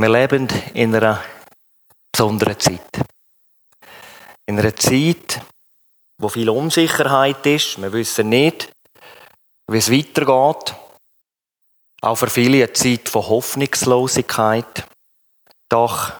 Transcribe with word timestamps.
Wir 0.00 0.08
leben 0.08 0.48
in 0.72 0.94
einer 0.94 1.22
besonderen 2.10 2.58
Zeit. 2.58 3.02
In 4.46 4.58
einer 4.58 4.74
Zeit, 4.74 5.42
wo 6.16 6.30
viel 6.30 6.48
Unsicherheit 6.48 7.44
ist. 7.44 7.78
Wir 7.78 7.92
wissen 7.92 8.30
nicht, 8.30 8.72
wie 9.66 9.76
es 9.76 9.92
weitergeht. 9.92 10.74
Auch 12.00 12.14
für 12.14 12.30
viele 12.30 12.64
eine 12.64 12.72
Zeit 12.72 13.10
von 13.10 13.28
Hoffnungslosigkeit. 13.28 14.86
Doch 15.68 16.12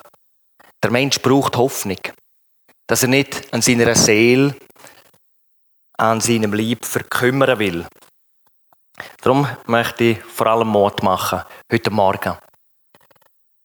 der 0.83 0.91
Mensch 0.91 1.19
braucht 1.23 1.57
Hoffnung, 1.57 2.01
dass 2.87 3.05
er 3.05 3.09
nicht 3.09 3.51
an 3.51 3.63
seiner 3.63 3.95
Seele, 3.95 4.57
an 5.97 6.21
seinem 6.21 6.53
Leib 6.53 6.85
verkümmern 6.85 7.59
will. 7.59 7.89
Darum 9.23 9.49
möchte 9.65 10.05
ich 10.05 10.23
vor 10.23 10.49
allem 10.49 10.69
Mut 10.69 11.03
machen, 11.03 11.45
heute 11.73 11.91
Morgen 11.91 12.37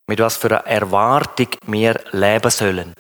mit 0.08 0.20
was 0.20 0.38
für 0.38 0.52
einer 0.52 0.68
Erwartung 0.68 1.48
wir 1.66 2.00
leben 2.12 2.52
sollen. 2.52 2.94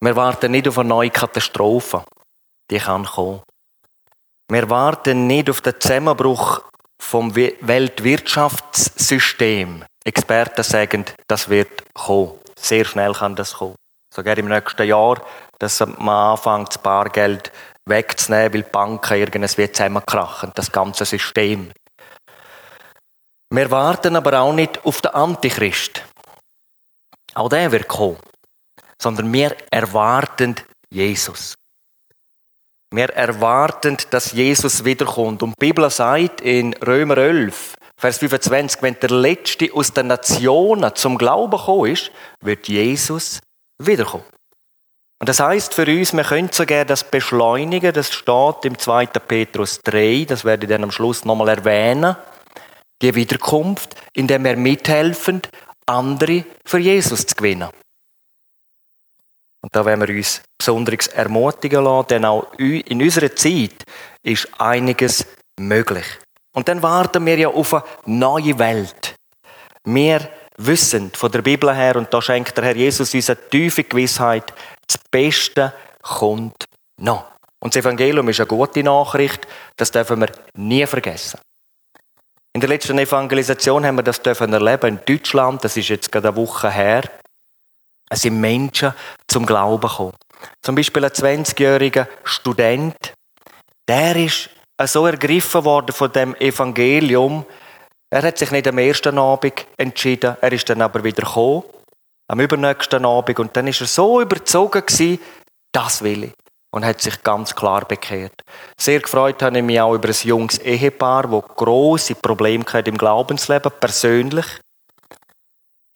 Wir 0.00 0.14
warten 0.14 0.52
nicht 0.52 0.68
auf 0.68 0.78
eine 0.78 0.90
neue 0.90 1.10
Katastrophe, 1.10 2.04
die 2.70 2.78
kann 2.78 3.04
kommen. 3.04 3.42
Wir 4.48 4.70
warten 4.70 5.26
nicht 5.26 5.50
auf 5.50 5.60
den 5.60 5.74
Zusammenbruch 5.80 6.62
vom 6.98 7.34
Weltwirtschaftssystem. 7.34 9.84
Experten 10.04 10.62
sagen, 10.62 11.04
das 11.26 11.48
wird 11.48 11.92
kommen. 11.94 12.38
Sehr 12.58 12.84
schnell 12.84 13.12
kann 13.12 13.34
das 13.34 13.54
kommen. 13.54 13.74
Sogar 14.14 14.38
im 14.38 14.46
nächsten 14.48 14.86
Jahr, 14.86 15.20
dass 15.58 15.80
man 15.80 16.08
anfängt, 16.08 16.68
das 16.68 16.78
Bargeld 16.78 17.50
wegzunehmen, 17.86 18.54
weil 18.54 18.62
die 18.62 18.70
Banken 18.70 19.18
irgendwie 19.18 19.72
zusammenkrachen, 19.72 20.52
das 20.54 20.70
ganze 20.70 21.04
System. 21.04 21.72
Wir 23.50 23.70
warten 23.70 24.16
aber 24.16 24.40
auch 24.40 24.52
nicht 24.52 24.84
auf 24.84 25.00
den 25.00 25.12
Antichrist. 25.12 26.02
Auch 27.34 27.48
der 27.48 27.70
wird 27.70 27.86
kommen. 27.86 28.18
Sondern 29.00 29.32
wir 29.32 29.56
erwarten 29.70 30.56
Jesus. 30.90 31.54
Wir 32.90 33.10
erwarten, 33.10 33.98
dass 34.10 34.32
Jesus 34.32 34.84
wiederkommt. 34.84 35.42
Und 35.42 35.50
die 35.50 35.66
Bibel 35.66 35.88
sagt 35.90 36.40
in 36.40 36.72
Römer 36.74 37.18
11, 37.18 37.74
Vers 37.98 38.18
25, 38.18 38.82
wenn 38.82 38.98
der 39.00 39.10
Letzte 39.10 39.72
aus 39.72 39.92
den 39.92 40.08
Nationen 40.08 40.94
zum 40.94 41.18
Glauben 41.18 41.56
gekommen 41.56 41.92
ist, 41.92 42.10
wird 42.40 42.68
Jesus 42.68 43.40
wiederkommen. 43.78 44.24
Und 45.18 45.28
das 45.28 45.40
heißt 45.40 45.72
für 45.72 45.86
uns, 45.86 46.12
wir 46.12 46.24
können 46.24 46.50
sogar 46.52 46.84
das 46.84 47.04
beschleunigen, 47.04 47.92
das 47.92 48.12
steht 48.12 48.64
im 48.64 48.78
2. 48.78 49.06
Petrus 49.06 49.80
3, 49.82 50.26
das 50.28 50.44
werde 50.44 50.66
ich 50.66 50.70
dann 50.70 50.84
am 50.84 50.90
Schluss 50.90 51.24
nochmal 51.24 51.48
erwähnen 51.48 52.16
die 53.02 53.14
Wiederkunft, 53.14 53.94
indem 54.14 54.44
wir 54.44 54.56
mithelfen, 54.56 55.42
andere 55.86 56.44
für 56.64 56.78
Jesus 56.78 57.26
zu 57.26 57.34
gewinnen. 57.34 57.68
Und 59.60 59.74
da 59.74 59.84
werden 59.84 60.06
wir 60.06 60.14
uns 60.14 60.42
besonders 60.56 61.08
ermutigen 61.08 61.84
lassen, 61.84 62.08
denn 62.08 62.24
auch 62.24 62.52
in 62.54 63.02
unserer 63.02 63.34
Zeit 63.34 63.84
ist 64.22 64.48
einiges 64.58 65.26
möglich. 65.58 66.06
Und 66.52 66.68
dann 66.68 66.82
warten 66.82 67.26
wir 67.26 67.36
ja 67.36 67.48
auf 67.48 67.74
eine 67.74 67.84
neue 68.06 68.58
Welt. 68.58 69.14
Wir 69.84 70.28
wissen 70.56 71.10
von 71.12 71.30
der 71.30 71.42
Bibel 71.42 71.74
her, 71.74 71.96
und 71.96 72.12
da 72.14 72.22
schenkt 72.22 72.56
der 72.56 72.64
Herr 72.64 72.76
Jesus 72.76 73.12
uns 73.12 73.28
eine 73.28 73.48
tiefe 73.50 73.84
Gewissheit, 73.84 74.54
das 74.86 74.98
Beste 75.10 75.72
kommt 76.00 76.64
noch. 76.98 77.26
Und 77.58 77.74
das 77.74 77.82
Evangelium 77.82 78.28
ist 78.28 78.40
eine 78.40 78.46
gute 78.46 78.82
Nachricht, 78.82 79.46
das 79.76 79.90
dürfen 79.90 80.20
wir 80.20 80.30
nie 80.54 80.86
vergessen. 80.86 81.40
In 82.56 82.60
der 82.60 82.70
letzten 82.70 82.98
Evangelisation 82.98 83.84
haben 83.84 83.96
wir 83.96 84.02
das 84.02 84.22
dürfen 84.22 84.50
erleben 84.50 84.96
in 84.96 85.00
Deutschland. 85.04 85.62
Das 85.62 85.76
ist 85.76 85.90
jetzt 85.90 86.10
gerade 86.10 86.28
eine 86.28 86.38
Woche 86.38 86.70
her. 86.70 87.02
Es 88.08 88.22
sind 88.22 88.40
Menschen 88.40 88.94
zum 89.28 89.44
Glauben 89.44 89.86
gekommen. 89.86 90.14
Zum 90.62 90.74
Beispiel 90.74 91.04
ein 91.04 91.10
20-jähriger 91.10 92.06
Student. 92.24 93.12
Der 93.86 94.16
ist 94.16 94.48
so 94.86 95.04
ergriffen 95.04 95.66
worden 95.66 95.92
von 95.92 96.10
dem 96.10 96.34
Evangelium. 96.36 97.44
Er 98.08 98.22
hat 98.22 98.38
sich 98.38 98.50
nicht 98.50 98.66
am 98.66 98.78
ersten 98.78 99.18
Abend 99.18 99.66
entschieden. 99.76 100.38
Er 100.40 100.50
ist 100.50 100.66
dann 100.70 100.80
aber 100.80 101.04
wieder 101.04 101.26
gekommen. 101.26 101.64
Am 102.26 102.40
übernächsten 102.40 103.04
Abend. 103.04 103.38
Und 103.38 103.54
dann 103.54 103.66
ist 103.66 103.82
er 103.82 103.86
so 103.86 104.22
überzogen 104.22 104.80
gewesen, 104.80 105.20
das 105.72 106.00
will 106.00 106.24
ich 106.24 106.45
und 106.70 106.84
hat 106.84 107.00
sich 107.00 107.22
ganz 107.22 107.54
klar 107.54 107.84
bekehrt. 107.84 108.42
Sehr 108.78 109.00
gefreut 109.00 109.42
habe 109.42 109.58
ich 109.58 109.64
mich 109.64 109.80
auch 109.80 109.94
über 109.94 110.08
ein 110.08 110.14
junges 110.22 110.58
Ehepaar, 110.58 111.28
das 111.28 111.56
große 111.56 112.14
Probleme 112.16 112.64
im 112.84 112.98
Glaubensleben, 112.98 113.72
persönlich. 113.80 114.46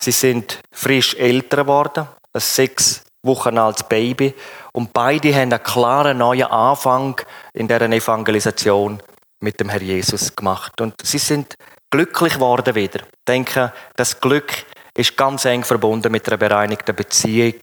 Sie 0.02 0.12
sind 0.12 0.60
frisch 0.72 1.14
älter 1.16 1.58
geworden, 1.58 2.08
ein 2.32 2.40
sechs 2.40 3.02
Wochen 3.22 3.58
altes 3.58 3.82
Baby, 3.82 4.34
und 4.72 4.92
beide 4.92 5.34
haben 5.34 5.52
einen 5.52 5.62
klaren 5.62 6.18
neuen 6.18 6.44
Anfang 6.44 7.20
in 7.52 7.68
deren 7.68 7.92
Evangelisation 7.92 9.02
mit 9.40 9.60
dem 9.60 9.68
Herr 9.68 9.82
Jesus 9.82 10.34
gemacht. 10.34 10.80
Und 10.80 10.94
sie 11.02 11.18
sind 11.18 11.54
glücklich 11.90 12.34
geworden 12.34 12.74
wieder. 12.74 13.00
Ich 13.00 13.24
denke, 13.26 13.72
das 13.96 14.20
Glück 14.20 14.64
ist 14.94 15.16
ganz 15.16 15.44
eng 15.44 15.64
verbunden 15.64 16.12
mit 16.12 16.26
einer 16.28 16.36
bereinigten 16.36 16.94
Beziehung 16.94 17.60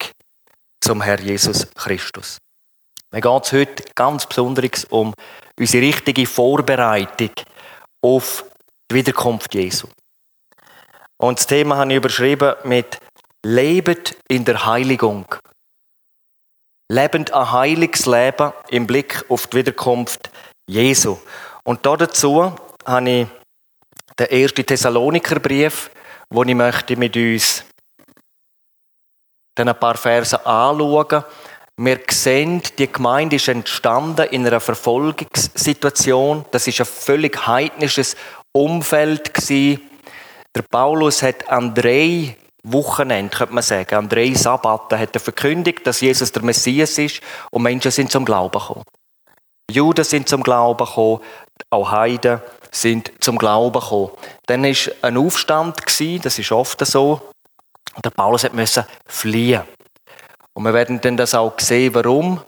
zum 0.81 1.01
Herr 1.01 1.19
Jesus 1.19 1.67
Christus. 1.73 2.37
Mir 3.13 3.21
geht 3.21 3.45
es 3.45 3.53
heute 3.53 3.83
ganz 3.95 4.25
besonders 4.25 4.83
um 4.85 5.13
unsere 5.57 5.85
richtige 5.85 6.25
Vorbereitung 6.25 7.31
auf 8.01 8.43
die 8.91 8.95
Wiederkunft 8.95 9.53
Jesu. 9.55 9.87
Und 11.17 11.39
das 11.39 11.47
Thema 11.47 11.77
habe 11.77 11.91
ich 11.91 11.97
überschrieben 11.97 12.55
mit 12.65 12.99
Lebet 13.45 14.17
in 14.27 14.43
der 14.43 14.65
Heiligung. 14.65 15.25
Lebend 16.91 17.33
ein 17.33 17.51
heiliges 17.51 18.05
Leben 18.05 18.51
im 18.69 18.85
Blick 18.85 19.23
auf 19.29 19.47
die 19.47 19.57
Wiederkunft 19.57 20.29
Jesu. 20.69 21.17
Und 21.63 21.85
dazu 21.85 22.55
habe 22.85 23.09
ich 23.09 23.27
den 24.19 24.27
ersten 24.27 24.65
Thessalonikerbrief, 24.65 25.91
wo 26.29 26.43
ich 26.43 26.55
möchte 26.55 26.97
mit 26.97 27.15
uns 27.15 27.63
dann 29.55 29.69
ein 29.69 29.79
paar 29.79 29.95
Verse 29.95 30.45
anschauen 30.45 31.23
wir 31.79 31.99
sehen, 32.09 32.63
die 32.79 32.91
Gemeinde 32.91 33.35
ist 33.35 33.47
entstanden 33.47 34.27
in 34.31 34.47
einer 34.47 34.59
Verfolgungssituation. 34.59 36.45
Das 36.49 36.67
ist 36.67 36.79
ein 36.79 36.87
völlig 36.87 37.45
heidnisches 37.45 38.15
Umfeld. 38.51 39.31
Der 39.49 40.61
Paulus 40.71 41.21
hat 41.21 41.47
an 41.49 41.75
drei 41.75 42.35
Wochenenden, 42.63 43.29
könnte 43.37 43.53
man 43.53 43.63
sagen, 43.63 43.93
an 43.93 44.09
drei 44.09 44.33
Sabbaten 44.33 44.97
hat 44.97 45.15
er 45.15 45.21
verkündigt, 45.21 45.85
dass 45.85 46.01
Jesus 46.01 46.31
der 46.31 46.41
Messias 46.41 46.97
ist 46.97 47.21
und 47.51 47.61
Menschen 47.61 47.91
sind 47.91 48.11
zum 48.11 48.25
Glauben 48.25 48.59
gekommen. 48.59 48.83
Juden 49.69 50.03
sind 50.03 50.27
zum 50.27 50.41
Glauben 50.41 50.83
gekommen, 50.83 51.21
auch 51.69 51.91
Heiden 51.91 52.41
sind 52.71 53.11
zum 53.19 53.37
Glauben 53.37 53.79
gekommen. 53.79 54.09
Dann 54.47 54.63
ist 54.63 54.91
ein 55.03 55.15
Aufstand 55.15 55.77
das 56.23 56.39
ist 56.39 56.51
oft 56.51 56.83
so. 56.87 57.21
Der 58.03 58.09
Paulus 58.09 58.51
musste 58.51 58.87
fliehen. 59.05 59.61
Und 60.57 60.63
wir 60.63 60.73
werden 60.73 60.99
dann 61.01 61.17
das 61.17 61.35
auch 61.35 61.59
sehen, 61.59 61.93
warum. 61.93 62.41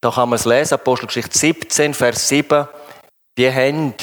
Da 0.00 0.12
kann 0.12 0.28
man 0.28 0.36
es 0.36 0.44
lesen, 0.44 0.74
Apostelgeschichte 0.74 1.36
17, 1.36 1.92
Vers 1.92 2.28
7. 2.28 2.68
Die 3.36 3.52
haben 3.52 3.94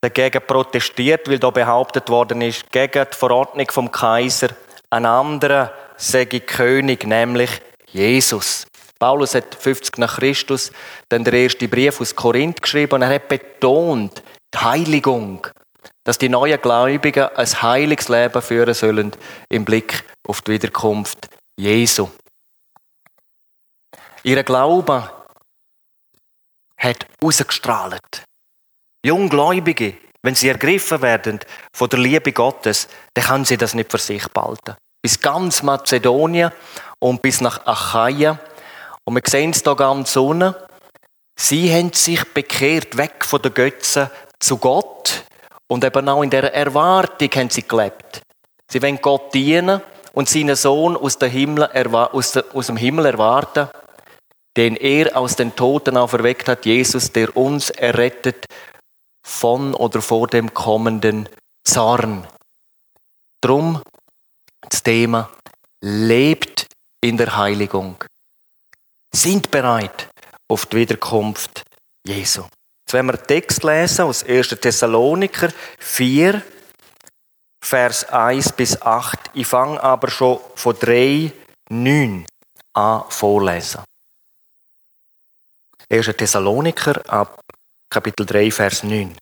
dagegen 0.00 0.42
protestiert, 0.44 1.30
weil 1.30 1.38
da 1.38 1.50
behauptet 1.50 2.08
worden 2.08 2.42
ist, 2.42 2.72
gegen 2.72 3.06
die 3.08 3.16
Verordnung 3.16 3.70
vom 3.70 3.92
Kaiser, 3.92 4.48
ein 4.90 5.06
anderer 5.06 5.72
sei 5.96 6.24
König, 6.24 7.06
nämlich 7.06 7.50
Jesus. 7.92 8.66
Paulus 8.98 9.36
hat 9.36 9.54
50 9.54 9.98
nach 9.98 10.18
Christus 10.18 10.72
dann 11.08 11.22
der 11.22 11.34
erste 11.34 11.68
Brief 11.68 12.00
aus 12.00 12.16
Korinth 12.16 12.62
geschrieben 12.62 12.94
und 12.94 13.02
er 13.02 13.14
hat 13.14 13.28
betont, 13.28 14.24
die 14.52 14.58
Heiligung, 14.58 15.46
dass 16.02 16.18
die 16.18 16.28
neuen 16.28 16.60
Gläubigen 16.60 17.28
ein 17.36 17.62
heiliges 17.62 18.08
Leben 18.08 18.42
führen 18.42 18.74
sollen 18.74 19.12
im 19.48 19.64
Blick 19.64 20.02
auf 20.26 20.42
die 20.42 20.50
Wiederkunft 20.50 21.28
Jesu. 21.58 22.08
Ihr 24.22 24.44
Glaube 24.44 25.10
hat 26.76 27.06
ausgestrahlt. 27.20 28.22
Junggläubige, 29.04 29.94
wenn 30.22 30.36
sie 30.36 30.48
ergriffen 30.50 31.02
werden 31.02 31.40
von 31.72 31.88
der 31.88 31.98
Liebe 31.98 32.32
Gottes, 32.32 32.86
dann 33.12 33.24
können 33.24 33.44
sie 33.44 33.56
das 33.56 33.74
nicht 33.74 33.90
für 33.90 33.98
sich 33.98 34.28
behalten. 34.28 34.76
Bis 35.02 35.20
ganz 35.20 35.64
Mazedonien 35.64 36.52
und 37.00 37.22
bis 37.22 37.40
nach 37.40 37.66
Achaia. 37.66 38.38
Und 39.04 39.16
wir 39.16 39.22
sehen 39.26 39.50
es 39.50 39.62
hier 39.64 39.74
ganz 39.74 40.16
unten. 40.16 40.54
Sie 41.36 41.74
haben 41.74 41.92
sich 41.92 42.22
bekehrt, 42.34 42.96
weg 42.96 43.24
von 43.24 43.42
den 43.42 43.54
Götzen 43.54 44.10
zu 44.38 44.58
Gott. 44.58 45.24
Und 45.66 45.82
eben 45.82 46.08
auch 46.08 46.22
in 46.22 46.30
der 46.30 46.54
Erwartung 46.54 47.30
haben 47.34 47.50
sie 47.50 47.66
gelebt. 47.66 48.22
Sie 48.70 48.80
wollen 48.80 49.00
Gott 49.00 49.34
dienen 49.34 49.82
und 50.12 50.28
seinen 50.28 50.56
Sohn 50.56 50.96
aus, 50.96 51.18
dem 51.18 51.30
Himmel 51.30 53.06
erwarten, 53.06 53.68
den 54.56 54.76
er 54.76 55.16
aus 55.16 55.36
den 55.36 55.54
Toten 55.54 55.96
auferweckt 55.96 56.48
hat, 56.48 56.66
Jesus, 56.66 57.12
der 57.12 57.36
uns 57.36 57.70
errettet 57.70 58.46
von 59.22 59.74
oder 59.74 60.02
vor 60.02 60.26
dem 60.26 60.52
kommenden 60.52 61.28
Zorn. 61.64 62.26
Drum 63.40 63.82
das 64.68 64.82
Thema 64.82 65.30
lebt 65.80 66.66
in 67.00 67.16
der 67.16 67.36
Heiligung. 67.36 68.02
Sind 69.12 69.50
bereit 69.50 70.08
auf 70.48 70.66
die 70.66 70.76
Wiederkunft 70.78 71.62
Jesu. 72.06 72.42
Jetzt 72.80 72.92
werden 72.94 73.06
wir 73.08 73.14
einen 73.14 73.26
Text 73.26 73.62
lesen 73.64 74.02
aus 74.02 74.24
1. 74.24 74.48
Thessaloniker 74.60 75.50
4, 75.78 76.42
Vers 77.60 78.08
1 78.08 78.52
bis 78.52 78.80
8. 78.80 79.30
Ich 79.34 79.46
fange 79.46 79.82
aber 79.82 80.10
schon 80.10 80.40
von 80.54 80.76
3, 80.78 81.32
9 81.70 82.26
an 82.74 83.04
vorlesen. 83.08 83.82
1. 85.90 86.06
Thessaloniker 86.16 87.00
ab 87.08 87.40
Kapitel 87.90 88.26
3, 88.26 88.50
Vers 88.50 88.82
9. 88.82 89.16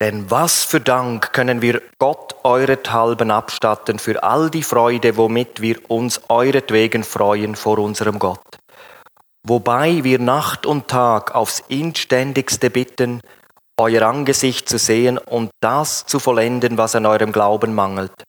Denn 0.00 0.30
was 0.30 0.64
für 0.64 0.80
Dank 0.80 1.32
können 1.32 1.62
wir 1.62 1.80
Gott 1.98 2.34
eurethalben 2.42 3.30
abstatten 3.30 3.98
für 3.98 4.22
all 4.22 4.50
die 4.50 4.62
Freude, 4.62 5.16
womit 5.16 5.62
wir 5.62 5.90
uns 5.90 6.20
euretwegen 6.28 7.02
freuen 7.02 7.56
vor 7.56 7.78
unserem 7.78 8.18
Gott. 8.18 8.58
Wobei 9.42 10.04
wir 10.04 10.18
Nacht 10.18 10.66
und 10.66 10.88
Tag 10.88 11.34
aufs 11.34 11.60
inständigste 11.68 12.68
bitten, 12.68 13.20
euer 13.78 14.02
Angesicht 14.02 14.68
zu 14.68 14.78
sehen 14.78 15.18
und 15.18 15.50
das 15.60 16.06
zu 16.06 16.18
vollenden, 16.18 16.78
was 16.78 16.94
an 16.94 17.06
eurem 17.06 17.32
Glauben 17.32 17.74
mangelt. 17.74 18.24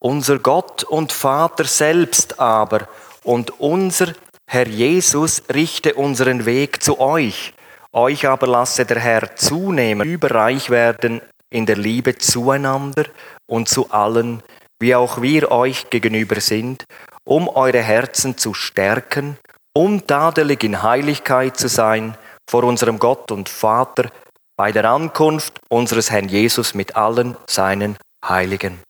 Unser 0.00 0.38
Gott 0.38 0.84
und 0.84 1.12
Vater 1.12 1.64
selbst 1.64 2.38
aber 2.38 2.88
und 3.24 3.60
unser 3.60 4.12
Herr 4.50 4.68
Jesus 4.68 5.42
richte 5.52 5.94
unseren 5.94 6.46
Weg 6.46 6.82
zu 6.82 7.00
euch 7.00 7.52
euch 7.92 8.26
aber 8.26 8.46
lasse 8.46 8.84
der 8.84 9.00
Herr 9.00 9.36
zunehmen, 9.36 10.06
überreich 10.06 10.70
werden 10.70 11.20
in 11.50 11.66
der 11.66 11.76
Liebe 11.76 12.18
zueinander 12.18 13.04
und 13.46 13.68
zu 13.68 13.90
allen, 13.90 14.42
wie 14.78 14.94
auch 14.94 15.22
wir 15.22 15.50
euch 15.50 15.90
gegenüber 15.90 16.40
sind, 16.40 16.84
um 17.24 17.48
eure 17.48 17.82
Herzen 17.82 18.36
zu 18.36 18.54
stärken, 18.54 19.38
um 19.74 20.06
tadelig 20.06 20.62
in 20.64 20.82
Heiligkeit 20.82 21.56
zu 21.56 21.68
sein 21.68 22.16
vor 22.48 22.64
unserem 22.64 22.98
Gott 22.98 23.30
und 23.30 23.48
Vater 23.48 24.10
bei 24.56 24.72
der 24.72 24.86
Ankunft 24.86 25.60
unseres 25.68 26.10
Herrn 26.10 26.28
Jesus 26.28 26.74
mit 26.74 26.96
allen 26.96 27.36
seinen 27.46 27.96
Heiligen. 28.24 28.80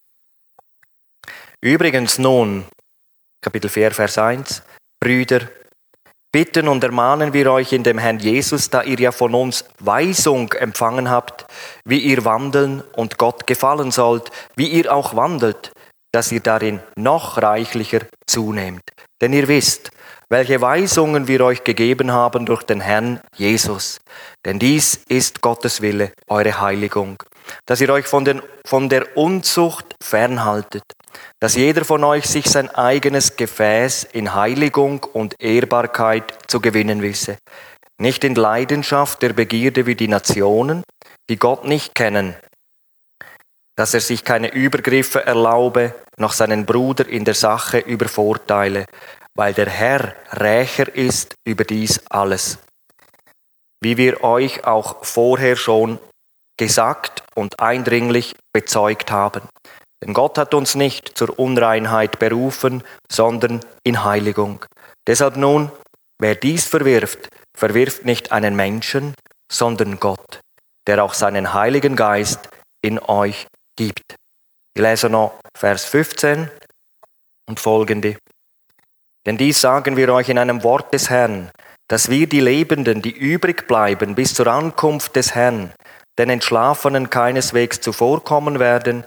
Übrigens 1.60 2.19
nun, 2.19 2.64
Kapitel 3.43 3.69
4, 3.69 3.90
Vers 3.90 4.16
1, 4.16 4.62
Brüder, 5.00 5.40
bitten 6.31 6.69
und 6.69 6.84
ermahnen 6.84 7.32
wir 7.32 7.50
euch 7.52 7.72
in 7.72 7.82
dem 7.82 7.99
Herrn 7.99 8.20
Jesus, 8.20 8.70
da 8.70 8.82
ihr 8.82 8.99
ja 8.99 9.12
von 9.12 9.34
uns 9.34 9.64
Weisung 9.81 10.52
empfangen 10.52 11.10
habt, 11.10 11.46
wie 11.84 11.99
ihr 11.99 12.25
wandeln 12.25 12.82
und 12.93 13.19
Gott 13.19 13.46
gefallen 13.46 13.90
sollt, 13.90 14.31
wie 14.55 14.69
ihr 14.69 14.94
auch 14.94 15.16
wandelt, 15.16 15.72
dass 16.12 16.31
ihr 16.31 16.40
darin 16.40 16.81
noch 16.96 17.43
reichlicher 17.43 18.00
zunehmt. 18.26 18.82
Denn 19.20 19.32
ihr 19.32 19.49
wisst, 19.49 19.90
welche 20.29 20.61
Weisungen 20.61 21.27
wir 21.27 21.45
euch 21.45 21.65
gegeben 21.65 22.13
haben 22.13 22.47
durch 22.47 22.63
den 22.63 22.81
Herrn 22.81 23.21
Jesus. 23.37 23.99
Denn 24.45 24.59
dies 24.59 25.01
ist 25.09 25.41
Gottes 25.41 25.81
Wille, 25.81 26.13
eure 26.29 26.61
Heiligung, 26.61 27.23
dass 27.67 27.81
ihr 27.81 27.91
euch 27.91 28.07
von, 28.07 28.25
den, 28.25 28.43
von 28.67 28.89
der 28.89 29.17
Unzucht 29.17 29.95
fernhaltet 30.03 30.85
dass 31.41 31.55
jeder 31.55 31.85
von 31.85 32.03
euch 32.05 32.27
sich 32.27 32.47
sein 32.47 32.69
eigenes 32.71 33.37
Gefäß 33.37 34.05
in 34.05 34.35
Heiligung 34.35 35.05
und 35.05 35.41
Ehrbarkeit 35.41 36.35
zu 36.47 36.61
gewinnen 36.61 37.03
wisse, 37.03 37.39
nicht 37.99 38.25
in 38.25 38.35
Leidenschaft 38.35 39.23
der 39.23 39.33
Begierde 39.33 39.87
wie 39.87 39.95
die 39.95 40.09
Nationen, 40.09 40.83
die 41.29 41.39
Gott 41.39 41.65
nicht 41.65 41.95
kennen, 41.95 42.37
dass 43.77 43.95
er 43.95 44.01
sich 44.01 44.25
keine 44.25 44.53
Übergriffe 44.53 45.25
erlaube, 45.25 45.95
noch 46.17 46.33
seinen 46.33 46.67
Bruder 46.67 47.07
in 47.07 47.25
der 47.25 47.35
Sache 47.35 47.79
übervorteile, 47.79 48.87
weil 49.38 49.55
der 49.55 49.70
Herr 49.70 50.17
Rächer 50.32 50.93
ist 50.93 51.37
über 51.46 51.62
dies 51.62 52.00
alles. 52.11 52.58
Wie 53.81 53.96
wir 53.96 54.25
euch 54.25 54.67
auch 54.67 55.05
vorher 55.05 55.55
schon 55.55 56.00
gesagt 56.58 57.23
und 57.37 57.61
eindringlich 57.61 58.35
bezeugt 58.52 59.12
haben. 59.12 59.43
Denn 60.02 60.12
Gott 60.12 60.38
hat 60.38 60.55
uns 60.55 60.75
nicht 60.75 61.17
zur 61.17 61.38
Unreinheit 61.38 62.19
berufen, 62.19 62.82
sondern 63.11 63.61
in 63.85 64.02
Heiligung. 64.02 64.64
Deshalb 65.06 65.37
nun, 65.37 65.70
wer 66.19 66.34
dies 66.34 66.67
verwirft, 66.67 67.29
verwirft 67.56 68.05
nicht 68.05 68.32
einen 68.32 68.56
Menschen, 68.56 69.14
sondern 69.50 70.00
Gott, 70.00 70.41
der 70.88 71.05
auch 71.05 71.14
seinen 71.14 71.55
Heiligen 71.55 71.94
Geist 71.94 72.49
in 72.82 72.99
euch 72.99 73.46
gibt. 73.76 74.17
Ich 74.75 74.82
lese 74.82 75.08
noch 75.08 75.38
Vers 75.56 75.84
15 75.84 76.50
und 77.49 77.61
folgende. 77.61 78.17
Denn 79.29 79.37
dies 79.37 79.61
sagen 79.61 79.99
wir 79.99 80.11
euch 80.15 80.31
in 80.31 80.39
einem 80.39 80.63
Wort 80.63 80.95
des 80.95 81.11
Herrn, 81.11 81.51
dass 81.87 82.09
wir 82.09 82.27
die 82.27 82.41
Lebenden, 82.41 83.03
die 83.03 83.11
übrig 83.11 83.67
bleiben 83.69 84.15
bis 84.15 84.33
zur 84.33 84.47
Ankunft 84.47 85.17
des 85.17 85.35
Herrn, 85.35 85.75
den 86.19 86.31
Entschlafenen 86.31 87.11
keineswegs 87.11 87.79
zuvorkommen 87.79 88.59
werden, 88.59 89.05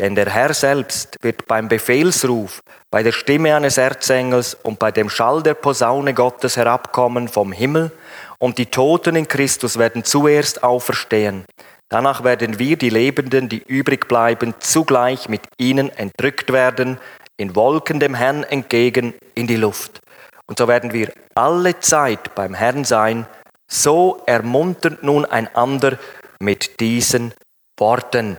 denn 0.00 0.16
der 0.16 0.28
Herr 0.28 0.52
selbst 0.54 1.14
wird 1.22 1.46
beim 1.46 1.68
Befehlsruf, 1.68 2.62
bei 2.90 3.04
der 3.04 3.12
Stimme 3.12 3.54
eines 3.54 3.78
Erzengels 3.78 4.54
und 4.54 4.80
bei 4.80 4.90
dem 4.90 5.08
Schall 5.08 5.40
der 5.44 5.54
Posaune 5.54 6.14
Gottes 6.14 6.56
herabkommen 6.56 7.28
vom 7.28 7.52
Himmel, 7.52 7.92
und 8.38 8.58
die 8.58 8.66
Toten 8.66 9.14
in 9.14 9.28
Christus 9.28 9.78
werden 9.78 10.02
zuerst 10.02 10.64
auferstehen. 10.64 11.44
Danach 11.88 12.24
werden 12.24 12.58
wir, 12.58 12.76
die 12.76 12.90
Lebenden, 12.90 13.48
die 13.48 13.62
übrig 13.62 14.08
bleiben, 14.08 14.54
zugleich 14.58 15.28
mit 15.28 15.42
ihnen 15.58 15.90
entrückt 15.96 16.52
werden, 16.52 16.98
in 17.36 17.56
Wolken 17.56 18.00
dem 18.00 18.14
Herrn 18.14 18.44
entgegen 18.44 19.14
in 19.34 19.46
die 19.46 19.56
Luft. 19.56 20.00
Und 20.46 20.58
so 20.58 20.68
werden 20.68 20.92
wir 20.92 21.12
alle 21.34 21.80
Zeit 21.80 22.34
beim 22.34 22.54
Herrn 22.54 22.84
sein. 22.84 23.26
So 23.70 24.22
ermuntert 24.26 25.02
nun 25.02 25.24
einander 25.24 25.98
mit 26.38 26.80
diesen 26.80 27.32
Worten. 27.78 28.36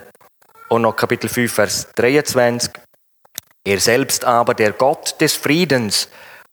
Und 0.70 0.84
noch 0.84 0.96
Kapitel 0.96 1.30
5, 1.30 1.54
Vers 1.54 1.88
23. 1.96 2.72
Ihr 3.68 3.80
selbst 3.80 4.24
aber, 4.24 4.54
der 4.54 4.74
Gott 4.74 5.20
des 5.20 5.34
Friedens, 5.34 6.10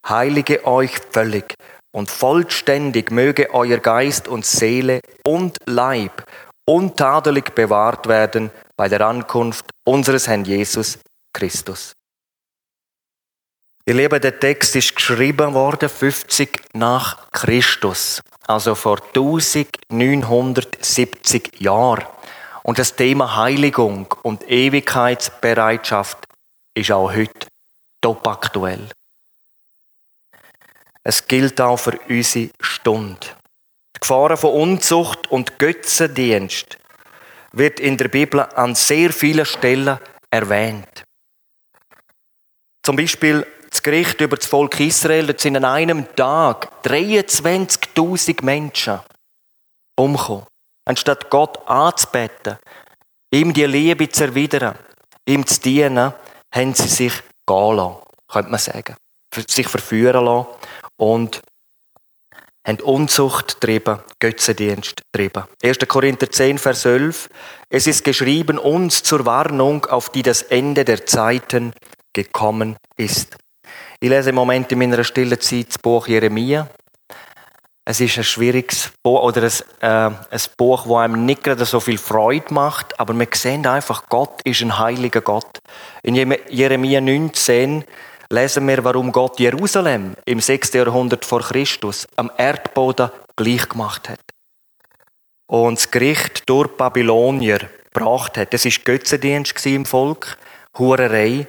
heilige 0.08 0.66
euch 0.66 0.92
völlig 1.10 1.54
und 1.94 2.10
vollständig 2.10 3.10
möge 3.10 3.52
euer 3.52 3.78
Geist 3.78 4.26
und 4.26 4.46
Seele 4.46 5.00
und 5.26 5.58
Leib 5.66 6.24
untadelig 6.64 7.54
bewahrt 7.54 8.08
werden 8.08 8.50
bei 8.76 8.88
der 8.88 9.02
Ankunft 9.02 9.66
unseres 9.84 10.26
Herrn 10.26 10.44
Jesus 10.44 10.99
Christus. 11.34 11.92
Ihr 13.84 13.94
Lieben, 13.94 14.20
der 14.20 14.38
Text 14.38 14.76
ist 14.76 14.94
geschrieben 14.94 15.54
worden 15.54 15.88
50 15.88 16.68
nach 16.72 17.32
Christus, 17.32 18.22
also 18.46 18.76
vor 18.76 19.00
1970 19.08 21.60
Jahren. 21.60 22.04
Und 22.62 22.78
das 22.78 22.94
Thema 22.94 23.34
Heiligung 23.34 24.06
und 24.22 24.48
Ewigkeitsbereitschaft 24.48 26.16
ist 26.74 26.92
auch 26.92 27.12
heute 27.12 27.48
top 28.00 28.24
aktuell. 28.28 28.88
Es 31.02 31.26
gilt 31.26 31.60
auch 31.60 31.78
für 31.78 31.98
unsere 32.08 32.50
Stunde. 32.60 33.26
Die 33.96 34.00
Gefahren 34.00 34.36
von 34.36 34.52
Unzucht 34.52 35.28
und 35.28 35.58
Götzendienst 35.58 36.78
wird 37.50 37.80
in 37.80 37.96
der 37.96 38.06
Bibel 38.06 38.42
an 38.42 38.76
sehr 38.76 39.12
vielen 39.12 39.44
Stellen 39.44 39.98
erwähnt. 40.30 41.02
Zum 42.84 42.94
Beispiel 42.94 43.44
das 43.73 43.83
Gericht 43.83 44.21
über 44.21 44.37
das 44.37 44.47
Volk 44.47 44.79
Israel, 44.81 45.26
da 45.26 45.35
sind 45.37 45.57
an 45.57 45.64
einem 45.64 46.14
Tag 46.14 46.71
23.000 46.85 48.45
Menschen 48.45 49.00
umgekommen. 49.97 50.45
Anstatt 50.85 51.31
Gott 51.31 51.67
anzubeten, 51.67 52.59
ihm 53.33 53.55
die 53.55 53.64
Liebe 53.64 54.11
zu 54.11 54.25
erwidern, 54.25 54.76
ihm 55.26 55.47
zu 55.47 55.59
dienen, 55.62 56.12
haben 56.55 56.75
sie 56.75 56.88
sich 56.88 57.14
gehen 57.47 57.76
lassen, 57.76 57.97
könnte 58.29 58.50
man 58.50 58.61
sagen. 58.61 58.97
Sich 59.49 59.69
verführen 59.69 60.26
lassen 60.26 60.49
und 60.99 61.41
haben 62.67 62.81
Unzucht 62.81 63.59
getrieben, 63.59 64.00
Götzendienst 64.19 65.00
getrieben. 65.11 65.45
1. 65.62 65.79
Korinther 65.88 66.31
10, 66.31 66.59
Vers 66.59 66.85
11. 66.85 67.31
Es 67.71 67.87
ist 67.87 68.05
geschrieben 68.05 68.59
uns 68.59 69.02
zur 69.02 69.25
Warnung, 69.25 69.87
auf 69.87 70.11
die 70.11 70.23
das 70.23 70.43
Ende 70.43 70.85
der 70.85 71.07
Zeiten 71.07 71.73
gekommen 72.12 72.76
ist. 72.99 73.38
Ich 74.02 74.09
lese 74.09 74.30
im 74.30 74.35
Moment 74.35 74.73
in 74.73 74.80
meiner 74.80 75.04
stillen 75.04 75.40
Zeit 75.40 75.68
das 75.68 75.78
Buch 75.78 76.09
Jeremia. 76.09 76.68
Es 77.85 78.00
ist 78.00 78.18
ein 78.18 78.25
schwieriges 78.25 78.90
Buch 79.00 79.23
oder 79.23 79.44
ein, 79.44 79.52
äh, 79.80 80.16
ein 80.28 80.40
Buch, 80.56 80.87
das 80.88 80.97
einem 80.97 81.25
nicht 81.25 81.44
gerade 81.44 81.64
so 81.64 81.78
viel 81.78 81.99
Freude 81.99 82.52
macht, 82.52 82.99
aber 82.99 83.16
wir 83.16 83.28
sehen 83.32 83.64
einfach, 83.64 84.09
Gott 84.09 84.42
ist 84.42 84.61
ein 84.61 84.76
heiliger 84.76 85.21
Gott. 85.21 85.61
In 86.02 86.16
Jeremia 86.16 87.00
19 87.00 87.85
lesen 88.28 88.66
wir, 88.66 88.82
warum 88.82 89.12
Gott 89.12 89.38
Jerusalem 89.38 90.16
im 90.25 90.40
6. 90.40 90.73
Jahrhundert 90.73 91.25
vor 91.25 91.42
Christus 91.42 92.09
am 92.16 92.28
Erdboden 92.37 93.09
gleich 93.37 93.68
gemacht 93.68 94.09
hat. 94.09 94.18
Und 95.47 95.78
das 95.78 95.92
Gericht 95.92 96.42
durch 96.47 96.76
Babylonier 96.76 97.71
gebracht 97.94 98.37
hat. 98.37 98.52
Das 98.52 98.64
ist 98.64 98.85
Götzendienst 98.85 99.64
im 99.64 99.85
Volk, 99.85 100.38
Hurerei. 100.76 101.47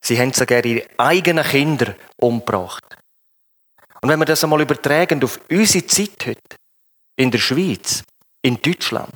Sie 0.00 0.18
haben 0.18 0.32
sogar 0.32 0.64
ihre 0.64 0.88
eigenen 0.98 1.44
Kinder 1.44 1.94
umgebracht. 2.16 2.84
Und 4.00 4.08
wenn 4.08 4.18
wir 4.18 4.24
das 4.24 4.42
einmal 4.42 4.62
übertragen 4.62 5.22
auf 5.22 5.40
unsere 5.50 5.86
Zeit 5.86 6.26
heute, 6.26 6.56
in 7.16 7.30
der 7.30 7.38
Schweiz, 7.38 8.02
in 8.40 8.60
Deutschland, 8.60 9.14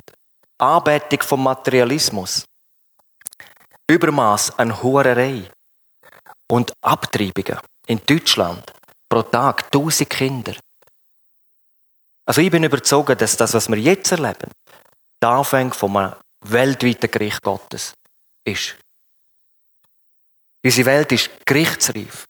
Anbetung 0.59 1.21
vom 1.23 1.43
Materialismus, 1.43 2.45
Übermaß 3.87 4.57
an 4.57 4.81
Hurerei 4.81 5.49
und 6.47 6.73
Abtreibungen 6.81 7.59
in 7.87 8.01
Deutschland 8.05 8.73
pro 9.07 9.21
Tag 9.21 9.71
tausend 9.71 10.09
Kinder. 10.09 10.55
Also 12.25 12.41
ich 12.41 12.49
bin 12.49 12.63
überzeugt, 12.63 13.21
dass 13.21 13.37
das, 13.37 13.53
was 13.53 13.69
wir 13.69 13.77
jetzt 13.77 14.11
erleben, 14.11 14.49
der 15.21 15.29
Anfang 15.29 15.71
vom 15.71 16.13
weltweiten 16.41 17.11
Gericht 17.11 17.43
Gottes 17.43 17.93
ist. 18.43 18.75
Unsere 20.65 20.87
Welt 20.87 21.11
ist 21.11 21.29
gerichtsreif. 21.45 22.25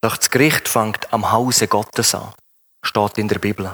Doch 0.00 0.16
das 0.16 0.28
Gericht 0.28 0.66
fängt 0.66 1.12
am 1.12 1.30
Hause 1.30 1.68
Gottes 1.68 2.12
an, 2.16 2.34
steht 2.82 3.18
in 3.18 3.28
der 3.28 3.38
Bibel. 3.38 3.72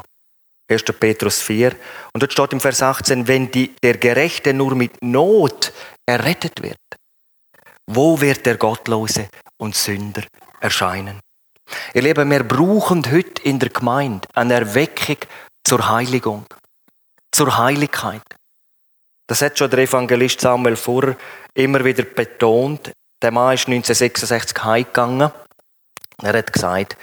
1. 0.69 0.85
Petrus 1.01 1.41
4. 1.41 1.75
Und 2.13 2.23
dort 2.23 2.35
steht 2.35 2.53
im 2.53 2.61
Vers 2.61 2.83
18, 2.83 3.27
wenn 3.27 3.51
die, 3.51 3.75
der 3.83 3.97
Gerechte 3.97 4.53
nur 4.53 4.75
mit 4.75 5.03
Not 5.03 5.73
errettet 6.05 6.63
wird, 6.63 6.77
wo 7.87 8.21
wird 8.21 8.45
der 8.45 8.59
Gottlose 8.59 9.31
und 9.57 9.75
Sünder 9.75 10.25
erscheinen? 10.61 11.19
Ihr 11.95 12.03
Lieben, 12.03 12.31
wir 12.31 12.45
brauchen 12.45 13.11
heute 13.11 13.43
in 13.43 13.59
der 13.59 13.71
Gemeinde 13.71 14.29
eine 14.35 14.53
Erweckung 14.53 15.17
zur 15.65 15.89
Heiligung, 15.89 16.45
zur 17.31 17.57
Heiligkeit. 17.57 18.23
Das 19.33 19.41
hat 19.41 19.59
schon 19.59 19.71
der 19.71 19.79
Evangelist 19.79 20.43
Samuel 20.43 20.77
Furrer 20.77 21.17
immer 21.55 21.83
wieder 21.83 22.03
betont. 22.03 22.93
Der 23.23 23.31
Mann 23.31 23.55
ist 23.55 23.67
1966 23.67 24.63
heimgegangen. 24.63 25.31
Er 26.23 26.33
hat 26.35 26.53
gesagt, 26.53 26.99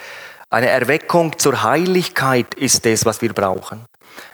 eine 0.51 0.67
Erweckung 0.67 1.39
zur 1.39 1.63
Heiligkeit 1.63 2.53
ist 2.53 2.85
es, 2.85 3.03
was 3.03 3.23
wir 3.23 3.33
brauchen. 3.33 3.83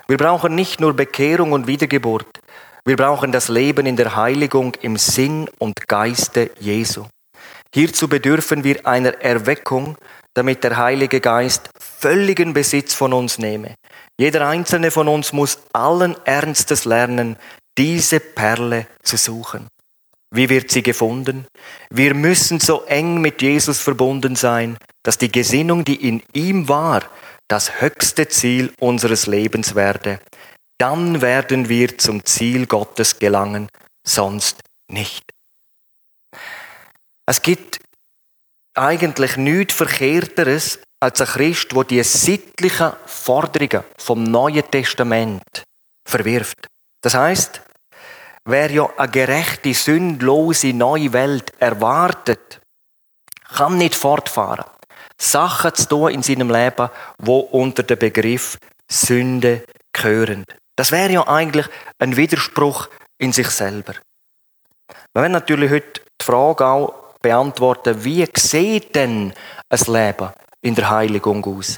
Wir 0.09 0.17
brauchen 0.17 0.55
nicht 0.55 0.81
nur 0.81 0.93
Bekehrung 0.93 1.53
und 1.53 1.67
Wiedergeburt. 1.67 2.27
Wir 2.83 2.97
brauchen 2.97 3.31
das 3.31 3.47
Leben 3.47 3.85
in 3.85 3.95
der 3.95 4.13
Heiligung 4.17 4.73
im 4.81 4.97
Sinn 4.97 5.49
und 5.57 5.87
Geiste 5.87 6.51
Jesu. 6.59 7.05
Hierzu 7.73 8.09
bedürfen 8.09 8.65
wir 8.65 8.85
einer 8.85 9.21
Erweckung, 9.21 9.95
damit 10.33 10.65
der 10.65 10.75
Heilige 10.75 11.21
Geist 11.21 11.69
völligen 11.79 12.53
Besitz 12.53 12.93
von 12.93 13.13
uns 13.13 13.37
nehme. 13.37 13.75
Jeder 14.19 14.49
einzelne 14.49 14.91
von 14.91 15.07
uns 15.07 15.31
muss 15.31 15.59
allen 15.71 16.17
Ernstes 16.25 16.83
lernen, 16.83 17.37
diese 17.77 18.19
Perle 18.19 18.87
zu 19.03 19.17
suchen. 19.17 19.67
Wie 20.31 20.49
wird 20.49 20.71
sie 20.71 20.83
gefunden? 20.83 21.45
Wir 21.89 22.13
müssen 22.13 22.59
so 22.59 22.83
eng 22.83 23.21
mit 23.21 23.41
Jesus 23.41 23.79
verbunden 23.79 24.35
sein, 24.35 24.77
dass 25.03 25.17
die 25.17 25.31
Gesinnung, 25.31 25.85
die 25.85 26.07
in 26.07 26.23
ihm 26.33 26.67
war, 26.67 27.03
das 27.47 27.79
höchste 27.79 28.27
Ziel 28.27 28.73
unseres 28.79 29.27
Lebens 29.27 29.75
werde. 29.75 30.19
Dann 30.77 31.21
werden 31.21 31.69
wir 31.69 31.97
zum 31.97 32.25
Ziel 32.25 32.65
Gottes 32.65 33.19
gelangen, 33.19 33.69
sonst 34.05 34.61
nicht. 34.89 35.23
Es 37.25 37.41
gibt 37.41 37.79
eigentlich 38.73 39.37
nichts 39.37 39.73
Verkehrteres 39.73 40.79
als 40.99 41.21
ein 41.21 41.27
Christ, 41.27 41.71
der 41.71 41.83
die 41.85 42.03
sittlichen 42.03 42.93
Forderungen 43.05 43.83
vom 43.97 44.23
Neuen 44.23 44.69
Testament 44.69 45.63
verwirft. 46.05 46.67
Das 47.01 47.13
heißt, 47.13 47.61
wer 48.45 48.71
ja 48.71 48.89
eine 48.97 49.11
gerechte, 49.11 49.73
sündlose 49.73 50.73
neue 50.73 51.11
Welt 51.13 51.53
erwartet, 51.59 52.61
kann 53.55 53.77
nicht 53.77 53.95
fortfahren, 53.95 54.65
Sachen 55.19 55.73
zu 55.75 55.87
tun 55.87 56.11
in 56.11 56.23
seinem 56.23 56.49
Leben, 56.49 56.89
wo 57.17 57.39
unter 57.39 57.83
den 57.83 57.99
Begriff 57.99 58.57
Sünde 58.89 59.65
gehören. 59.93 60.45
Das 60.75 60.91
wäre 60.91 61.11
ja 61.11 61.27
eigentlich 61.27 61.67
ein 61.99 62.17
Widerspruch 62.17 62.89
in 63.17 63.31
sich 63.31 63.49
selber. 63.49 63.93
Wir 65.13 65.21
werden 65.21 65.31
natürlich 65.31 65.71
heute 65.71 66.01
die 66.21 66.25
Frage 66.25 66.65
auch 66.65 66.93
beantworten, 67.21 68.03
wie 68.03 68.27
sieht 68.37 68.95
denn 68.95 69.33
ein 69.69 69.93
Leben 69.93 70.29
in 70.61 70.75
der 70.75 70.89
Heiligung 70.89 71.43
aus? 71.45 71.77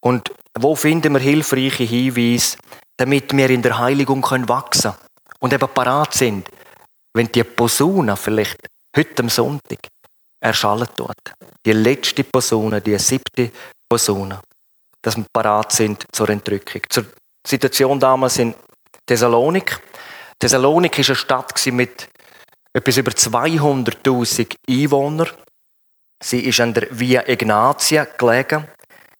Und 0.00 0.32
wo 0.58 0.74
finden 0.76 1.12
wir 1.12 1.20
hilfreiche 1.20 1.84
Hinweise, 1.84 2.56
damit 2.96 3.36
wir 3.36 3.50
in 3.50 3.62
der 3.62 3.78
Heiligung 3.78 4.22
können 4.22 4.48
wachsen 4.48 4.94
und 5.42 5.52
eben 5.52 5.68
parat 5.68 6.14
sind, 6.14 6.48
wenn 7.14 7.30
die 7.30 7.42
Posaune 7.44 8.16
vielleicht 8.16 8.58
heute 8.96 9.22
am 9.22 9.28
Sonntag 9.28 9.78
erschallen 10.40 10.88
tut. 10.96 11.34
Die 11.66 11.72
letzte 11.72 12.24
Posaune, 12.24 12.80
die 12.80 12.98
siebte 12.98 13.50
Posaune. 13.88 14.40
Dass 15.02 15.16
wir 15.16 15.26
parat 15.32 15.72
sind 15.72 16.04
zur 16.12 16.28
Entrückung. 16.30 16.82
Zur 16.88 17.06
Situation 17.44 17.98
damals 17.98 18.38
in 18.38 18.54
Thessalonik. 19.04 19.80
Thessalonik 20.38 20.98
war 20.98 21.04
eine 21.06 21.16
Stadt 21.16 21.66
mit 21.66 22.08
etwas 22.72 22.96
über 22.96 23.10
200.000 23.10 24.56
Einwohnern. 24.68 25.28
Sie 26.22 26.40
ist 26.40 26.60
an 26.60 26.72
der 26.72 26.86
Via 26.90 27.28
Ignatia 27.28 28.04
gelegen. 28.04 28.68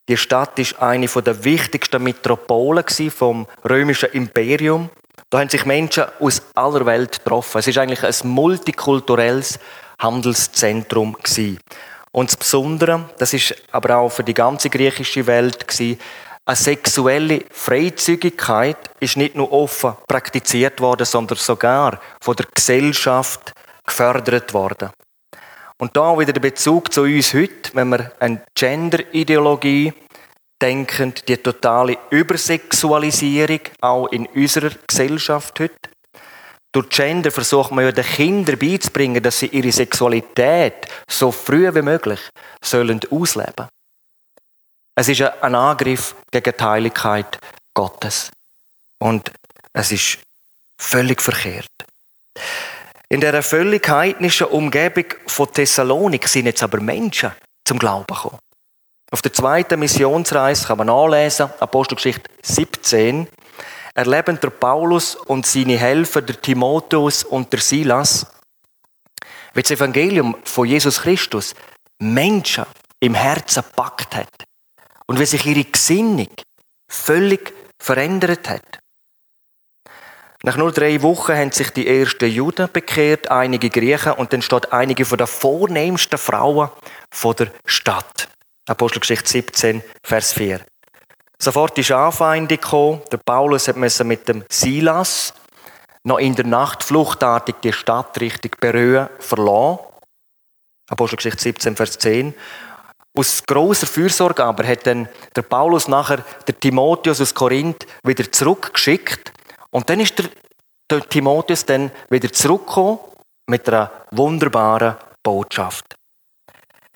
Die 0.08 0.16
Stadt 0.16 0.58
ist 0.60 0.80
eine 0.80 1.06
der 1.08 1.44
wichtigsten 1.44 2.02
Metropolen 2.02 2.84
vom 3.10 3.48
römischen 3.64 4.10
Imperium. 4.12 4.88
Da 5.32 5.40
haben 5.40 5.48
sich 5.48 5.64
Menschen 5.64 6.04
aus 6.20 6.42
aller 6.54 6.84
Welt 6.84 7.24
getroffen. 7.24 7.56
Es 7.56 7.66
ist 7.66 7.78
eigentlich 7.78 8.04
ein 8.04 8.28
multikulturelles 8.28 9.58
Handelszentrum 9.98 11.14
gewesen. 11.14 11.58
Und 12.10 12.28
das 12.28 12.36
Besondere, 12.36 13.08
das 13.16 13.32
ist 13.32 13.54
aber 13.72 13.96
auch 13.96 14.10
für 14.10 14.24
die 14.24 14.34
ganze 14.34 14.68
griechische 14.68 15.26
Welt 15.26 15.66
gewesen, 15.66 15.98
eine 16.44 16.56
sexuelle 16.56 17.44
Freizügigkeit 17.50 18.76
ist 19.00 19.16
nicht 19.16 19.34
nur 19.34 19.50
offen 19.50 19.94
praktiziert 20.06 20.82
worden, 20.82 21.06
sondern 21.06 21.38
sogar 21.38 21.98
von 22.20 22.36
der 22.36 22.46
Gesellschaft 22.54 23.54
gefördert 23.86 24.52
worden. 24.52 24.90
Und 25.78 25.96
da 25.96 26.18
wieder 26.18 26.34
der 26.34 26.42
Bezug 26.42 26.92
zu 26.92 27.04
uns 27.04 27.32
heute, 27.32 27.70
wenn 27.72 27.88
wir 27.88 28.12
an 28.20 28.42
Gender-Ideologie 28.54 29.94
denken, 30.62 31.12
die 31.28 31.36
totale 31.36 31.98
Übersexualisierung 32.10 33.60
auch 33.80 34.06
in 34.06 34.26
unserer 34.26 34.70
Gesellschaft 34.86 35.60
heute. 35.60 35.74
Durch 36.70 36.88
Gender 36.88 37.30
versucht 37.30 37.72
man 37.72 37.84
ja 37.84 37.92
den 37.92 38.04
Kindern 38.04 38.58
beizubringen, 38.58 39.22
dass 39.22 39.40
sie 39.40 39.48
ihre 39.48 39.72
Sexualität 39.72 40.86
so 41.06 41.30
früh 41.30 41.74
wie 41.74 41.82
möglich 41.82 42.20
sollen 42.62 43.00
ausleben 43.10 43.68
es 44.94 45.08
ist 45.08 45.22
ein 45.22 45.54
Angriff 45.54 46.14
gegen 46.30 46.52
die 46.58 46.64
Heiligkeit 46.64 47.38
Gottes. 47.74 48.30
Und 48.98 49.32
es 49.72 49.92
ist 49.92 50.18
völlig 50.76 51.22
verkehrt. 51.22 51.70
In 53.08 53.20
der 53.20 53.42
völlig 53.42 53.88
heidnischen 53.88 54.48
Umgebung 54.48 55.06
von 55.26 55.52
Thessalonik 55.52 56.28
sind 56.28 56.46
jetzt 56.46 56.62
aber 56.62 56.80
Menschen 56.80 57.32
zum 57.64 57.78
Glauben 57.78 58.06
gekommen. 58.06 58.38
Auf 59.12 59.20
der 59.20 59.34
zweiten 59.34 59.78
Missionsreise 59.78 60.66
kann 60.66 60.78
man 60.78 60.86
nachlesen, 60.86 61.50
Apostelgeschichte 61.60 62.30
17, 62.40 63.28
erleben 63.94 64.40
der 64.40 64.48
Paulus 64.48 65.16
und 65.16 65.44
seine 65.44 65.76
Helfer, 65.76 66.22
der 66.22 66.40
Timotheus 66.40 67.22
und 67.22 67.52
der 67.52 67.60
Silas, 67.60 68.26
wie 69.52 69.60
das 69.60 69.70
Evangelium 69.70 70.38
von 70.44 70.66
Jesus 70.66 71.02
Christus 71.02 71.54
Menschen 71.98 72.64
im 73.00 73.12
Herzen 73.12 73.62
packt 73.76 74.16
hat 74.16 74.32
und 75.06 75.20
wie 75.20 75.26
sich 75.26 75.44
ihre 75.44 75.64
Gesinnung 75.64 76.30
völlig 76.90 77.52
verändert 77.78 78.48
hat. 78.48 78.78
Nach 80.42 80.56
nur 80.56 80.72
drei 80.72 81.02
Wochen 81.02 81.36
haben 81.36 81.52
sich 81.52 81.68
die 81.68 81.86
ersten 81.86 82.30
Juden 82.30 82.70
bekehrt, 82.72 83.30
einige 83.30 83.68
Griechen 83.68 84.12
und 84.12 84.32
dann 84.32 84.40
steht 84.40 84.72
einige 84.72 85.04
von 85.04 85.18
der 85.18 85.26
vornehmsten 85.26 86.18
Frauen 86.18 86.70
der 87.38 87.52
Stadt. 87.66 88.31
Apostelgeschichte 88.68 89.28
17, 89.28 89.82
Vers 90.04 90.32
4. 90.34 90.60
Sofort 91.38 91.76
ist 91.78 91.90
Anfeindung 91.90 92.60
gekommen. 92.60 93.02
Der 93.10 93.16
Paulus 93.16 93.74
musste 93.74 94.04
mit 94.04 94.28
dem 94.28 94.44
Silas 94.48 95.34
noch 96.04 96.18
in 96.18 96.36
der 96.36 96.46
Nacht 96.46 96.84
fluchtartig 96.84 97.56
die 97.62 97.72
Stadt 97.72 98.20
Richtung 98.20 98.52
Beröa 98.60 99.10
verlassen. 99.18 99.80
Apostelgeschichte 100.88 101.42
17, 101.42 101.76
Vers 101.76 101.98
10. 101.98 102.34
Aus 103.18 103.42
großer 103.44 103.86
Fürsorge 103.88 104.44
aber 104.44 104.64
hat 104.64 104.86
dann 104.86 105.08
der 105.34 105.42
Paulus 105.42 105.88
nachher 105.88 106.24
der 106.46 106.58
Timotheus 106.58 107.20
aus 107.20 107.34
Korinth 107.34 107.86
wieder 108.04 108.30
zurückgeschickt. 108.30 109.32
Und 109.70 109.90
dann 109.90 109.98
ist 109.98 110.18
der, 110.18 110.30
der 110.88 111.08
Timotheus 111.08 111.66
dann 111.66 111.90
wieder 112.10 112.32
zurückgekommen 112.32 113.00
mit 113.48 113.68
einer 113.68 113.90
wunderbaren 114.12 114.96
Botschaft. 115.22 115.96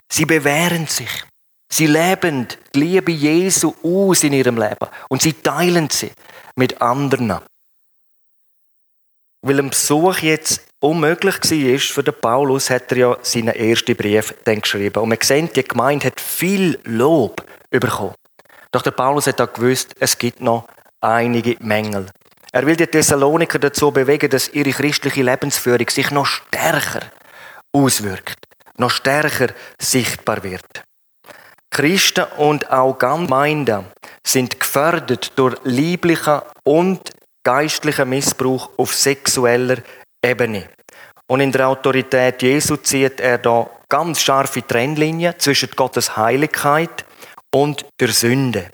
Sie 0.09 0.25
bewähren 0.25 0.87
sich. 0.87 1.25
Sie 1.69 1.87
leben 1.87 2.47
die 2.75 2.81
Liebe 2.81 3.13
Jesu 3.13 3.75
aus 3.83 4.23
in 4.25 4.33
ihrem 4.33 4.57
Leben. 4.57 4.89
Und 5.09 5.23
sie 5.23 5.33
teilen 5.33 5.91
sie 5.91 6.13
mit 6.55 6.81
anderen. 6.81 7.41
weil 9.43 9.61
ein 9.61 9.71
Besuch 9.71 10.19
jetzt 10.19 10.63
unmöglich 10.81 11.37
war 11.37 11.79
für 11.79 12.03
den 12.03 12.15
Paulus, 12.21 12.69
hat 12.69 12.91
er 12.91 12.99
ja 12.99 13.17
seinen 13.23 13.55
ersten 13.55 13.95
Brief 13.95 14.35
dann 14.45 14.61
geschrieben. 14.61 15.03
Und 15.03 15.11
wir 15.11 15.19
sehen, 15.23 15.49
die 15.55 15.63
Gemeinde 15.63 16.07
hat 16.07 16.21
viel 16.21 16.81
Lob 16.85 17.45
bekommen. 17.71 18.15
Doch 18.73 18.83
der 18.83 18.91
Paulus 18.91 19.29
hat 19.29 19.41
auch 19.41 19.53
gewusst, 19.53 19.95
es 20.01 20.19
gibt 20.19 20.41
noch 20.41 20.67
einige 21.01 21.57
Mängel. 21.61 22.07
Er 22.51 22.67
will 22.67 22.77
die 22.77 22.87
Thessaloniker 22.87 23.59
dazu 23.59 23.93
bewegen, 23.93 24.31
dass 24.31 24.49
ihre 24.49 24.71
christliche 24.71 25.23
Lebensführung 25.23 25.89
sich 25.89 26.11
noch 26.11 26.27
stärker 26.27 27.03
auswirkt, 27.73 28.39
noch 28.79 28.91
stärker 28.91 29.49
sichtbar 29.81 30.43
wird. 30.43 30.83
Christen 31.77 32.25
und 32.39 32.71
auch 32.71 32.99
Gemeinden 32.99 33.85
sind 34.27 34.59
gefördert 34.59 35.39
durch 35.39 35.57
lieblichen 35.65 36.41
und 36.65 37.13
geistlichen 37.45 38.09
Missbrauch 38.09 38.71
auf 38.79 38.95
sexueller 38.95 39.77
Ebene. 40.25 40.71
Und 41.31 41.41
in 41.41 41.53
der 41.53 41.69
Autorität 41.69 42.41
Jesu 42.41 42.77
zieht 42.77 43.21
er 43.21 43.37
da 43.37 43.69
ganz 43.91 44.23
scharfe 44.23 44.67
Trennlinien 44.67 45.39
zwischen 45.39 45.69
Gottes 45.77 46.17
Heiligkeit 46.17 47.05
und 47.55 47.85
der 48.01 48.09
Sünde. 48.09 48.71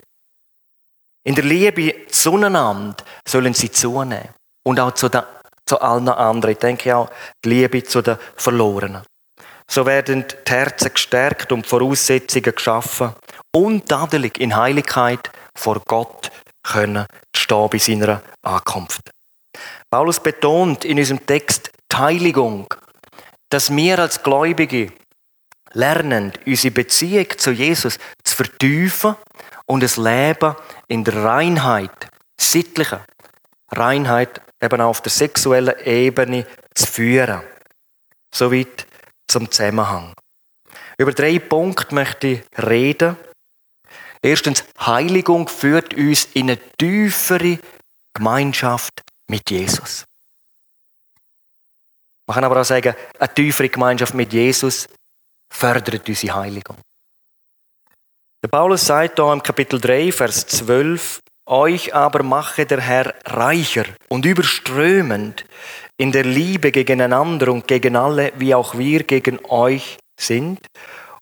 In 1.27 1.35
der 1.35 1.45
Liebe 1.45 2.07
zueinander 2.07 3.03
sollen 3.27 3.55
sie 3.55 3.73
zunehmen. 3.73 4.29
Und 4.65 4.79
auch 4.79 4.93
zu, 4.93 5.09
den, 5.09 5.23
zu 5.67 5.81
allen 5.81 6.09
anderen. 6.09 6.53
Ich 6.53 6.59
denke 6.59 6.97
auch 6.97 7.11
die 7.45 7.49
Liebe 7.49 7.83
zu 7.83 8.01
den 8.01 8.17
Verlorenen. 8.37 9.03
So 9.69 9.87
werden 9.87 10.25
die 10.29 10.51
Herzen 10.51 10.93
gestärkt 10.93 11.53
und 11.53 11.67
Voraussetzungen 11.67 12.55
geschaffen, 12.55 13.15
untadelig 13.55 14.39
in 14.39 14.57
Heiligkeit 14.57 15.31
vor 15.55 15.81
Gott 15.87 16.31
können 16.63 17.07
stehen 17.37 17.69
bei 17.71 17.79
seiner 17.79 18.23
Ankunft. 18.43 19.11
Paulus 19.91 20.21
betont 20.21 20.85
in 20.85 20.99
unserem 20.99 21.25
Text 21.27 21.71
die 21.91 21.97
Heiligung, 21.97 22.73
dass 23.51 23.75
wir 23.75 23.99
als 23.99 24.23
Gläubige 24.23 24.93
lernen, 25.73 26.33
unsere 26.47 26.73
Beziehung 26.73 27.27
zu 27.37 27.51
Jesus 27.51 27.99
zu 28.25 28.37
vertiefen 28.37 29.17
und 29.67 29.83
das 29.83 29.97
Leben 29.97 30.55
in 30.89 31.05
der 31.05 31.23
Reinheit, 31.23 32.09
sittlichen 32.41 33.01
Reinheit, 33.71 34.41
eben 34.63 34.81
auf 34.81 35.01
der 35.01 35.13
sexuellen 35.13 35.79
Ebene 35.85 36.47
zu 36.75 36.87
führen. 36.87 37.43
Soweit 38.35 38.87
zum 39.29 39.51
Zusammenhang. 39.51 40.13
Über 40.99 41.13
drei 41.13 41.39
Punkte 41.39 41.95
möchte 41.95 42.27
ich 42.29 42.43
reden. 42.59 43.17
Erstens, 44.23 44.65
Heiligung 44.79 45.49
führt 45.49 45.95
uns 45.95 46.27
in 46.35 46.51
eine 46.51 46.59
tiefere 46.77 47.59
Gemeinschaft 48.15 49.03
mit 49.29 49.51
Jesus. 49.51 50.05
Man 52.27 52.35
kann 52.35 52.45
aber 52.45 52.61
auch 52.61 52.65
sagen, 52.65 52.95
eine 53.19 53.35
tiefere 53.35 53.69
Gemeinschaft 53.69 54.15
mit 54.15 54.33
Jesus 54.33 54.87
fördert 55.51 56.09
unsere 56.09 56.35
Heiligung. 56.35 56.77
Der 58.43 58.49
Paulus 58.49 58.87
sagt 58.87 59.19
da 59.19 59.33
im 59.33 59.43
Kapitel 59.43 59.81
3, 59.81 60.13
Vers 60.13 60.47
12, 60.47 61.21
euch 61.47 61.95
aber 61.95 62.23
mache 62.23 62.67
der 62.67 62.81
Herr 62.81 63.15
reicher 63.25 63.85
und 64.09 64.25
überströmend 64.25 65.45
in 66.03 66.11
der 66.11 66.25
Liebe 66.25 66.73
gegeneinander 66.73 67.53
und 67.53 67.69
gegen 67.69 67.95
alle, 67.95 68.33
wie 68.37 68.57
auch 68.57 68.77
wir 68.77 69.05
gegen 69.05 69.39
euch 69.49 69.99
sind, 70.21 70.59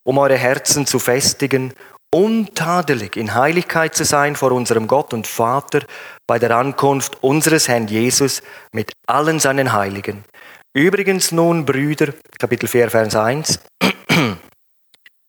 um 0.05 0.17
eure 0.17 0.39
Herzen 0.39 0.87
zu 0.87 0.99
festigen, 0.99 1.75
untadelig 2.11 3.19
in 3.19 3.35
Heiligkeit 3.35 3.95
zu 3.95 4.07
sein 4.07 4.37
vor 4.37 4.53
unserem 4.53 4.87
Gott 4.87 5.13
und 5.13 5.27
Vater 5.27 5.81
bei 6.27 6.39
der 6.39 6.57
Ankunft 6.57 7.23
unseres 7.23 7.69
Herrn 7.69 7.89
Jesus 7.89 8.43
mit 8.73 8.91
allen 9.07 9.39
seinen 9.39 9.75
Heiligen. 9.75 10.25
Übrigens 10.73 11.31
nun, 11.31 11.67
Brüder, 11.67 12.15
Kapitel 12.39 12.67
4, 12.67 12.89
Vers 12.89 13.15
1, 13.15 13.61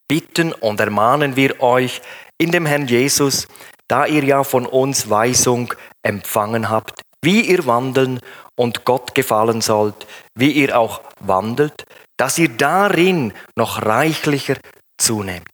bitten 0.07 0.53
und 0.53 0.79
ermahnen 0.79 1.35
wir 1.35 1.61
euch 1.61 2.01
in 2.37 2.53
dem 2.53 2.65
Herrn 2.65 2.87
Jesus, 2.87 3.49
da 3.89 4.05
ihr 4.05 4.23
ja 4.23 4.45
von 4.45 4.65
uns 4.65 5.09
Weisung 5.09 5.73
empfangen 6.03 6.69
habt, 6.69 7.01
wie 7.23 7.41
ihr 7.41 7.65
wandeln 7.65 8.19
und 8.55 8.86
Gott 8.86 9.13
gefallen 9.15 9.62
sollt, 9.62 10.07
wie 10.36 10.51
ihr 10.51 10.77
auch 10.77 11.01
wandelt, 11.19 11.86
dass 12.17 12.38
ihr 12.38 12.49
darin 12.49 13.34
noch 13.55 13.81
reichlicher 13.84 14.57
zunehmt. 14.97 15.47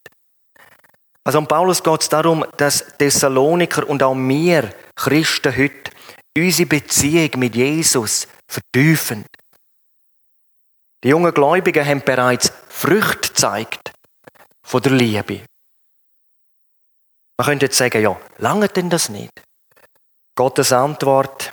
Also 1.23 1.39
um 1.39 1.47
Paulus 1.47 1.83
geht 1.83 2.01
es 2.01 2.09
darum, 2.09 2.45
dass 2.55 2.85
Thessaloniker 2.97 3.87
und 3.87 4.01
auch 4.01 4.15
wir 4.15 4.73
Christen 4.95 5.55
heute 5.55 5.91
unsere 6.37 6.69
Beziehung 6.69 7.31
mit 7.37 7.55
Jesus 7.55 8.27
vertiefen. 8.47 9.25
Die 11.03 11.09
jungen 11.09 11.33
Gläubigen 11.33 11.85
haben 11.85 12.01
bereits 12.01 12.51
Früchte 12.69 13.27
gezeigt 13.29 13.91
von 14.63 14.81
der 14.81 14.93
Liebe. 14.93 15.41
Man 17.37 17.45
könnte 17.45 17.65
jetzt 17.65 17.77
sagen, 17.77 18.01
ja, 18.01 18.19
lange 18.37 18.67
denn 18.67 18.89
das 18.89 19.09
nicht? 19.09 19.31
Gottes 20.37 20.71
Antwort, 20.71 21.51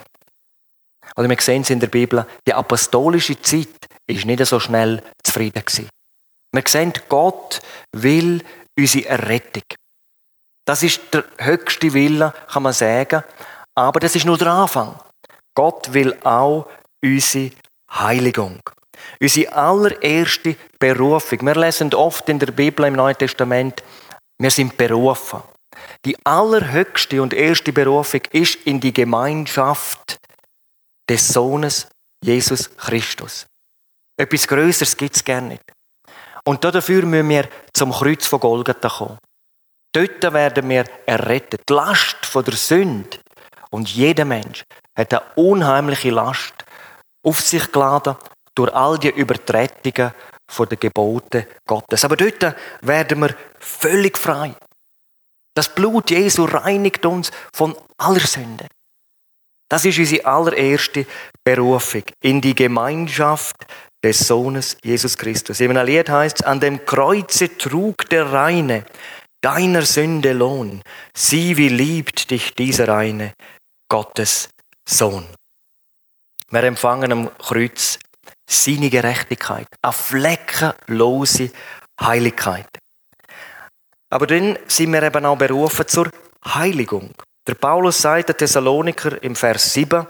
oder 1.16 1.28
wir 1.28 1.40
sehen 1.40 1.62
es 1.62 1.70
in 1.70 1.80
der 1.80 1.86
Bibel, 1.86 2.26
die 2.46 2.52
apostolische 2.52 3.40
Zeit 3.40 3.88
ist 4.06 4.26
nicht 4.26 4.44
so 4.44 4.60
schnell 4.60 5.02
zufrieden. 5.22 5.64
Wir 6.52 6.62
sehen, 6.66 6.92
Gott 7.08 7.62
will 7.92 8.44
unsere 8.78 9.08
Errettung. 9.08 9.62
Das 10.66 10.82
ist 10.82 11.00
der 11.12 11.24
höchste 11.38 11.94
Wille, 11.94 12.34
kann 12.52 12.62
man 12.62 12.74
sagen. 12.74 13.24
Aber 13.74 14.00
das 14.00 14.16
ist 14.16 14.26
nur 14.26 14.36
der 14.36 14.48
Anfang. 14.48 14.98
Gott 15.54 15.94
will 15.94 16.14
auch 16.22 16.68
unsere 17.02 17.52
Heiligung. 17.90 18.60
Unsere 19.18 19.52
allererste 19.52 20.56
Berufung. 20.78 21.40
Wir 21.40 21.54
lesen 21.54 21.94
oft 21.94 22.28
in 22.28 22.38
der 22.38 22.52
Bibel 22.52 22.84
im 22.84 22.94
Neuen 22.94 23.16
Testament, 23.16 23.82
wir 24.38 24.50
sind 24.50 24.76
berufen. 24.76 25.42
Die 26.04 26.16
allerhöchste 26.24 27.22
und 27.22 27.32
erste 27.32 27.72
Berufung 27.72 28.22
ist 28.32 28.56
in 28.66 28.80
die 28.80 28.92
Gemeinschaft 28.92 30.18
des 31.08 31.28
Sohnes 31.28 31.88
Jesus 32.22 32.74
Christus. 32.76 33.46
Etwas 34.16 34.46
Größeres 34.46 34.96
gibt 34.96 35.16
es 35.16 35.24
gerne 35.24 35.48
nicht. 35.48 35.64
Und 36.44 36.62
dafür 36.62 37.04
müssen 37.04 37.28
wir 37.28 37.48
zum 37.72 37.90
Kreuz 37.92 38.26
von 38.26 38.40
Golgatha 38.40 38.88
kommen. 38.88 39.18
Dort 39.92 40.22
werden 40.32 40.68
wir 40.68 40.84
errettet. 41.06 41.62
Die 41.68 41.72
Last 41.72 42.26
von 42.26 42.44
der 42.44 42.54
Sünde. 42.54 43.18
Und 43.70 43.88
jeder 43.88 44.24
Mensch 44.24 44.64
hat 44.96 45.14
eine 45.14 45.22
unheimliche 45.36 46.10
Last 46.10 46.54
auf 47.22 47.40
sich 47.40 47.70
geladen 47.72 48.16
durch 48.54 48.72
all 48.74 48.98
die 48.98 49.08
Übertretungen 49.08 50.12
von 50.48 50.68
den 50.68 50.78
Geboten 50.78 51.46
Gottes. 51.66 52.04
Aber 52.04 52.16
dort 52.16 52.54
werden 52.82 53.20
wir 53.20 53.34
völlig 53.58 54.18
frei. 54.18 54.54
Das 55.54 55.72
Blut 55.74 56.10
Jesu 56.10 56.44
reinigt 56.44 57.06
uns 57.06 57.30
von 57.52 57.76
aller 57.96 58.20
Sünde. 58.20 58.66
Das 59.68 59.84
ist 59.84 59.98
unsere 59.98 60.24
allererste 60.26 61.06
Berufung 61.42 62.02
in 62.20 62.40
die 62.40 62.54
Gemeinschaft 62.54 63.56
des 64.04 64.18
Sohnes 64.18 64.76
Jesus 64.82 65.16
Christus. 65.16 65.60
Einem 65.60 65.84
Lied 65.86 66.10
heißt 66.10 66.40
es, 66.40 66.46
an 66.46 66.60
dem 66.60 66.84
Kreuze 66.84 67.56
trug 67.56 68.08
der 68.10 68.30
Reine 68.30 68.84
deiner 69.40 69.82
Sünde 69.82 70.32
Lohn. 70.32 70.82
Sieh, 71.16 71.56
wie 71.56 71.68
liebt 71.68 72.30
dich 72.30 72.54
dieser 72.54 72.88
eine 72.88 73.32
Gottes 73.88 74.50
Sohn. 74.88 75.26
Wir 76.50 76.64
empfangen 76.64 77.12
am 77.12 77.38
Kreuz 77.38 77.98
seine 78.48 78.90
Gerechtigkeit, 78.90 79.66
eine 79.82 79.92
fleckenlose 79.92 81.50
Heiligkeit. 82.00 82.68
Aber 84.14 84.28
dann 84.28 84.56
sind 84.68 84.92
wir 84.92 85.02
eben 85.02 85.26
auch 85.26 85.36
berufen 85.36 85.88
zur 85.88 86.08
Heiligung. 86.46 87.10
Der 87.48 87.56
Paulus 87.56 88.00
sagt 88.00 88.28
der 88.28 88.36
Thessaloniker 88.36 89.20
im 89.24 89.34
Vers 89.34 89.74
7, 89.74 90.06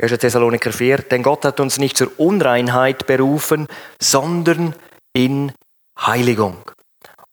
1. 0.00 0.18
Thessaloniker 0.18 0.72
4, 0.72 1.02
denn 1.02 1.22
Gott 1.22 1.44
hat 1.44 1.60
uns 1.60 1.76
nicht 1.76 1.98
zur 1.98 2.18
Unreinheit 2.18 3.06
berufen, 3.06 3.66
sondern 4.00 4.74
in 5.12 5.52
Heiligung. 6.00 6.56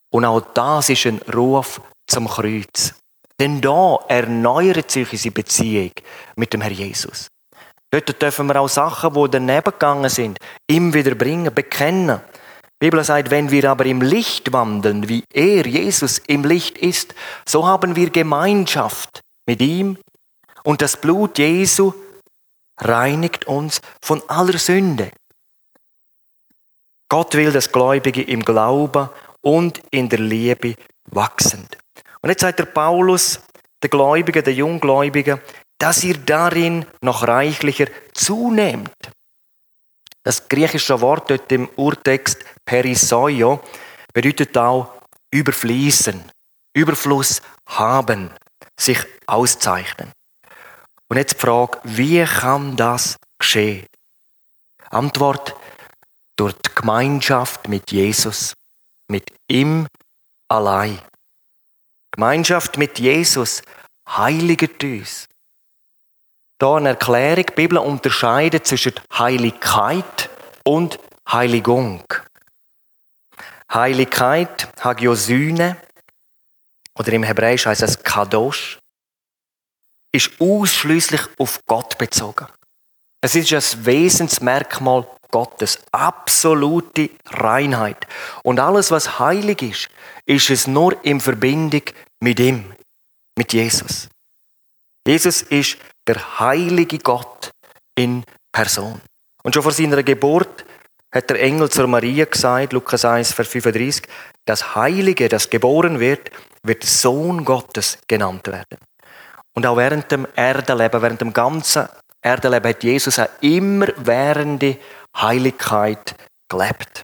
Und 0.09 0.25
auch 0.25 0.41
das 0.53 0.89
ist 0.89 1.05
ein 1.05 1.21
Ruf 1.33 1.79
zum 2.07 2.27
Kreuz. 2.27 2.93
Denn 3.39 3.61
da 3.61 3.97
erneuert 4.09 4.91
sich 4.91 5.13
unsere 5.13 5.33
Beziehung 5.33 5.91
mit 6.35 6.51
dem 6.51 6.59
Herr 6.59 6.71
Jesus. 6.71 7.29
Dort 7.89 8.21
dürfen 8.21 8.47
wir 8.47 8.59
auch 8.59 8.67
Sachen, 8.67 9.13
die 9.13 9.31
daneben 9.31 9.63
gegangen 9.63 10.09
sind, 10.09 10.39
ihm 10.69 10.93
wieder 10.93 11.15
bringen, 11.15 11.55
bekennen. 11.55 12.19
Bibel 12.81 13.03
sagt, 13.03 13.29
wenn 13.29 13.51
wir 13.51 13.69
aber 13.69 13.85
im 13.85 14.01
Licht 14.01 14.53
wandeln, 14.53 15.07
wie 15.07 15.23
er, 15.31 15.67
Jesus, 15.67 16.17
im 16.25 16.43
Licht 16.43 16.79
ist, 16.79 17.13
so 17.45 17.67
haben 17.67 17.95
wir 17.95 18.09
Gemeinschaft 18.09 19.21
mit 19.45 19.61
ihm 19.61 19.99
und 20.63 20.81
das 20.81 20.97
Blut 20.97 21.37
Jesu 21.37 21.93
reinigt 22.79 23.45
uns 23.45 23.81
von 24.01 24.23
aller 24.27 24.57
Sünde. 24.57 25.11
Gott 27.07 27.35
will, 27.35 27.51
dass 27.51 27.71
Gläubige 27.71 28.23
im 28.23 28.43
Glauben 28.43 29.09
und 29.41 29.79
in 29.91 30.09
der 30.09 30.19
Liebe 30.19 30.73
wachsen. 31.05 31.67
Und 32.23 32.29
jetzt 32.31 32.41
sagt 32.41 32.57
der 32.57 32.65
Paulus, 32.65 33.41
der 33.83 33.91
Gläubigen, 33.91 34.43
der 34.43 34.55
Junggläubigen, 34.55 35.39
dass 35.77 36.03
ihr 36.03 36.17
darin 36.17 36.87
noch 37.01 37.27
reichlicher 37.27 37.85
zunehmt. 38.15 38.89
Das 40.23 40.47
griechische 40.47 41.01
Wort 41.01 41.29
dort 41.29 41.51
im 41.51 41.69
Urtext 41.75 42.43
perisoio 42.63 43.61
bedeutet 44.13 44.57
auch 44.57 44.93
überfließen, 45.31 46.23
Überfluss 46.73 47.41
haben, 47.65 48.29
sich 48.77 48.99
auszeichnen. 49.25 50.11
Und 51.07 51.17
jetzt 51.17 51.33
die 51.33 51.39
Frage, 51.39 51.79
wie 51.83 52.23
kann 52.23 52.75
das 52.75 53.17
geschehen? 53.39 53.85
Antwort, 54.89 55.55
durch 56.35 56.53
die 56.53 56.69
Gemeinschaft 56.75 57.67
mit 57.67 57.91
Jesus, 57.91 58.55
mit 59.07 59.31
ihm 59.47 59.87
allein. 60.47 60.99
Gemeinschaft 62.11 62.77
mit 62.77 62.99
Jesus 62.99 63.61
heiligt 64.07 64.83
uns. 64.83 65.27
Da 66.61 66.75
eine 66.75 66.89
Erklärung, 66.89 67.43
die 67.47 67.55
Bibel 67.55 67.79
unterscheidet 67.79 68.67
zwischen 68.67 68.93
Heiligkeit 69.17 70.29
und 70.63 70.99
Heiligung. 71.27 72.03
Heiligkeit, 73.73 74.67
Hagiosyne, 74.79 75.75
oder 76.93 77.13
im 77.13 77.23
Hebräisch 77.23 77.65
heißt 77.65 77.81
es 77.81 78.03
Kadosh, 78.03 78.77
ist 80.11 80.39
ausschließlich 80.39 81.21
auf 81.39 81.61
Gott 81.65 81.97
bezogen. 81.97 82.45
Es 83.21 83.33
ist 83.33 83.51
ein 83.51 83.85
Wesensmerkmal 83.87 85.07
Gottes, 85.31 85.79
absolute 85.91 87.09
Reinheit. 87.25 88.05
Und 88.43 88.59
alles, 88.59 88.91
was 88.91 89.17
heilig 89.17 89.63
ist, 89.63 89.89
ist 90.27 90.51
es 90.51 90.67
nur 90.67 91.03
in 91.03 91.21
Verbindung 91.21 91.81
mit 92.19 92.39
ihm, 92.39 92.71
mit 93.35 93.51
Jesus. 93.51 94.09
Jesus 95.07 95.41
ist 95.41 95.77
der 96.07 96.39
heilige 96.39 96.99
Gott 96.99 97.51
in 97.95 98.23
Person. 98.51 99.01
Und 99.43 99.53
schon 99.53 99.63
vor 99.63 99.71
seiner 99.71 100.03
Geburt 100.03 100.65
hat 101.13 101.29
der 101.29 101.41
Engel 101.41 101.69
zur 101.69 101.87
Maria 101.87 102.25
gesagt, 102.25 102.73
Lukas 102.73 103.05
1, 103.05 103.33
Vers 103.33 103.47
35, 103.47 104.03
das 104.45 104.75
Heilige, 104.75 105.27
das 105.29 105.49
geboren 105.49 105.99
wird, 105.99 106.31
wird 106.63 106.83
Sohn 106.83 107.43
Gottes 107.43 107.97
genannt 108.07 108.47
werden. 108.47 108.77
Und 109.53 109.65
auch 109.65 109.77
während 109.77 110.11
dem 110.11 110.27
Erdenleben, 110.35 111.01
während 111.01 111.21
dem 111.21 111.33
ganzen 111.33 111.87
Erdenleben 112.21 112.69
hat 112.69 112.83
Jesus 112.83 113.19
eine 113.19 113.29
immerwährende 113.41 114.77
Heiligkeit 115.17 116.15
gelebt. 116.47 117.03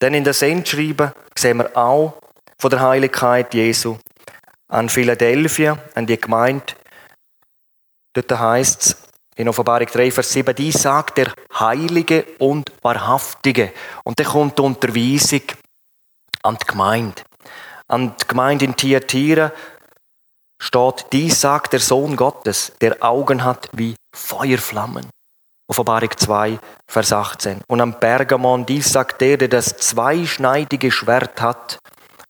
Denn 0.00 0.14
in 0.14 0.24
der 0.24 0.34
Sendschreiben 0.34 1.12
sehen 1.36 1.58
wir 1.58 1.76
auch 1.76 2.14
von 2.58 2.70
der 2.70 2.80
Heiligkeit 2.80 3.54
Jesu 3.54 3.96
an 4.68 4.88
Philadelphia, 4.88 5.78
an 5.94 6.06
die 6.06 6.20
Gemeinde. 6.20 6.74
Dort 8.12 8.30
heißt 8.30 8.82
es 8.82 8.96
in 9.36 9.48
Offenbarung 9.48 9.86
3, 9.86 10.10
Vers 10.10 10.32
7, 10.32 10.54
die 10.54 10.72
sagt 10.72 11.18
der 11.18 11.32
Heilige 11.58 12.26
und 12.38 12.70
Wahrhaftige. 12.82 13.72
Und 14.04 14.18
dann 14.18 14.26
kommt 14.26 14.58
die 14.58 14.62
Unterweisung 14.62 15.42
an 16.42 16.58
die 16.60 16.66
Gemeinde. 16.66 17.22
An 17.88 18.14
die 18.20 18.26
Gemeinde 18.26 18.64
in 18.66 18.76
Thyatira 18.76 19.52
steht, 20.58 21.06
dies 21.12 21.40
sagt 21.40 21.72
der 21.72 21.80
Sohn 21.80 22.16
Gottes, 22.16 22.72
der 22.80 23.02
Augen 23.02 23.44
hat 23.44 23.68
wie 23.72 23.96
Feuerflammen. 24.14 25.08
Offenbarung 25.68 26.10
2, 26.14 26.58
Vers 26.86 27.12
18. 27.12 27.62
Und 27.66 27.80
am 27.80 27.98
Pergamon, 27.98 28.66
dies 28.66 28.92
sagt 28.92 29.22
der, 29.22 29.38
der 29.38 29.48
das 29.48 29.76
zweischneidige 29.78 30.90
Schwert 30.90 31.40
hat. 31.40 31.78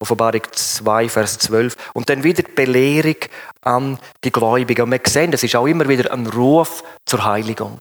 Offenbarung 0.02 0.42
2, 0.50 1.08
Vers 1.08 1.38
12. 1.38 1.76
Und 1.94 2.10
dann 2.10 2.24
wieder 2.24 2.42
die 2.42 2.52
Belehrung 2.52 3.16
an 3.62 3.98
die 4.24 4.32
Gläubigen. 4.32 4.82
Und 4.82 4.90
wir 4.90 5.00
sehen, 5.06 5.30
das 5.30 5.44
ist 5.44 5.54
auch 5.54 5.66
immer 5.66 5.88
wieder 5.88 6.12
ein 6.12 6.26
Ruf 6.26 6.82
zur 7.06 7.24
Heiligung. 7.24 7.80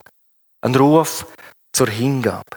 Ein 0.60 0.74
Ruf 0.76 1.26
zur 1.72 1.88
Hingabe. 1.88 2.56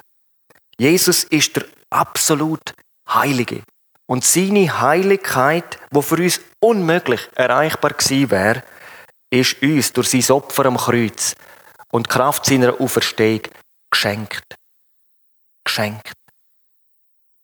Jesus 0.77 1.23
ist 1.23 1.55
der 1.55 1.65
absolut 1.89 2.75
Heilige. 3.09 3.63
Und 4.05 4.23
seine 4.23 4.81
Heiligkeit, 4.81 5.79
wo 5.89 6.01
für 6.01 6.17
uns 6.17 6.41
unmöglich 6.59 7.27
erreichbar 7.33 7.91
gewesen 7.91 8.29
wäre, 8.29 8.63
ist 9.31 9.61
uns 9.63 9.93
durch 9.93 10.09
sein 10.09 10.35
Opfer 10.35 10.65
am 10.67 10.77
Kreuz 10.77 11.35
und 11.91 12.07
Kraft 12.07 12.45
seiner 12.45 12.79
Auferstehung 12.79 13.41
geschenkt. 13.89 14.55
Geschenkt. 15.63 16.13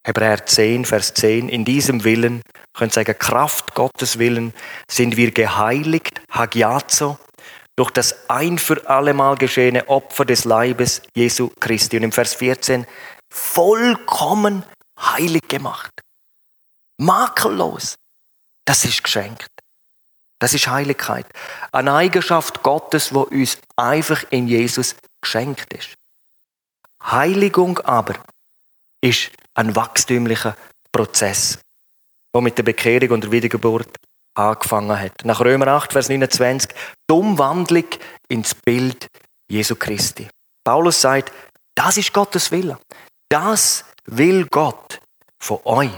Hebräer 0.04 0.46
10, 0.46 0.86
Vers 0.86 1.14
10. 1.14 1.50
In 1.50 1.64
diesem 1.64 2.04
Willen, 2.04 2.42
könnt 2.74 2.94
sagen, 2.94 3.18
Kraft 3.18 3.76
Gottes 3.76 4.18
Willen, 4.18 4.54
sind 4.90 5.16
wir 5.16 5.32
geheiligt, 5.32 6.22
hagiazo, 6.32 7.20
durch 7.76 7.92
das 7.92 8.30
ein 8.30 8.58
für 8.58 8.90
allemal 8.90 9.36
geschehene 9.36 9.88
Opfer 9.90 10.26
des 10.26 10.46
Leibes 10.46 11.02
Jesu 11.16 11.50
Christi. 11.60 11.98
Und 11.98 12.04
im 12.04 12.12
Vers 12.12 12.34
14, 12.36 12.86
vollkommen 13.30 14.64
heilig 15.00 15.48
gemacht. 15.48 15.92
Makellos. 16.98 17.96
Das 18.66 18.86
ist 18.86 19.04
geschenkt. 19.04 19.50
Das 20.40 20.54
ist 20.54 20.68
Heiligkeit. 20.68 21.26
Eine 21.72 21.94
Eigenschaft 21.94 22.64
Gottes, 22.64 23.14
wo 23.14 23.22
uns 23.22 23.58
einfach 23.76 24.24
in 24.32 24.48
Jesus 24.48 24.96
geschenkt 25.22 25.74
ist. 25.74 25.90
Heiligung 27.04 27.80
aber 27.80 28.16
ist 29.02 29.32
ein 29.56 29.76
wachstümlicher 29.76 30.56
Prozess, 30.92 31.60
der 32.34 32.42
mit 32.42 32.58
der 32.58 32.64
Bekehrung 32.64 33.12
und 33.12 33.24
der 33.24 33.32
Wiedergeburt 33.32 33.90
angefangen 34.34 35.00
hat. 35.00 35.26
Nach 35.26 35.42
Römer 35.42 35.68
8, 35.68 35.92
Vers 35.92 36.10
29, 36.10 36.72
die 37.10 37.14
Umwandlung 37.14 37.86
ins 38.28 38.56
Bild 38.56 39.08
Jesu 39.50 39.76
Christi. 39.76 40.30
Paulus 40.64 41.02
sagt, 41.02 41.32
das 41.76 41.98
ist 41.98 42.14
Gottes 42.14 42.52
Wille. 42.52 42.80
Das 43.30 43.84
will 44.06 44.48
Gott 44.50 45.00
von 45.40 45.60
euch 45.66 45.92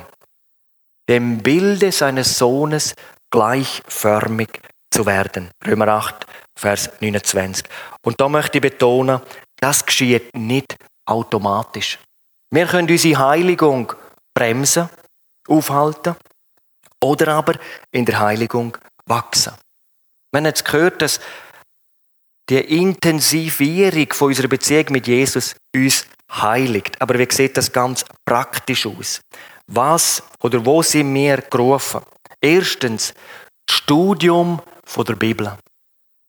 dem 1.10 1.39
Bilde 1.39 1.92
seines 1.92 2.38
Sohnes 2.38 2.96
gleichförmig 3.30 4.62
zu 4.89 5.06
werden. 5.06 5.50
Römer 5.66 5.88
8, 5.89 6.26
Vers 6.56 6.89
29. 7.00 7.66
Und 8.04 8.20
da 8.22 8.30
möchte 8.30 8.58
ich 8.58 8.62
betonen, 8.62 9.22
das 9.60 9.86
geschieht 9.86 10.36
nicht 10.36 10.76
automatisch. 11.06 12.00
Wir 12.54 12.68
können 12.68 12.88
unsere 12.88 13.18
Heiligung 13.18 13.94
bremsen, 14.32 14.88
aufhalten 15.48 16.16
oder 17.02 17.30
aber 17.30 17.56
in 17.89 18.06
der 18.06 18.20
Heiligung 18.20 18.78
wachsen. 19.08 19.54
Wir 20.32 20.38
haben 20.38 20.46
jetzt 20.46 20.63
gehört, 20.63 21.02
dass 21.02 21.20
die 22.48 22.60
Intensivierung 22.60 24.13
von 24.13 24.28
unserer 24.28 24.50
Beziehung 24.50 24.86
mit 24.89 25.08
Jesus 25.08 25.56
uns 25.76 26.06
heiligt. 26.32 27.02
Aber 27.02 27.18
wie 27.18 27.28
sieht 27.32 27.58
das 27.58 27.72
ganz 27.72 28.06
praktisch 28.24 28.86
aus? 28.86 29.20
Was 29.66 30.22
oder 30.44 30.63
wo 30.63 30.84
sind 30.84 31.12
wir 31.16 31.38
gerufen? 31.38 32.02
Erstens, 32.39 33.16
das 33.66 33.78
Studium 33.78 34.62
von 34.86 35.06
der 35.06 35.16
Bibel. 35.16 35.58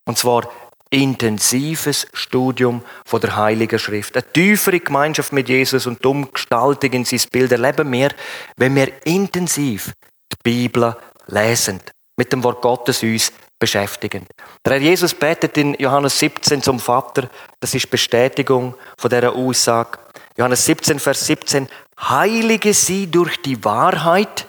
Und 0.07 0.17
zwar 0.17 0.51
intensives 0.91 2.07
Studium 2.13 2.83
von 3.05 3.21
der 3.21 3.37
Heiligen 3.37 3.79
Schrift. 3.79 4.17
Eine 4.17 4.33
tiefere 4.33 4.81
Gemeinschaft 4.81 5.33
mit 5.33 5.49
Jesus 5.49 5.87
und 5.87 6.03
die 6.03 6.09
Umgestaltung 6.09 6.93
in 6.93 7.05
sein 7.05 7.23
Bild 7.31 7.53
erleben 7.53 7.91
wir, 7.91 8.11
wenn 8.57 8.75
wir 8.75 8.93
intensiv 9.05 9.93
die 10.33 10.37
Bibel 10.43 10.97
lesen, 11.27 11.81
mit 12.17 12.33
dem 12.33 12.45
Wort 12.45 12.63
Gottes 12.63 13.03
uns 13.03 13.33
beschäftigen. 13.59 14.27
Der 14.65 14.75
Herr 14.75 14.81
Jesus 14.81 15.15
betet 15.15 15.57
in 15.57 15.75
Johannes 15.75 16.19
17 16.19 16.63
zum 16.63 16.79
Vater, 16.79 17.29
das 17.61 17.75
ist 17.75 17.91
Bestätigung 17.91 18.75
von 18.99 19.11
dieser 19.11 19.33
Aussage. 19.33 19.99
Johannes 20.37 20.65
17, 20.67 20.99
Vers 20.99 21.27
17, 21.27 21.69
heilige 22.01 22.75
sie 22.75 23.11
durch 23.11 23.41
die 23.41 23.65
Wahrheit, 23.65 24.47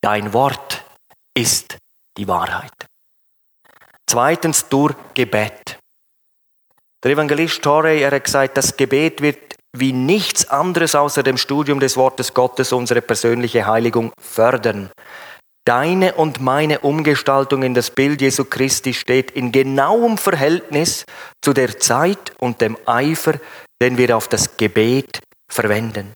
dein 0.00 0.32
Wort 0.32 0.84
ist 1.34 1.76
die 2.16 2.28
Wahrheit. 2.28 2.72
Zweitens 4.06 4.68
durch 4.68 4.94
Gebet. 5.14 5.78
Der 7.02 7.12
Evangelist 7.12 7.62
Torrey, 7.62 8.02
er 8.02 8.12
hat 8.12 8.24
gesagt, 8.24 8.56
das 8.56 8.76
Gebet 8.76 9.20
wird 9.20 9.56
wie 9.76 9.92
nichts 9.92 10.48
anderes 10.48 10.94
außer 10.94 11.22
dem 11.22 11.36
Studium 11.36 11.80
des 11.80 11.96
Wortes 11.96 12.32
Gottes 12.32 12.72
unsere 12.72 13.02
persönliche 13.02 13.66
Heiligung 13.66 14.12
fördern. 14.18 14.90
Deine 15.66 16.14
und 16.14 16.40
meine 16.40 16.80
Umgestaltung 16.80 17.62
in 17.62 17.74
das 17.74 17.90
Bild 17.90 18.20
Jesu 18.20 18.44
Christi 18.44 18.94
steht 18.94 19.30
in 19.30 19.50
genauem 19.50 20.18
Verhältnis 20.18 21.04
zu 21.42 21.52
der 21.52 21.78
Zeit 21.78 22.32
und 22.38 22.60
dem 22.60 22.76
Eifer, 22.86 23.40
den 23.82 23.96
wir 23.96 24.16
auf 24.16 24.28
das 24.28 24.56
Gebet 24.56 25.20
verwenden. 25.50 26.14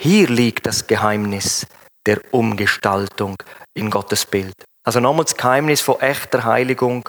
Hier 0.00 0.28
liegt 0.28 0.66
das 0.66 0.86
Geheimnis 0.86 1.66
der 2.06 2.20
Umgestaltung 2.32 3.36
in 3.74 3.90
Gottes 3.90 4.26
Bild. 4.26 4.54
Also 4.84 5.00
nochmals 5.00 5.30
das 5.30 5.38
Geheimnis 5.38 5.80
von 5.80 5.98
echter 6.00 6.44
Heiligung, 6.44 7.08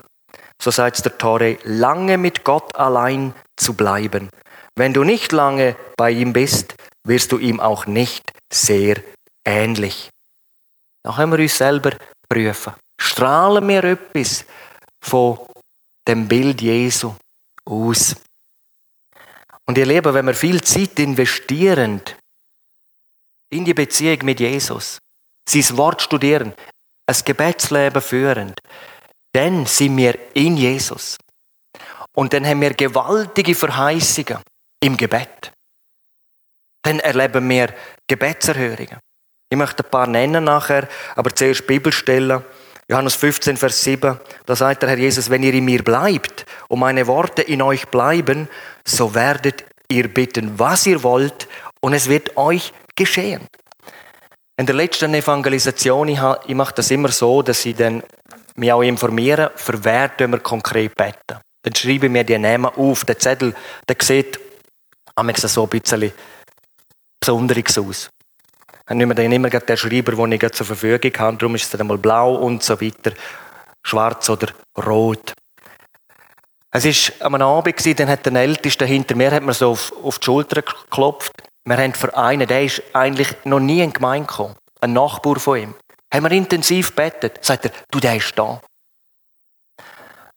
so 0.62 0.72
sagt 0.72 1.04
der 1.04 1.18
Tore, 1.18 1.58
lange 1.64 2.18
mit 2.18 2.44
Gott 2.44 2.76
allein 2.76 3.34
zu 3.58 3.74
bleiben. 3.74 4.30
Wenn 4.76 4.94
du 4.94 5.04
nicht 5.04 5.32
lange 5.32 5.76
bei 5.98 6.12
ihm 6.12 6.34
bist, 6.34 6.76
wirst 7.04 7.32
du 7.32 7.38
ihm 7.38 7.60
auch 7.60 7.86
nicht 7.86 8.32
sehr 8.52 9.02
ähnlich. 9.44 10.10
Da 11.04 11.14
können 11.14 11.34
wir 11.34 11.40
uns 11.40 11.58
selber 11.58 11.92
prüfen. 12.28 12.74
Strahlen 13.00 13.68
wir 13.68 13.84
etwas 13.84 14.46
von 15.02 15.40
dem 16.08 16.28
Bild 16.28 16.62
Jesu 16.62 17.14
aus. 17.66 18.16
Und 19.66 19.78
ihr 19.78 19.86
Lieben, 19.86 20.14
wenn 20.14 20.26
wir 20.26 20.34
viel 20.34 20.62
Zeit 20.62 21.00
investieren 21.00 22.02
in 23.50 23.66
die 23.66 23.74
Beziehung 23.74 24.20
mit 24.24 24.40
Jesus, 24.40 25.00
sein 25.48 25.78
Wort 25.78 26.02
studieren, 26.02 26.54
ein 27.06 27.16
Gebetsleben 27.24 28.02
führen, 28.02 28.54
dann 29.34 29.66
sind 29.66 29.98
wir 29.98 30.18
in 30.34 30.58
Jesus. 30.58 31.18
Und 32.14 32.34
dann 32.34 32.46
haben 32.46 32.62
wir 32.62 32.74
gewaltige 32.74 33.54
Verheißungen 33.54 34.40
im 34.80 34.96
Gebet. 34.96 35.52
Dann 36.82 37.00
erleben 37.00 37.50
wir 37.50 37.74
Gebetserhörungen. 38.08 39.00
Ich 39.50 39.58
möchte 39.58 39.84
ein 39.84 39.90
paar 39.90 40.08
nennen 40.08 40.44
nachher, 40.44 40.88
aber 41.16 41.34
zuerst 41.34 41.68
Bibelstellen. 41.68 42.44
Johannes 42.88 43.16
15, 43.16 43.58
Vers 43.58 43.84
7, 43.84 44.20
da 44.46 44.56
sagt 44.56 44.84
der 44.84 44.90
Herr 44.90 44.98
Jesus, 44.98 45.30
wenn 45.30 45.42
ihr 45.42 45.54
in 45.54 45.66
mir 45.66 45.84
bleibt 45.84 46.46
und 46.68 46.80
meine 46.80 47.08
Worte 47.08 47.42
in 47.42 47.62
euch 47.64 47.88
bleiben, 47.88 48.48
so 48.86 49.16
werdet 49.16 49.66
ihr 49.90 50.08
bitten, 50.08 50.60
was 50.60 50.86
ihr 50.86 51.02
wollt 51.02 51.48
und 51.82 51.94
es 51.94 52.08
wird 52.08 52.38
euch 52.38 52.74
geschehen. 52.96 53.48
In 54.58 54.66
der 54.66 54.76
letzten 54.76 55.14
Evangelisation, 55.14 56.08
ich, 56.08 56.20
ich 56.48 56.56
mache 56.56 56.76
das 56.76 56.90
immer 56.90 57.10
so, 57.10 57.42
dass 57.42 57.66
ich 57.66 57.76
dann 57.76 58.04
mich 58.56 58.72
auch 58.72 58.82
informiere, 58.82 59.52
für 59.56 59.84
wer 59.84 60.12
wir 60.18 60.40
konkret 60.40 60.96
beten. 60.96 61.42
Dann 61.62 61.76
schreibe 61.76 62.06
ich 62.06 62.12
mir 62.12 62.24
die 62.24 62.38
Namen 62.38 62.68
auf. 62.68 63.04
Der 63.04 63.20
Zettel, 63.20 63.54
der 63.88 63.98
sieht 64.00 64.40
manchmal 65.16 65.50
so 65.50 65.64
ein 65.64 65.70
bisschen 65.70 66.14
Besonderes 67.20 67.78
aus. 67.78 68.10
Nehmen 68.90 69.10
wir 69.10 69.16
dann 69.16 69.32
immer 69.32 69.50
den 69.50 69.78
Schreiber, 69.78 70.12
den 70.12 70.32
ich 70.32 70.52
zur 70.52 70.66
Verfügung 70.66 71.12
habe. 71.20 71.38
Darum 71.38 71.56
ist 71.56 71.64
es 71.64 71.70
dann 71.72 71.82
einmal 71.82 71.98
blau 71.98 72.36
und 72.36 72.64
so 72.64 72.80
weiter. 72.80 73.12
Schwarz 73.84 74.30
oder 74.30 74.48
rot. 74.86 75.34
Es 76.72 76.86
war 77.20 77.26
am 77.26 77.36
Abend, 77.36 78.00
dann 78.00 78.10
hat 78.10 78.26
der 78.26 78.34
Älteste 78.34 78.86
hinter 78.86 79.16
mir 79.16 79.32
hat 79.32 79.44
mir 79.44 79.54
so 79.54 79.72
auf, 79.72 79.92
auf 80.04 80.20
die 80.20 80.26
Schulter 80.26 80.62
geklopft. 80.62 81.32
Wir 81.68 81.78
haben 81.78 81.94
für 81.94 82.16
einen, 82.16 82.48
der 82.48 82.64
ist 82.64 82.84
eigentlich 82.94 83.36
noch 83.44 83.60
nie 83.60 83.82
in 83.82 83.90
die 83.90 83.94
Gemeinde 83.94 84.28
gekommen. 84.28 84.56
Ein 84.82 84.94
Nachbar 84.94 85.40
von 85.40 85.58
ihm. 85.58 85.76
Haben 86.14 86.24
wir 86.24 86.32
intensiv 86.32 86.94
betet. 86.94 87.44
Sagt 87.44 87.66
er, 87.66 87.72
du, 87.90 88.00
der 88.00 88.16
ist 88.16 88.38
da. 88.38 88.62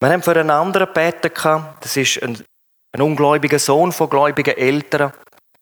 Wir 0.00 0.08
haben 0.08 0.22
für 0.22 0.38
einen 0.38 0.50
anderen 0.50 0.90
betet. 0.92 1.36
Das 1.44 1.96
ist 1.96 2.22
ein, 2.22 2.42
ein 2.92 3.02
ungläubiger 3.02 3.58
Sohn 3.58 3.92
von 3.92 4.08
gläubigen 4.08 4.56
Eltern. 4.56 5.12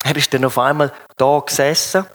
Er 0.05 0.17
ist 0.17 0.33
dann 0.33 0.45
auf 0.45 0.57
einmal 0.57 0.93
da 1.17 1.41
gesessen. 1.41 2.07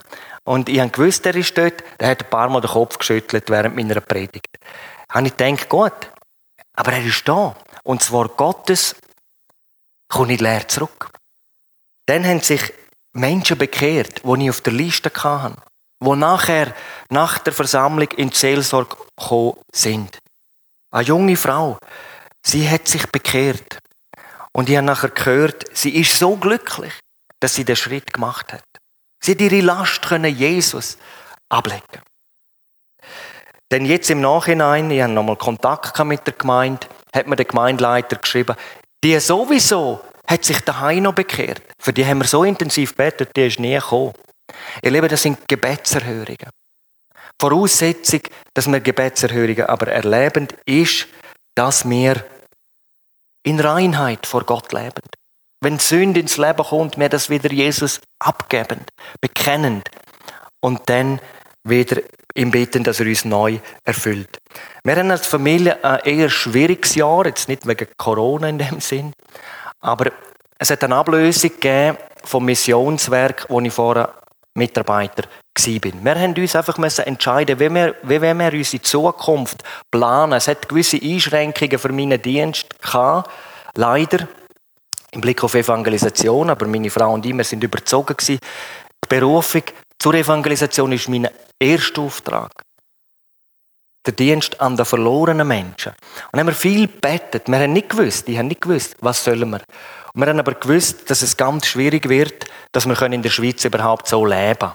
Und 0.44 0.70
ich 0.70 0.80
habe 0.80 0.90
gewusst, 0.90 1.26
er 1.26 1.36
ist 1.36 1.56
dort. 1.56 1.84
Der 2.00 2.08
hat 2.08 2.24
ein 2.24 2.30
paar 2.30 2.48
Mal 2.48 2.62
den 2.62 2.70
Kopf 2.70 2.96
geschüttelt 2.96 3.50
während 3.50 3.76
meiner 3.76 4.00
Predigt. 4.00 4.56
Da 5.08 5.16
habe 5.16 5.26
ich 5.26 5.36
gedacht, 5.36 5.68
gut. 5.68 6.10
Aber 6.74 6.92
er 6.92 7.04
ist 7.04 7.28
da. 7.28 7.54
Und 7.82 8.10
Wort 8.12 8.38
Gottes 8.38 8.96
kommt 10.08 10.28
nicht 10.28 10.40
leer 10.40 10.66
zurück. 10.68 11.10
Dann 12.06 12.26
haben 12.26 12.40
sich 12.40 12.72
Menschen 13.12 13.58
bekehrt, 13.58 14.22
die 14.24 14.44
ich 14.44 14.50
auf 14.50 14.60
der 14.62 14.72
Liste 14.72 15.10
hatte, 15.14 15.56
die 16.02 16.16
nachher, 16.16 16.74
nach 17.10 17.38
der 17.38 17.52
Versammlung 17.52 18.08
in 18.12 18.30
die 18.30 18.36
Seelsorge 18.36 18.96
gekommen 19.16 19.54
sind. 19.72 20.18
Eine 20.90 21.04
junge 21.04 21.36
Frau, 21.36 21.78
sie 22.42 22.68
hat 22.68 22.88
sich 22.88 23.06
bekehrt. 23.06 23.78
Und 24.52 24.68
ich 24.68 24.76
habe 24.76 24.86
nachher 24.86 25.10
gehört, 25.10 25.64
sie 25.76 25.96
ist 25.96 26.18
so 26.18 26.36
glücklich, 26.36 26.92
dass 27.40 27.54
sie 27.54 27.64
den 27.64 27.76
Schritt 27.76 28.12
gemacht 28.12 28.52
hat. 28.52 28.64
Sie 29.20 29.32
hat 29.32 29.40
ihre 29.40 29.60
Last 29.60 30.02
können 30.02 30.36
Jesus 30.36 30.98
ablegen. 31.48 32.02
Denn 33.70 33.86
jetzt 33.86 34.10
im 34.10 34.20
Nachhinein, 34.20 34.90
ich 34.90 35.00
habe 35.00 35.12
nochmal 35.12 35.36
Kontakt 35.36 35.98
mit 36.04 36.26
der 36.26 36.34
Gemeinde, 36.34 36.86
hat 37.14 37.26
mir 37.26 37.36
der 37.36 37.46
Gemeindeleiter 37.46 38.16
geschrieben, 38.16 38.54
die 39.02 39.18
sowieso 39.18 40.00
hat 40.32 40.44
sich 40.44 40.60
daheim 40.60 41.04
noch 41.04 41.14
bekehrt. 41.14 41.62
Für 41.78 41.92
die 41.92 42.06
haben 42.06 42.18
wir 42.18 42.26
so 42.26 42.42
intensiv 42.44 42.94
betet, 42.96 43.36
die 43.36 43.46
ist 43.46 43.60
nie 43.60 43.74
gekommen. 43.74 44.14
Ihr 44.82 44.90
Lieben, 44.90 45.08
das 45.08 45.22
sind 45.22 45.46
Gebetserhörungen. 45.46 46.50
Voraussetzung, 47.38 48.20
dass 48.54 48.66
wir 48.66 48.80
Gebetserhörungen 48.80 49.66
aber 49.66 49.88
erleben, 49.88 50.48
ist, 50.64 51.06
dass 51.54 51.88
wir 51.88 52.24
in 53.42 53.60
Reinheit 53.60 54.26
vor 54.26 54.44
Gott 54.44 54.72
leben. 54.72 55.02
Wenn 55.60 55.78
Sünde 55.78 56.20
ins 56.20 56.38
Leben 56.38 56.64
kommt, 56.64 56.98
wir 56.98 57.08
das 57.08 57.30
wieder 57.30 57.52
Jesus 57.52 58.00
abgeben, 58.18 58.80
bekennen 59.20 59.82
und 60.60 60.88
dann 60.88 61.20
wieder 61.64 62.02
im 62.34 62.50
Beten, 62.50 62.82
dass 62.82 63.00
er 63.00 63.06
uns 63.06 63.24
neu 63.24 63.58
erfüllt. 63.84 64.38
Wir 64.84 64.96
haben 64.96 65.10
als 65.10 65.26
Familie 65.26 65.84
ein 65.84 66.00
eher 66.04 66.30
schwieriges 66.30 66.94
Jahr, 66.94 67.26
jetzt 67.26 67.48
nicht 67.48 67.66
wegen 67.66 67.86
Corona 67.96 68.48
in 68.48 68.58
dem 68.58 68.80
Sinn, 68.80 69.12
aber 69.82 70.12
es 70.58 70.70
hat 70.70 70.82
eine 70.84 70.96
Ablösung 70.96 71.50
gegeben 71.50 71.98
vom 72.24 72.44
Missionswerk, 72.44 73.46
wo 73.48 73.60
ich 73.60 73.72
vorher 73.72 74.14
Mitarbeiter 74.54 75.24
bin. 75.80 76.04
Wir 76.04 76.14
haben 76.14 76.34
uns 76.34 76.56
einfach 76.56 76.78
entscheiden, 76.78 77.60
wie 77.60 77.74
wir, 77.74 77.94
wie 78.02 78.22
wir 78.22 78.52
unsere 78.52 78.82
Zukunft 78.82 79.62
planen. 79.90 80.32
Es 80.32 80.48
hat 80.48 80.68
gewisse 80.68 81.00
Einschränkungen 81.02 81.78
für 81.78 81.92
meinen 81.92 82.20
Dienst 82.20 82.80
gehabt, 82.80 83.30
leider 83.74 84.28
im 85.10 85.20
Blick 85.20 85.44
auf 85.44 85.54
Evangelisation, 85.54 86.50
aber 86.50 86.66
meine 86.66 86.90
Frau 86.90 87.12
und 87.12 87.26
ich, 87.26 87.36
wir 87.36 87.44
sind 87.44 87.62
überzogen 87.62 88.16
gewesen. 88.16 88.38
Die 89.04 89.08
Berufung 89.08 89.62
zur 89.98 90.14
Evangelisation 90.14 90.92
ist 90.92 91.08
mein 91.08 91.28
erster 91.58 92.02
Auftrag. 92.02 92.50
Der 94.04 94.12
Dienst 94.14 94.60
an 94.60 94.76
den 94.76 94.84
verlorenen 94.84 95.46
Menschen. 95.46 95.92
Und 96.32 96.40
haben 96.40 96.46
wir 96.46 96.54
viel 96.54 96.88
gebetet. 96.88 97.44
Wir 97.46 97.58
haben 97.58 97.72
nicht 97.72 97.90
gewusst, 97.90 98.28
ich 98.28 98.36
habe 98.36 98.48
nicht 98.48 98.60
gewusst, 98.60 98.96
was 99.00 99.22
sollen 99.22 99.50
wir. 99.50 99.60
Und 100.12 100.20
wir 100.20 100.26
haben 100.26 100.40
aber 100.40 100.54
gewusst, 100.54 101.08
dass 101.08 101.22
es 101.22 101.36
ganz 101.36 101.66
schwierig 101.66 102.08
wird, 102.08 102.46
dass 102.72 102.86
wir 102.86 103.00
in 103.02 103.22
der 103.22 103.30
Schweiz 103.30 103.64
überhaupt 103.64 104.08
so 104.08 104.26
leben 104.26 104.58
können. 104.58 104.72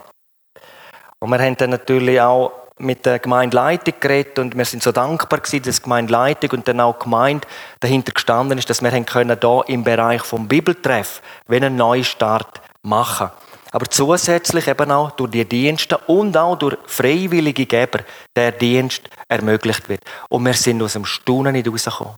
Und 1.20 1.30
wir 1.30 1.40
haben 1.40 1.58
dann 1.58 1.72
natürlich 1.72 2.22
auch 2.22 2.52
mit 2.80 3.06
der 3.06 3.20
Gemeindeleitung 3.20 3.96
geredet 4.00 4.38
und 4.40 4.56
wir 4.56 4.66
sind 4.66 4.84
so 4.84 4.92
dankbar 4.92 5.40
gewesen, 5.40 5.63
dass 5.63 5.78
die 5.78 5.82
Gemeindeleitung 5.84 6.52
und 6.52 6.68
dann 6.68 6.80
auch 6.80 6.98
die 6.98 7.04
Gemeinde 7.04 7.48
dahinter 7.80 8.12
gestanden 8.12 8.58
ist, 8.58 8.70
dass 8.70 8.82
wir 8.82 8.92
können 9.04 9.38
da 9.40 9.62
im 9.68 9.84
Bereich 9.84 10.22
vom 10.22 10.48
Bibeltreff 10.48 11.22
einen 11.50 11.76
Neustart 11.76 12.62
machen. 12.84 13.32
Aber 13.71 13.89
zusätzlich 13.89 14.67
eben 14.67 14.91
auch 14.91 15.12
durch 15.12 15.32
die 15.32 15.45
Dienste 15.45 15.97
und 16.08 16.36
auch 16.38 16.56
durch 16.56 16.77
freiwillige 16.86 17.65
Geber 17.65 17.99
der 18.36 18.51
Dienst 18.51 19.10
ermöglicht 19.27 19.89
wird. 19.89 20.01
Und 20.30 20.45
wir 20.45 20.53
sind 20.53 20.82
aus 20.82 20.93
dem 20.93 21.06
Staunen 21.06 21.53
nicht 21.53 21.67
rausgekommen. 21.67 22.15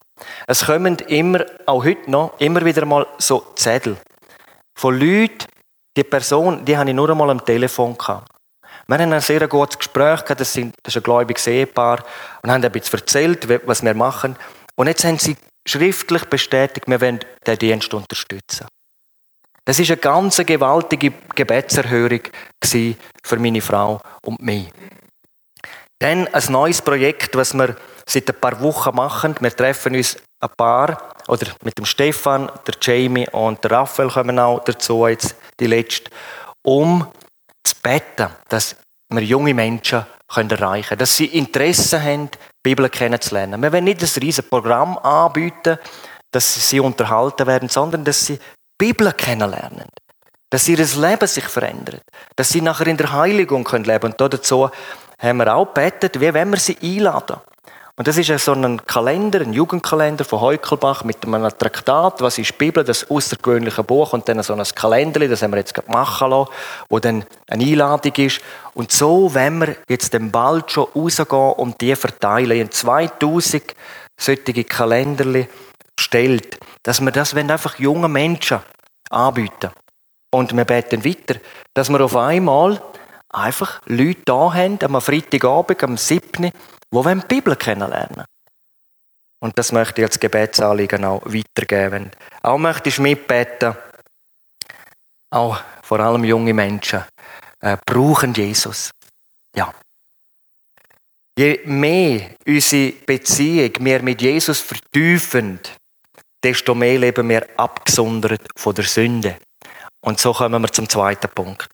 Es 0.47 0.65
kommen 0.65 0.97
immer, 1.07 1.45
auch 1.65 1.83
heute 1.83 2.09
noch, 2.09 2.39
immer 2.39 2.63
wieder 2.63 2.85
mal 2.85 3.07
so 3.17 3.47
Zettel 3.55 3.97
von 4.77 4.99
Leuten, 4.99 5.45
die 5.97 6.03
Person, 6.03 6.63
die 6.63 6.77
habe 6.77 6.89
ich 6.89 6.95
nur 6.95 7.09
einmal 7.09 7.29
am 7.29 7.43
Telefon 7.43 7.97
gehabt. 7.97 8.29
Wir 8.87 8.97
haben 8.97 9.13
ein 9.13 9.21
sehr 9.21 9.47
gutes 9.47 9.77
Gespräch 9.77 10.23
gehabt, 10.23 10.39
das, 10.39 10.53
sind, 10.53 10.73
das 10.83 10.95
ist 10.95 11.01
ein 11.01 11.03
gläubiges 11.03 11.45
Ehepaar, 11.45 12.03
und 12.41 12.51
haben 12.51 12.63
ein 12.63 12.71
bisschen 12.71 12.99
erzählt, 12.99 13.47
was 13.67 13.83
wir 13.83 13.93
machen. 13.93 14.35
Und 14.75 14.87
jetzt 14.87 15.03
haben 15.03 15.19
sie 15.19 15.35
schriftlich 15.67 16.25
bestätigt, 16.25 16.87
wir 16.87 16.99
wollen 17.01 17.19
den 17.45 17.57
Dienst 17.59 17.93
unterstützen. 17.93 18.67
Das 19.69 19.77
ist 19.77 19.91
eine 19.91 19.97
ganz 19.97 20.37
gewaltige 20.37 21.13
Gebetserhörung 21.35 22.21
für 22.63 23.37
meine 23.37 23.61
Frau 23.61 24.01
und 24.23 24.41
mich. 24.41 24.71
Dann 25.99 26.25
ein 26.25 26.43
neues 26.49 26.81
Projekt, 26.81 27.35
was 27.35 27.53
wir 27.53 27.75
seit 28.03 28.27
ein 28.31 28.41
paar 28.41 28.59
Wochen 28.61 28.95
machen. 28.95 29.35
Wir 29.39 29.55
treffen 29.55 29.95
uns 29.95 30.17
ein 30.39 30.49
paar, 30.57 31.13
oder 31.27 31.51
mit 31.63 31.77
dem 31.77 31.85
Stefan, 31.85 32.51
der 32.65 32.73
Jamie 32.81 33.29
und 33.29 33.63
der 33.63 33.69
Raphael 33.69 34.09
kommen 34.09 34.39
auch 34.39 34.63
dazu, 34.63 35.05
jetzt 35.05 35.35
die 35.59 35.67
letzte, 35.67 36.09
um 36.63 37.05
zu 37.63 37.75
beten, 37.83 38.29
dass 38.47 38.75
wir 39.09 39.21
junge 39.21 39.53
Menschen 39.53 40.03
können 40.27 40.49
erreichen 40.49 40.87
können, 40.87 40.99
dass 40.99 41.15
sie 41.15 41.25
Interesse 41.25 42.01
haben, 42.01 42.31
die 42.31 42.37
Bibel 42.63 42.89
kennenzulernen. 42.89 43.61
Wir 43.61 43.71
wollen 43.71 43.83
nicht 43.83 44.01
ein 44.01 44.19
riesiges 44.19 44.49
Programm 44.49 44.97
anbieten, 44.97 45.77
dass 46.31 46.67
sie 46.69 46.79
unterhalten 46.79 47.45
werden, 47.45 47.69
sondern 47.69 48.03
dass 48.03 48.25
sie 48.25 48.39
Bibel 48.79 49.13
kennenlernen. 49.13 49.89
Dass 50.49 50.67
ihr 50.67 50.77
Leben 50.77 51.27
sich 51.27 51.43
verändert. 51.43 52.01
Dass 52.35 52.49
sie 52.49 52.61
nachher 52.61 52.87
in 52.87 52.97
der 52.97 53.13
Heiligung 53.13 53.67
leben 53.71 53.85
können. 53.85 54.01
Und 54.01 54.19
dazu 54.19 54.71
haben 55.19 55.37
wir 55.37 55.53
auch 55.53 55.67
gebetet, 55.67 56.19
wie 56.19 56.33
wenn 56.33 56.49
wir 56.49 56.57
sie 56.57 56.77
einladen. 56.81 57.37
Und 57.99 58.07
das 58.07 58.17
ist 58.17 58.45
so 58.45 58.53
ein 58.53 58.85
Kalender, 58.85 59.41
ein 59.41 59.51
Jugendkalender 59.51 60.23
von 60.23 60.39
Heukelbach 60.39 61.03
mit 61.03 61.25
einem 61.25 61.49
Traktat, 61.49 62.21
was 62.21 62.37
ist 62.37 62.51
die 62.51 62.57
Bibel, 62.57 62.81
das 62.81 63.11
außergewöhnliche 63.11 63.83
Buch 63.83 64.13
und 64.13 64.29
dann 64.29 64.41
so 64.41 64.53
ein 64.53 64.63
Kalender, 64.63 65.27
das 65.27 65.41
haben 65.41 65.51
wir 65.51 65.57
jetzt 65.57 65.75
machen 65.89 66.29
lassen, 66.29 66.49
wo 66.87 66.99
dann 66.99 67.25
eine 67.49 67.65
Einladung 67.65 68.13
ist. 68.15 68.39
Und 68.73 68.93
so, 68.93 69.33
wenn 69.33 69.59
wir 69.59 69.75
jetzt 69.89 70.13
den 70.13 70.31
bald 70.31 70.71
schon 70.71 70.87
rausgehen 70.95 71.51
und 71.57 71.81
die 71.81 71.93
verteilen, 71.93 72.57
in 72.57 72.71
2000 72.71 73.75
solche 74.15 74.63
Kalender 74.63 75.45
stellt, 75.99 76.59
dass 76.83 77.01
wir 77.01 77.11
das 77.11 77.35
einfach 77.35 77.77
jungen 77.79 78.11
Menschen 78.11 78.59
anbieten. 79.09 79.71
Und 80.31 80.55
wir 80.55 80.65
beten 80.65 81.03
weiter, 81.03 81.39
dass 81.73 81.89
wir 81.89 82.01
auf 82.01 82.15
einmal 82.15 82.81
einfach 83.29 83.81
Leute 83.85 84.21
da 84.25 84.53
haben, 84.53 84.79
am 84.81 85.01
Freitagabend, 85.01 85.83
am 85.83 85.97
7., 85.97 86.43
die 86.43 86.51
die 86.91 87.27
Bibel 87.27 87.55
kennenlernen 87.55 88.25
Und 89.39 89.57
das 89.57 89.71
möchte 89.71 90.01
ich 90.01 90.07
als 90.07 90.19
Gebetsanliegen 90.19 91.05
auch 91.05 91.21
weitergeben. 91.25 92.11
Auch 92.41 92.57
möchte 92.57 92.89
ich 92.89 92.99
mitbeten, 92.99 93.75
auch 95.31 95.59
vor 95.83 95.99
allem 95.99 96.23
junge 96.23 96.53
Menschen, 96.53 97.03
äh, 97.61 97.77
brauchen 97.85 98.33
Jesus. 98.33 98.91
Ja. 99.55 99.73
Je 101.37 101.61
mehr 101.65 102.31
unsere 102.45 102.91
Beziehung 102.91 103.73
wir 103.79 104.01
mit 104.01 104.21
Jesus 104.21 104.59
vertiefen, 104.59 105.59
desto 106.43 106.75
mehr 106.75 106.99
leben 106.99 107.29
wir 107.29 107.47
abgesondert 107.57 108.41
von 108.55 108.75
der 108.75 108.85
Sünde. 108.85 109.37
Und 110.01 110.19
so 110.19 110.33
kommen 110.33 110.61
wir 110.61 110.71
zum 110.71 110.87
zweiten 110.87 111.29
Punkt. 111.29 111.69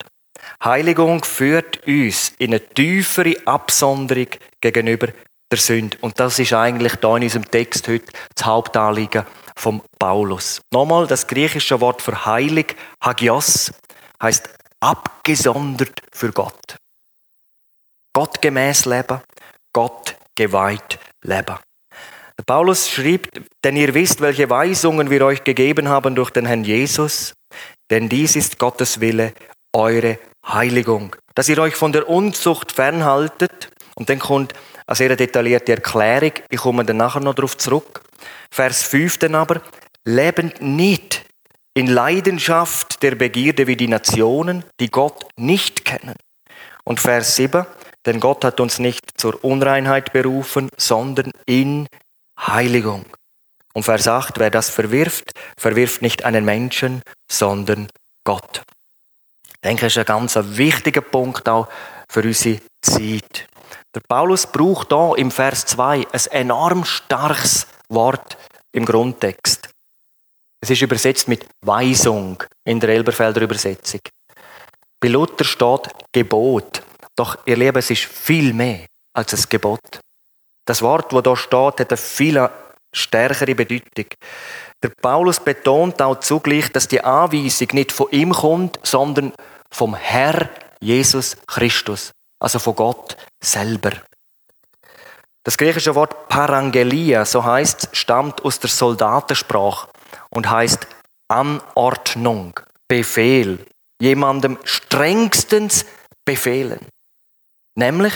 Heiligung 0.63 1.23
führt 1.23 1.85
uns 1.87 2.33
in 2.37 2.51
eine 2.51 2.59
tiefere 2.59 3.35
Absonderung 3.45 4.27
gegenüber 4.61 5.07
der 5.51 5.59
Sünde. 5.59 5.97
Und 6.01 6.19
das 6.19 6.39
ist 6.39 6.53
eigentlich 6.53 6.95
da 6.95 7.15
in 7.17 7.23
unserem 7.23 7.49
Text 7.49 7.87
heute 7.87 8.11
das 8.33 8.45
Hauptanliegen 8.45 9.25
von 9.55 9.81
Paulus. 9.99 10.61
Nochmal 10.71 11.07
das 11.07 11.27
griechische 11.27 11.79
Wort 11.81 12.01
für 12.01 12.25
heilig, 12.25 12.75
hagios, 13.01 13.71
heißt 14.21 14.49
abgesondert 14.79 16.01
für 16.11 16.31
Gott. 16.31 16.77
Gott 18.13 18.41
gemäß 18.41 18.85
leben, 18.85 19.21
Gott 19.73 20.15
geweiht 20.35 20.99
leben. 21.21 21.57
Paulus 22.45 22.89
schrieb, 22.89 23.29
denn 23.63 23.77
ihr 23.77 23.93
wisst, 23.93 24.21
welche 24.21 24.49
Weisungen 24.49 25.09
wir 25.09 25.25
euch 25.25 25.43
gegeben 25.43 25.89
haben 25.89 26.15
durch 26.15 26.31
den 26.31 26.45
Herrn 26.45 26.63
Jesus, 26.63 27.33
denn 27.89 28.09
dies 28.09 28.35
ist 28.35 28.59
Gottes 28.59 28.99
Wille, 28.99 29.33
eure 29.73 30.19
Heiligung, 30.45 31.15
dass 31.33 31.49
ihr 31.49 31.59
euch 31.59 31.75
von 31.75 31.91
der 31.91 32.09
Unzucht 32.09 32.71
fernhaltet. 32.71 33.69
Und 33.95 34.09
dann 34.09 34.19
kommt 34.19 34.53
eine 34.85 34.95
sehr 34.95 35.15
detaillierte 35.15 35.73
Erklärung, 35.73 36.33
ich 36.49 36.59
komme 36.59 36.85
dann 36.85 36.97
nachher 36.97 37.21
noch 37.21 37.33
darauf 37.33 37.57
zurück. 37.57 38.01
Vers 38.51 38.83
5 38.83 39.17
dann 39.19 39.35
aber, 39.35 39.61
lebend 40.03 40.61
nicht 40.61 41.25
in 41.73 41.87
Leidenschaft 41.87 43.01
der 43.03 43.15
Begierde 43.15 43.67
wie 43.67 43.75
die 43.75 43.87
Nationen, 43.87 44.63
die 44.79 44.89
Gott 44.89 45.25
nicht 45.37 45.85
kennen. 45.85 46.15
Und 46.83 46.99
Vers 46.99 47.35
7, 47.35 47.65
denn 48.05 48.19
Gott 48.19 48.45
hat 48.45 48.59
uns 48.59 48.79
nicht 48.79 49.19
zur 49.19 49.43
Unreinheit 49.43 50.13
berufen, 50.13 50.69
sondern 50.77 51.31
in 51.45 51.87
Heiligung. 52.39 53.05
Und 53.73 53.83
Vers 53.83 54.07
8, 54.07 54.39
wer 54.39 54.49
das 54.49 54.69
verwirft, 54.69 55.31
verwirft 55.57 56.01
nicht 56.01 56.23
einen 56.23 56.45
Menschen, 56.45 57.01
sondern 57.29 57.87
Gott. 58.23 58.63
Ich 59.47 59.61
denke, 59.61 59.85
das 59.85 59.93
ist 59.93 59.97
ein 59.97 60.05
ganz 60.05 60.35
wichtiger 60.35 61.01
Punkt 61.01 61.47
auch 61.49 61.67
für 62.07 62.21
unsere 62.21 62.59
Zeit. 62.81 63.47
Der 63.93 64.01
Paulus 64.07 64.47
braucht 64.47 64.91
da 64.91 65.13
im 65.15 65.31
Vers 65.31 65.65
2 65.65 66.07
ein 66.11 66.31
enorm 66.31 66.85
starkes 66.85 67.67
Wort 67.89 68.37
im 68.71 68.85
Grundtext. 68.85 69.69
Es 70.61 70.69
ist 70.69 70.81
übersetzt 70.81 71.27
mit 71.27 71.45
Weisung 71.61 72.41
in 72.63 72.79
der 72.79 72.89
Elberfelder 72.89 73.41
Übersetzung. 73.41 74.01
Bei 74.99 75.07
Luther 75.07 75.43
steht 75.43 75.89
Gebot. 76.11 76.81
Doch 77.15 77.37
ihr 77.45 77.55
Lieben, 77.57 77.77
es 77.77 77.89
ist 77.89 78.05
viel 78.05 78.53
mehr 78.53 78.85
als 79.13 79.33
ein 79.33 79.43
Gebot. 79.49 79.99
Das 80.65 80.81
Wort, 80.81 81.13
wo 81.13 81.21
da 81.21 81.35
steht, 81.35 81.79
hat 81.79 81.89
eine 81.89 81.97
viel 81.97 82.49
stärkere 82.91 83.55
Bedeutung. 83.55 84.05
Der 84.81 84.89
Paulus 84.89 85.39
betont 85.39 86.01
auch 86.01 86.19
zugleich, 86.19 86.71
dass 86.71 86.87
die 86.87 87.01
Anweisung 87.01 87.67
nicht 87.73 87.91
von 87.91 88.09
ihm 88.11 88.31
kommt, 88.31 88.79
sondern 88.83 89.33
vom 89.69 89.95
Herr 89.95 90.49
Jesus 90.79 91.37
Christus, 91.47 92.11
also 92.39 92.59
von 92.59 92.75
Gott 92.75 93.17
selber. 93.41 93.91
Das 95.43 95.57
griechische 95.57 95.93
Wort 95.93 96.27
Parangelia, 96.27 97.23
so 97.25 97.43
heißt, 97.43 97.89
stammt 97.93 98.43
aus 98.43 98.59
der 98.59 98.69
Soldatensprache 98.69 99.87
und 100.29 100.49
heißt 100.49 100.87
Anordnung, 101.27 102.59
Befehl, 102.87 103.65
jemandem 103.99 104.57
strengstens 104.63 105.85
befehlen. 106.23 106.79
Nämlich, 107.75 108.13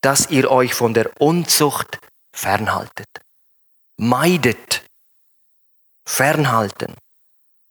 dass 0.00 0.30
ihr 0.30 0.50
euch 0.50 0.74
von 0.74 0.94
der 0.94 1.10
Unzucht 1.20 1.98
fernhaltet. 2.32 3.08
Meidet. 3.96 4.82
Fernhalten. 6.04 6.94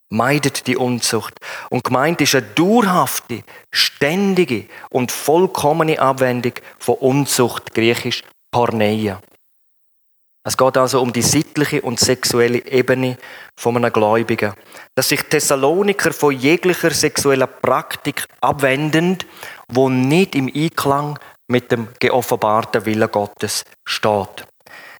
Meidet 0.10 0.68
die 0.68 0.78
Unzucht. 0.78 1.36
Und 1.70 1.84
gemeint 1.84 2.22
ist 2.22 2.36
eine 2.36 2.46
dauerhafte, 2.46 3.44
ständige 3.72 4.66
und 4.90 5.12
vollkommene 5.12 6.00
Abwendung 6.00 6.54
von 6.80 6.96
Unzucht, 6.96 7.74
griechisch 7.74 8.24
Porneia. 8.52 9.22
Es 10.44 10.58
geht 10.58 10.78
also 10.78 11.02
um 11.02 11.14
die 11.14 11.22
sittliche 11.22 11.82
und 11.82 12.00
sexuelle 12.00 12.66
Ebene 12.66 13.18
von 13.56 13.76
einem 13.76 13.92
Gläubigen. 13.92 14.54
Dass 14.96 15.10
sich 15.10 15.22
Thessaloniker 15.24 16.12
von 16.12 16.34
jeglicher 16.34 16.92
sexueller 16.92 17.46
Praktik 17.46 18.26
abwenden, 18.42 19.18
wo 19.68 19.90
nicht 19.90 20.34
im 20.36 20.48
Einklang 20.48 21.20
mit 21.50 21.72
dem 21.72 21.90
geoffenbarten 22.00 22.86
Willen 22.86 23.12
Gottes 23.12 23.64
steht. 23.86 24.46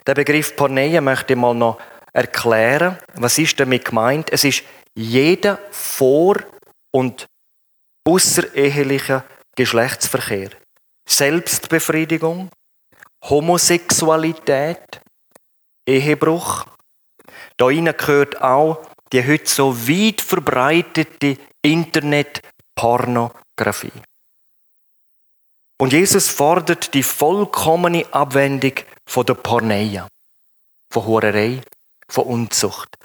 Der 0.06 0.16
Begriff 0.16 0.56
Porneia 0.56 1.02
möchte 1.02 1.34
ich 1.34 1.40
mal 1.40 1.54
noch 1.54 1.80
erklären. 2.14 2.98
Was 3.16 3.38
ist 3.38 3.60
damit 3.60 3.84
gemeint? 3.86 4.32
Es 4.32 4.44
ist 4.44 4.64
jeder 4.96 5.60
vor- 5.72 6.44
und 6.92 7.28
außerehelicher 8.06 9.24
Geschlechtsverkehr. 9.56 10.50
Selbstbefriedigung, 11.08 12.50
Homosexualität, 13.24 15.00
Ehebruch. 15.88 16.66
Da 17.58 17.70
gehört 17.70 18.42
auch 18.42 18.82
die 19.12 19.28
heute 19.28 19.50
so 19.50 19.76
weit 19.88 20.22
verbreitete 20.22 21.38
Internet-Pornografie. 21.62 23.92
Und 25.82 25.94
Jesus 25.94 26.28
fordert 26.28 26.94
die 26.94 27.04
vollkommene 27.04 28.06
Abwendung 28.12 28.74
von 29.06 29.26
der 29.26 29.36
Porneia, 29.36 30.10
von 30.90 31.06
Hurerei, 31.06 31.62
von 32.10 32.26
Unzucht. 32.26 32.98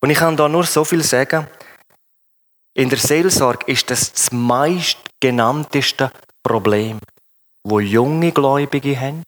Und 0.00 0.10
ich 0.10 0.18
kann 0.18 0.36
da 0.36 0.48
nur 0.48 0.64
so 0.64 0.84
viel 0.84 1.04
sagen. 1.04 1.46
In 2.74 2.88
der 2.88 2.98
Seelsorge 2.98 3.70
ist 3.70 3.88
das 3.90 4.12
das 4.12 4.32
meistgenannteste 4.32 6.10
Problem, 6.42 6.98
wo 7.62 7.78
junge 7.78 8.32
Gläubige 8.32 8.98
haben, 8.98 9.22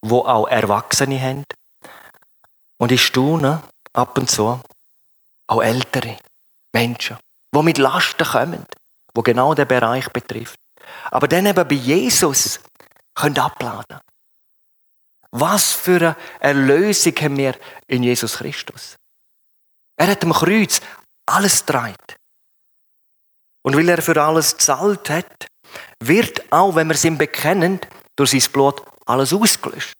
wo 0.00 0.20
auch 0.20 0.46
Erwachsene 0.46 1.20
haben. 1.20 1.44
Und 2.76 2.92
ich 2.92 3.04
staune 3.04 3.60
ab 3.92 4.16
und 4.16 4.30
zu 4.30 4.60
auch 5.48 5.62
ältere 5.62 6.16
Menschen, 6.72 7.18
die 7.52 7.62
mit 7.62 7.78
Lasten 7.78 8.24
kommen, 8.24 8.66
wo 9.14 9.22
genau 9.22 9.54
der 9.54 9.64
Bereich 9.64 10.08
betrifft. 10.10 10.60
Aber 11.10 11.28
dann 11.28 11.46
eben 11.46 11.68
bei 11.68 11.74
Jesus 11.74 12.60
können 13.14 13.38
abladen. 13.38 14.00
Was 15.30 15.72
für 15.72 15.96
eine 15.96 16.16
Erlösung 16.40 17.14
haben 17.16 17.36
wir 17.36 17.54
in 17.86 18.02
Jesus 18.02 18.38
Christus? 18.38 18.96
Er 19.96 20.06
hat 20.06 20.22
am 20.24 20.32
Kreuz 20.32 20.80
alles 21.26 21.64
dreit. 21.64 22.16
Und 23.62 23.76
weil 23.76 23.88
er 23.88 24.00
für 24.00 24.20
alles 24.22 24.56
zahlt 24.56 25.10
hat, 25.10 25.48
wird 26.00 26.50
auch, 26.52 26.74
wenn 26.74 26.88
wir 26.88 26.94
es 26.94 27.04
ihm 27.04 27.18
bekennen, 27.18 27.80
durch 28.16 28.30
sein 28.30 28.52
Blut 28.52 28.82
alles 29.04 29.32
ausgelöscht. 29.32 29.92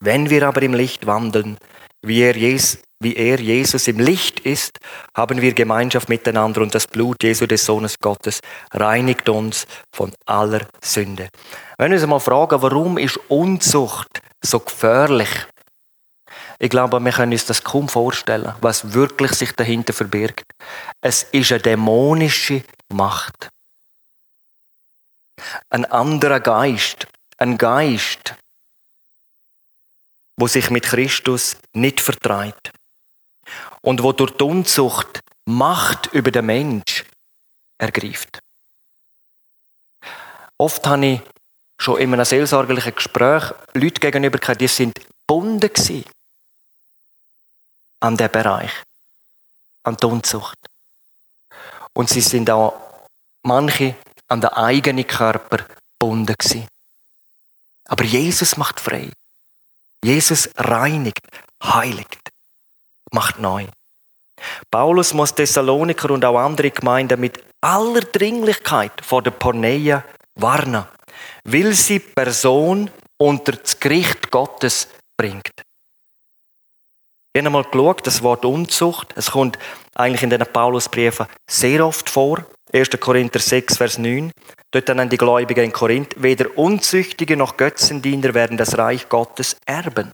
Wenn 0.00 0.30
wir 0.30 0.46
aber 0.46 0.62
im 0.62 0.74
Licht 0.74 1.06
wandeln, 1.06 1.58
wie 2.02 2.20
er, 2.20 2.36
Jesus, 2.36 2.78
wie 3.00 3.14
er 3.14 3.40
Jesus 3.40 3.86
im 3.86 4.00
Licht 4.00 4.40
ist, 4.40 4.80
haben 5.14 5.40
wir 5.40 5.52
Gemeinschaft 5.52 6.08
miteinander 6.08 6.62
und 6.62 6.74
das 6.74 6.86
Blut 6.86 7.22
Jesu 7.22 7.46
des 7.46 7.64
Sohnes 7.64 7.98
Gottes 8.00 8.40
reinigt 8.72 9.28
uns 9.28 9.66
von 9.92 10.12
aller 10.26 10.66
Sünde. 10.82 11.28
Wenn 11.76 11.92
wir 11.92 11.98
uns 11.98 12.08
mal 12.08 12.18
fragen, 12.18 12.60
warum 12.60 12.98
ist 12.98 13.18
Unzucht 13.28 14.20
so 14.42 14.58
gefährlich? 14.58 15.28
Ich 16.58 16.70
glaube, 16.70 16.98
wir 16.98 17.12
können 17.12 17.32
uns 17.32 17.46
das 17.46 17.62
kaum 17.62 17.88
vorstellen, 17.88 18.52
was 18.60 18.92
wirklich 18.92 19.32
sich 19.32 19.52
dahinter 19.52 19.92
verbirgt. 19.92 20.50
Es 21.00 21.22
ist 21.22 21.52
eine 21.52 21.60
dämonische 21.60 22.64
Macht. 22.88 23.48
Ein 25.70 25.84
anderer 25.84 26.40
Geist, 26.40 27.06
ein 27.36 27.56
Geist, 27.58 28.34
wo 30.36 30.48
sich 30.48 30.68
mit 30.70 30.84
Christus 30.84 31.56
nicht 31.74 32.00
vertreibt 32.00 32.72
und 33.82 34.02
wo 34.02 34.12
durch 34.12 34.32
die 34.32 34.44
Unzucht 34.44 35.20
Macht 35.44 36.08
über 36.12 36.30
den 36.30 36.44
Mensch 36.44 37.06
ergreift. 37.78 38.40
Oft 40.58 40.86
habe 40.86 41.06
ich 41.06 41.20
schon 41.78 41.98
in 42.00 42.12
einem 42.12 42.26
seelsorgerlichen 42.26 42.94
Gespräch 42.94 43.44
Leute 43.72 43.98
gegenüber 44.00 44.38
gehabt, 44.38 44.60
die 44.60 44.68
sind 44.68 44.94
gebunden 44.94 46.04
an 48.00 48.16
den 48.16 48.30
Bereich, 48.30 48.72
an 49.84 49.96
die 49.96 50.06
Unzucht. 50.06 50.58
Und 51.94 52.10
sie 52.10 52.20
sind 52.20 52.50
auch 52.50 52.78
manche 53.42 53.94
an 54.28 54.42
den 54.42 54.50
eigenen 54.50 55.06
Körper 55.06 55.64
gebunden 55.98 56.34
gewesen. 56.38 56.68
Aber 57.86 58.04
Jesus 58.04 58.56
macht 58.58 58.80
frei. 58.80 59.10
Jesus 60.04 60.50
reinigt, 60.56 61.26
heiligt, 61.62 62.30
macht 63.12 63.38
neu. 63.38 63.66
Paulus 64.70 65.14
muss 65.14 65.34
Thessaloniker 65.34 66.10
und 66.10 66.24
auch 66.24 66.38
andere 66.38 66.70
Gemeinden 66.70 67.20
mit 67.20 67.42
aller 67.60 68.02
Dringlichkeit 68.02 68.92
vor 69.02 69.22
der 69.22 69.32
Porneia 69.32 70.04
warnen, 70.36 70.84
weil 71.44 71.72
sie 71.72 71.98
Person 71.98 72.90
unter 73.16 73.52
das 73.52 73.78
Gericht 73.80 74.30
Gottes 74.30 74.88
bringt. 75.16 75.50
Ich 77.32 77.40
habe 77.40 77.46
einmal 77.46 77.64
geschaut, 77.64 78.06
das 78.06 78.22
Wort 78.22 78.44
Unzucht, 78.44 79.12
es 79.16 79.32
kommt 79.32 79.58
eigentlich 79.94 80.22
in 80.22 80.30
den 80.30 80.40
Paulusbriefen 80.40 81.26
sehr 81.48 81.84
oft 81.86 82.08
vor. 82.08 82.44
1. 82.72 82.90
Korinther 83.00 83.38
6, 83.38 83.76
Vers 83.76 83.98
9. 83.98 84.30
Dort 84.70 84.88
dann 84.88 85.08
die 85.08 85.16
Gläubigen 85.16 85.64
in 85.64 85.72
Korinth, 85.72 86.14
weder 86.18 86.56
Unzüchtige 86.58 87.36
noch 87.36 87.56
Götzendiener 87.56 88.34
werden 88.34 88.56
das 88.56 88.76
Reich 88.76 89.08
Gottes 89.08 89.56
erben. 89.66 90.12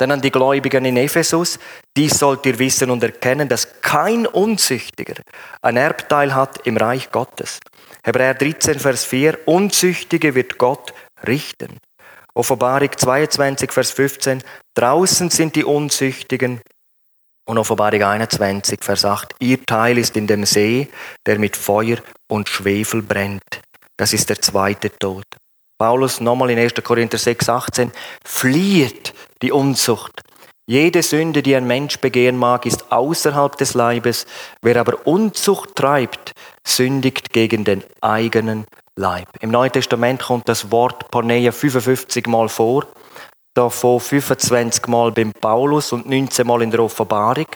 Dann 0.00 0.12
an 0.12 0.22
die 0.22 0.30
Gläubigen 0.30 0.86
in 0.86 0.96
Ephesus, 0.96 1.58
dies 1.94 2.18
sollt 2.18 2.46
ihr 2.46 2.58
wissen 2.58 2.90
und 2.90 3.02
erkennen, 3.02 3.50
dass 3.50 3.82
kein 3.82 4.26
Unzüchtiger 4.26 5.12
ein 5.60 5.76
Erbteil 5.76 6.34
hat 6.34 6.66
im 6.66 6.78
Reich 6.78 7.10
Gottes. 7.10 7.58
Hebräer 8.02 8.32
13, 8.32 8.78
Vers 8.78 9.04
4, 9.04 9.40
Unzüchtige 9.44 10.34
wird 10.34 10.56
Gott 10.56 10.94
richten. 11.26 11.76
Offenbarung 12.32 12.96
22, 12.96 13.70
Vers 13.70 13.90
15, 13.90 14.42
draußen 14.72 15.28
sind 15.28 15.54
die 15.54 15.64
Unzüchtigen. 15.64 16.62
Und 17.44 17.58
Offenbarung 17.58 18.02
21, 18.02 18.82
Vers 18.82 19.04
8, 19.04 19.34
ihr 19.40 19.66
Teil 19.66 19.98
ist 19.98 20.16
in 20.16 20.26
dem 20.26 20.46
See, 20.46 20.88
der 21.26 21.38
mit 21.38 21.58
Feuer 21.58 21.98
und 22.26 22.48
Schwefel 22.48 23.02
brennt. 23.02 23.60
Das 23.98 24.14
ist 24.14 24.30
der 24.30 24.40
zweite 24.40 24.90
Tod. 24.98 25.24
Paulus 25.80 26.20
nochmal 26.20 26.50
in 26.50 26.58
1. 26.58 26.74
Korinther 26.84 27.16
6, 27.16 27.48
18, 27.48 27.92
flieht 28.22 29.14
die 29.40 29.50
Unzucht. 29.50 30.20
Jede 30.66 31.02
Sünde, 31.02 31.42
die 31.42 31.56
ein 31.56 31.66
Mensch 31.66 31.98
begehen 32.00 32.36
mag, 32.36 32.66
ist 32.66 32.92
außerhalb 32.92 33.56
des 33.56 33.72
Leibes. 33.72 34.26
Wer 34.60 34.76
aber 34.76 35.06
Unzucht 35.06 35.74
treibt, 35.76 36.32
sündigt 36.68 37.32
gegen 37.32 37.64
den 37.64 37.82
eigenen 38.02 38.66
Leib. 38.94 39.28
Im 39.40 39.50
Neuen 39.50 39.72
Testament 39.72 40.22
kommt 40.22 40.50
das 40.50 40.70
Wort 40.70 41.10
Porneia 41.10 41.50
55 41.50 42.26
Mal 42.26 42.50
vor, 42.50 42.86
davon 43.54 44.00
25 44.00 44.86
Mal 44.86 45.12
beim 45.12 45.32
Paulus 45.32 45.92
und 45.92 46.06
19 46.06 46.46
Mal 46.46 46.60
in 46.60 46.70
der 46.70 46.80
Offenbarung. 46.80 47.46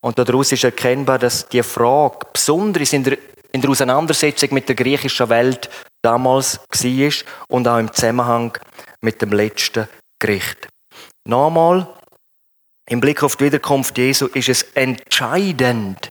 Und 0.00 0.18
daraus 0.18 0.50
ist 0.50 0.64
erkennbar, 0.64 1.20
dass 1.20 1.48
die 1.48 1.62
Frage 1.62 2.26
besonders 2.32 2.92
in 2.92 3.04
der, 3.04 3.18
in 3.52 3.60
der 3.60 3.70
Auseinandersetzung 3.70 4.52
mit 4.52 4.68
der 4.68 4.74
griechischen 4.74 5.28
Welt 5.28 5.70
damals 6.02 6.58
war 6.58 7.46
und 7.48 7.68
auch 7.68 7.78
im 7.78 7.92
Zusammenhang 7.92 8.58
mit 9.00 9.22
dem 9.22 9.32
letzten 9.32 9.88
Gericht. 10.18 10.68
Nochmal, 11.24 11.86
im 12.86 13.00
Blick 13.00 13.22
auf 13.22 13.36
die 13.36 13.44
Wiederkunft 13.44 13.96
Jesu 13.96 14.26
ist 14.26 14.48
es 14.48 14.62
entscheidend, 14.74 16.10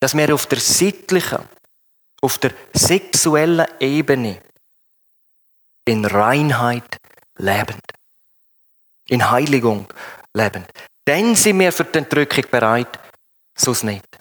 dass 0.00 0.16
wir 0.16 0.34
auf 0.34 0.46
der 0.46 0.58
sittlichen, 0.58 1.40
auf 2.22 2.38
der 2.38 2.52
sexuellen 2.72 3.66
Ebene 3.78 4.40
in 5.84 6.04
Reinheit 6.04 6.96
leben. 7.36 7.78
In 9.08 9.30
Heiligung 9.30 9.86
leben. 10.34 10.64
Dann 11.04 11.34
sind 11.34 11.58
wir 11.58 11.72
für 11.72 11.84
die 11.84 11.98
Entrückung 11.98 12.44
bereit, 12.50 12.98
sonst 13.56 13.82
nicht. 13.82 14.19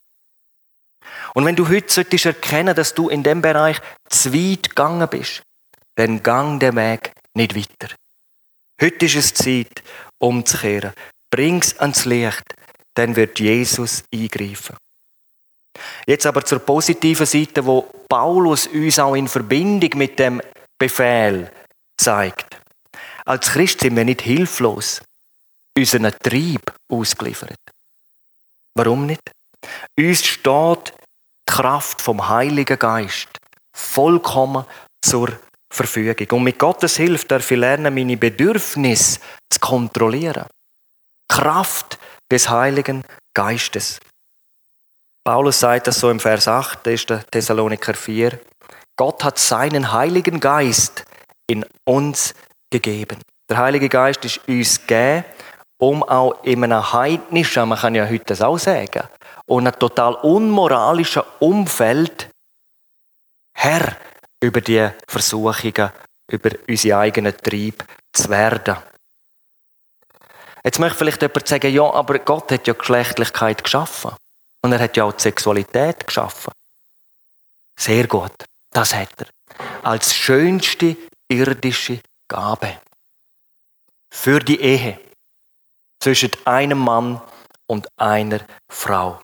Und 1.34 1.46
wenn 1.46 1.56
du 1.56 1.68
heute 1.68 1.92
solltest 1.92 2.26
erkennen, 2.26 2.76
dass 2.76 2.94
du 2.94 3.10
in 3.10 3.24
dem 3.24 3.42
Bereich 3.42 3.80
zu 4.10 4.34
weit 4.34 4.70
gegangen 4.70 5.08
bist, 5.08 5.42
dann 5.96 6.24
gang 6.24 6.60
den 6.60 6.76
Weg 6.76 7.12
nicht 7.34 7.56
weiter. 7.56 7.94
Heute 8.82 9.06
ist 9.06 9.16
es 9.16 9.34
Zeit, 9.34 9.84
umzukehren. 10.18 10.94
Bring's 11.30 11.78
ans 11.80 12.06
Licht, 12.06 12.44
dann 12.94 13.16
wird 13.16 13.40
Jesus 13.40 14.04
eingreifen. 14.14 14.76
Jetzt 16.06 16.26
aber 16.26 16.44
zur 16.44 16.60
positiven 16.60 17.26
Seite, 17.26 17.66
wo 17.66 17.82
Paulus 18.08 18.68
uns 18.68 19.00
auch 19.00 19.16
in 19.16 19.28
Verbindung 19.28 19.92
mit 19.96 20.18
dem 20.18 20.42
Befehl 20.78 21.52
zeigt. 21.98 22.58
Als 23.26 23.52
Christ 23.52 23.82
sind 23.82 23.96
wir 23.96 24.06
nicht 24.06 24.22
hilflos, 24.22 25.02
unseren 25.78 26.12
Trieb 26.24 26.74
ausgeliefert. 26.90 27.60
Warum 28.74 29.06
nicht? 29.06 29.22
Uns 29.98 30.26
steht 30.26 30.94
Kraft 31.50 32.00
vom 32.00 32.30
Heiligen 32.30 32.78
Geist 32.78 33.28
vollkommen 33.76 34.66
zur 35.02 35.30
Verfügung. 35.74 36.38
Und 36.38 36.44
mit 36.44 36.60
Gottes 36.60 36.96
Hilfe 36.98 37.26
darf 37.26 37.50
ich 37.50 37.58
lernen, 37.58 37.92
meine 37.92 38.18
Bedürfnisse 38.18 39.20
zu 39.50 39.60
kontrollieren. 39.60 40.46
Kraft 41.28 41.98
des 42.32 42.48
Heiligen 42.50 43.04
Geistes. 43.34 44.00
Paulus 45.24 45.60
sagt 45.60 45.88
das 45.88 46.00
so 46.00 46.12
im 46.12 46.20
Vers 46.20 46.48
8, 46.48 46.86
das 46.86 46.94
ist 46.94 47.10
der 47.10 47.26
Thessaloniker 47.26 47.96
4. 47.96 48.40
Gott 48.96 49.24
hat 49.24 49.40
seinen 49.40 49.92
Heiligen 49.92 50.40
Geist 50.40 51.04
in 51.48 51.66
uns 51.84 52.36
gegeben. 52.70 53.18
Der 53.50 53.58
Heilige 53.58 53.90
Geist 53.90 54.24
ist 54.24 54.48
uns 54.48 54.86
gegeben, 54.86 55.26
um 55.80 56.04
auch 56.04 56.44
in 56.44 56.64
einem 56.64 56.94
heidnischen, 56.94 57.70
man 57.70 57.80
kann 57.80 57.96
ja 57.96 58.08
heute 58.08 58.26
das 58.26 58.42
auch 58.42 58.60
sagen, 58.60 59.08
und 59.50 59.68
einem 59.68 59.80
total 59.80 60.14
unmoralischen 60.16 61.24
Umfeld 61.40 62.30
Herr 63.54 63.98
über 64.40 64.62
die 64.62 64.90
Versuchungen, 65.08 65.92
über 66.28 66.52
unsere 66.68 67.00
eigenen 67.00 67.36
Trieb 67.36 67.84
zu 68.14 68.30
werden. 68.30 68.78
Jetzt 70.64 70.80
möchte 70.80 70.98
vielleicht 71.00 71.22
jemand 71.22 71.48
sagen, 71.48 71.74
ja, 71.74 71.84
aber 71.94 72.20
Gott 72.20 72.52
hat 72.52 72.68
ja 72.68 72.74
Geschlechtlichkeit 72.74 73.64
geschaffen. 73.64 74.12
Und 74.62 74.72
er 74.72 74.80
hat 74.80 74.96
ja 74.96 75.06
auch 75.06 75.14
die 75.14 75.24
Sexualität 75.24 76.06
geschaffen. 76.06 76.54
Sehr 77.76 78.08
gut, 78.08 78.34
das 78.70 78.94
hat 78.94 79.10
er. 79.18 79.28
Als 79.82 80.14
schönste 80.14 80.96
irdische 81.28 82.02
Gabe. 82.28 82.80
Für 84.10 84.40
die 84.40 84.62
Ehe. 84.62 85.00
Zwischen 86.00 86.32
einem 86.46 86.80
Mann 86.80 87.22
und 87.68 87.88
einer 87.98 88.42
Frau. 88.70 89.20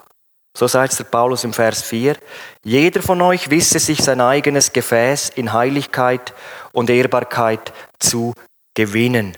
So 0.58 0.68
sagt 0.68 0.97
der 0.97 1.03
Paulus 1.03 1.43
im 1.43 1.51
Vers 1.51 1.84
4. 1.84 2.16
Jeder 2.64 3.01
von 3.01 3.22
euch 3.22 3.49
wisse 3.49 3.78
sich 3.78 4.01
sein 4.01 4.22
eigenes 4.22 4.72
Gefäß 4.72 5.30
in 5.36 5.51
Heiligkeit 5.51 6.34
und 6.72 6.89
Ehrbarkeit 6.89 7.74
zu 7.99 8.34
gewinnen. 8.74 9.36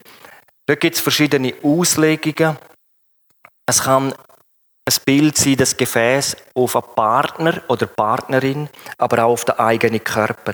Dort 0.67 0.79
gibt 0.79 0.95
es 0.95 1.01
verschiedene 1.01 1.55
Auslegungen. 1.63 2.57
Es 3.65 3.81
kann 3.81 4.13
ein 4.13 4.95
Bild 5.05 5.37
sein, 5.37 5.57
das 5.57 5.75
Gefäß 5.75 6.37
auf 6.53 6.75
einen 6.75 6.95
Partner 6.95 7.63
oder 7.67 7.87
Partnerin, 7.87 8.69
aber 8.99 9.23
auch 9.23 9.31
auf 9.31 9.45
den 9.45 9.57
eigenen 9.57 10.03
Körper. 10.03 10.53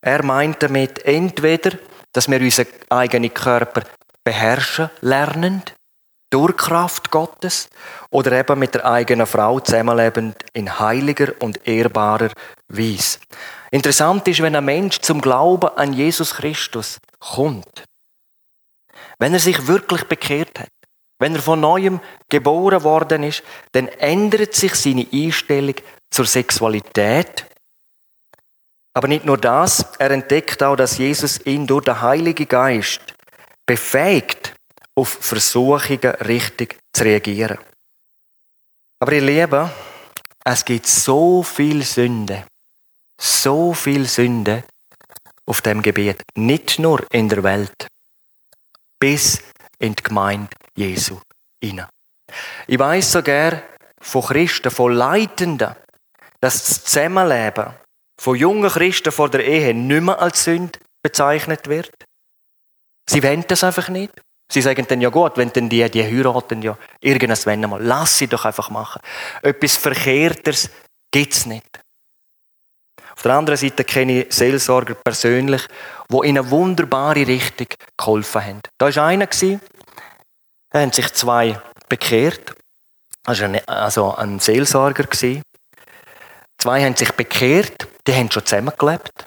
Er 0.00 0.24
meint 0.24 0.64
damit 0.64 1.04
entweder, 1.04 1.78
dass 2.12 2.28
wir 2.28 2.40
unseren 2.40 2.66
eigenen 2.90 3.32
Körper 3.32 3.82
beherrschen 4.24 4.90
lernen, 5.00 5.62
durch 6.32 6.56
Kraft 6.56 7.10
Gottes 7.10 7.68
oder 8.10 8.32
eben 8.32 8.58
mit 8.58 8.74
der 8.74 8.86
eigenen 8.86 9.26
Frau 9.26 9.60
zusammenlebend 9.60 10.36
in 10.54 10.78
heiliger 10.78 11.32
und 11.40 11.66
ehrbarer 11.66 12.30
Weise. 12.68 13.18
Interessant 13.70 14.26
ist, 14.28 14.40
wenn 14.42 14.56
ein 14.56 14.64
Mensch 14.64 14.98
zum 15.00 15.20
Glauben 15.20 15.68
an 15.76 15.92
Jesus 15.92 16.34
Christus 16.34 16.98
kommt, 17.18 17.84
wenn 19.18 19.34
er 19.34 19.40
sich 19.40 19.66
wirklich 19.66 20.04
bekehrt 20.04 20.58
hat, 20.58 20.68
wenn 21.18 21.34
er 21.34 21.42
von 21.42 21.60
neuem 21.60 22.00
geboren 22.28 22.82
worden 22.82 23.22
ist, 23.22 23.42
dann 23.72 23.88
ändert 23.88 24.54
sich 24.54 24.74
seine 24.74 25.06
Einstellung 25.12 25.76
zur 26.10 26.24
Sexualität. 26.24 27.46
Aber 28.94 29.06
nicht 29.06 29.24
nur 29.24 29.38
das, 29.38 29.86
er 29.98 30.10
entdeckt 30.10 30.62
auch, 30.62 30.76
dass 30.76 30.98
Jesus 30.98 31.44
ihn 31.46 31.66
durch 31.66 31.84
den 31.84 32.00
Heiligen 32.00 32.48
Geist 32.48 33.00
befähigt, 33.64 34.54
auf 34.94 35.08
Versuchungen 35.08 36.14
richtig 36.26 36.78
zu 36.92 37.04
reagieren. 37.04 37.58
Aber 38.98 39.12
ihr 39.12 39.22
Lieben, 39.22 39.70
es 40.44 40.64
gibt 40.64 40.86
so 40.86 41.42
viel 41.42 41.82
Sünde, 41.82 42.44
so 43.18 43.72
viel 43.72 44.06
Sünde 44.06 44.64
auf 45.46 45.60
dem 45.60 45.82
Gebiet, 45.82 46.22
nicht 46.36 46.78
nur 46.78 47.04
in 47.12 47.28
der 47.28 47.42
Welt, 47.42 47.88
bis 48.98 49.42
in 49.78 49.94
die 49.94 50.02
Gemeinde 50.02 50.50
Jesu 50.76 51.20
hinein. 51.60 51.88
Ich 52.66 52.78
weiß 52.78 53.12
sogar 53.12 53.62
von 54.00 54.22
Christen, 54.22 54.70
von 54.70 54.92
Leitenden, 54.92 55.74
dass 56.40 56.64
das 56.64 56.84
Zusammenleben 56.84 57.74
von 58.18 58.36
jungen 58.36 58.70
Christen 58.70 59.12
vor 59.12 59.30
der 59.30 59.44
Ehe 59.44 59.74
nicht 59.74 60.02
mehr 60.02 60.20
als 60.20 60.44
Sünde 60.44 60.78
bezeichnet 61.02 61.68
wird. 61.68 61.92
Sie 63.08 63.22
wollen 63.22 63.44
das 63.48 63.64
einfach 63.64 63.88
nicht. 63.88 64.12
Sie 64.52 64.60
sagen 64.60 64.84
dann, 64.86 65.00
ja 65.00 65.08
gut, 65.08 65.38
wenn 65.38 65.50
denn 65.50 65.70
die, 65.70 65.90
die 65.90 66.02
heiraten 66.02 66.60
ja 66.60 66.76
irgendwann 67.00 67.60
mal, 67.62 67.82
lass 67.82 68.18
sie 68.18 68.26
doch 68.26 68.44
einfach 68.44 68.68
machen. 68.68 69.00
Etwas 69.40 69.76
Verkehrtes 69.76 70.68
gibt 71.10 71.32
es 71.32 71.46
nicht. 71.46 71.80
Auf 73.16 73.22
der 73.22 73.32
anderen 73.32 73.56
Seite 73.56 73.82
kenne 73.84 74.24
ich 74.24 74.34
Seelsorger 74.34 74.94
persönlich, 74.94 75.62
die 76.10 76.28
in 76.28 76.36
eine 76.36 76.50
wunderbare 76.50 77.26
Richtung 77.26 77.68
geholfen 77.96 78.44
haben. 78.44 78.60
Da 78.76 78.94
war 78.94 79.06
einer, 79.06 79.26
Da 79.26 80.80
haben 80.80 80.92
sich 80.92 81.10
zwei 81.14 81.58
bekehrt. 81.88 82.54
Also 83.24 83.44
ein, 83.44 83.66
also 83.66 84.14
ein 84.14 84.38
Seelsorger. 84.38 85.08
Zwei 85.10 86.84
haben 86.84 86.96
sich 86.96 87.12
bekehrt, 87.12 87.88
die 88.06 88.14
haben 88.14 88.30
schon 88.30 88.44
zusammengelebt. 88.44 89.24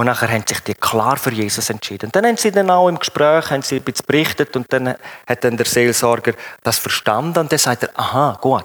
Und 0.00 0.06
nachher 0.06 0.30
haben 0.30 0.46
sich 0.46 0.60
die 0.60 0.72
klar 0.72 1.18
für 1.18 1.30
Jesus 1.30 1.68
entschieden. 1.68 2.06
Und 2.06 2.16
dann 2.16 2.24
haben 2.24 2.38
sie 2.38 2.50
dann 2.50 2.70
auch 2.70 2.88
im 2.88 2.98
Gespräch 2.98 3.50
haben 3.50 3.60
sie 3.60 3.76
ein 3.76 3.82
bisschen 3.82 4.06
berichtet 4.06 4.56
und 4.56 4.72
dann 4.72 4.94
hat 5.26 5.44
dann 5.44 5.58
der 5.58 5.66
Seelsorger 5.66 6.32
das 6.62 6.78
verstanden 6.78 7.40
und 7.40 7.52
dann 7.52 7.58
sagt 7.58 7.82
er, 7.82 7.90
aha, 8.00 8.38
gut, 8.40 8.64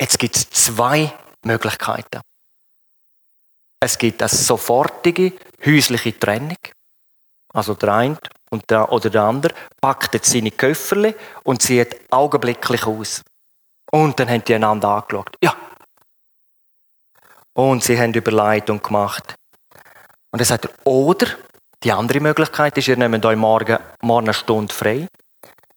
jetzt 0.00 0.18
gibt 0.18 0.36
es 0.36 0.48
zwei 0.48 1.12
Möglichkeiten. 1.42 2.22
Es 3.78 3.98
gibt 3.98 4.22
eine 4.22 4.30
sofortige 4.30 5.34
häusliche 5.66 6.18
Trennung. 6.18 6.56
Also 7.52 7.74
der 7.74 7.92
eine 7.92 8.18
und 8.48 8.70
der, 8.70 8.90
oder 8.90 9.10
der 9.10 9.24
andere 9.24 9.52
packt 9.82 10.14
jetzt 10.14 10.32
seine 10.32 10.50
Köfferli 10.50 11.14
und 11.42 11.60
zieht 11.60 12.10
augenblicklich 12.10 12.86
aus. 12.86 13.20
Und 13.90 14.18
dann 14.18 14.30
haben 14.30 14.44
die 14.44 14.54
einander 14.54 14.88
angeschaut. 14.88 15.36
Ja. 15.42 15.54
Und 17.52 17.84
sie 17.84 18.00
haben 18.00 18.14
Überleitung 18.14 18.80
gemacht. 18.80 19.34
Und 20.30 20.40
dann 20.40 20.46
sagt 20.46 20.66
er, 20.66 20.86
oder 20.86 21.26
die 21.82 21.92
andere 21.92 22.20
Möglichkeit 22.20 22.76
ist, 22.76 22.88
ihr 22.88 22.96
nehmt 22.96 23.24
euch 23.24 23.36
morgen, 23.36 23.78
morgen 24.02 24.26
eine 24.26 24.34
Stunde 24.34 24.72
frei, 24.72 25.08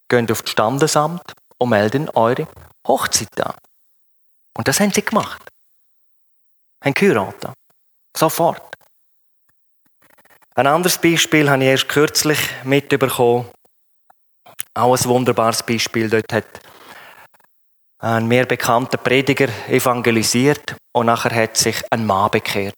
geht 0.10 0.32
auf 0.32 0.41
das 0.41 0.51
Standesamt 0.51 1.34
und 1.58 1.70
meldet 1.70 2.16
eure 2.16 2.47
Hochzeit 2.88 3.41
an. 3.41 3.56
Und 4.56 4.68
das 4.68 4.80
haben 4.80 4.91
sie 4.91 5.04
gemacht. 5.04 5.41
Haben 6.84 6.93
geheiratet. 6.93 7.51
Sofort. 8.16 8.62
Ein 10.56 10.68
anderes 10.68 10.99
Beispiel 10.99 11.49
habe 11.49 11.64
ich 11.64 11.70
erst 11.70 11.89
kürzlich 11.89 12.39
mitbekommen. 12.64 13.49
Auch 14.76 14.95
ein 14.95 15.06
wunderbares 15.06 15.64
Beispiel. 15.64 16.10
Dort 16.10 16.32
hat 16.32 16.45
ein 17.99 18.28
mehr 18.28 18.45
bekannter 18.45 18.97
Prediger 18.97 19.47
evangelisiert 19.68 20.76
und 20.91 21.08
nachher 21.08 21.34
hat 21.34 21.58
sich 21.58 21.82
ein 21.89 22.06
Mann 22.06 22.30
bekehrt. 22.30 22.76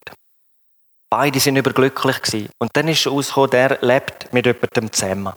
Beide 1.10 1.40
sind 1.40 1.56
überglücklich 1.56 2.22
gewesen. 2.22 2.50
Und 2.60 2.72
dann 2.74 2.88
ist 2.88 3.06
herausgekommen, 3.06 3.52
der 3.52 3.78
lebt 3.82 4.34
mit 4.34 4.46
jemandem 4.46 4.92
zusammen. 4.92 5.34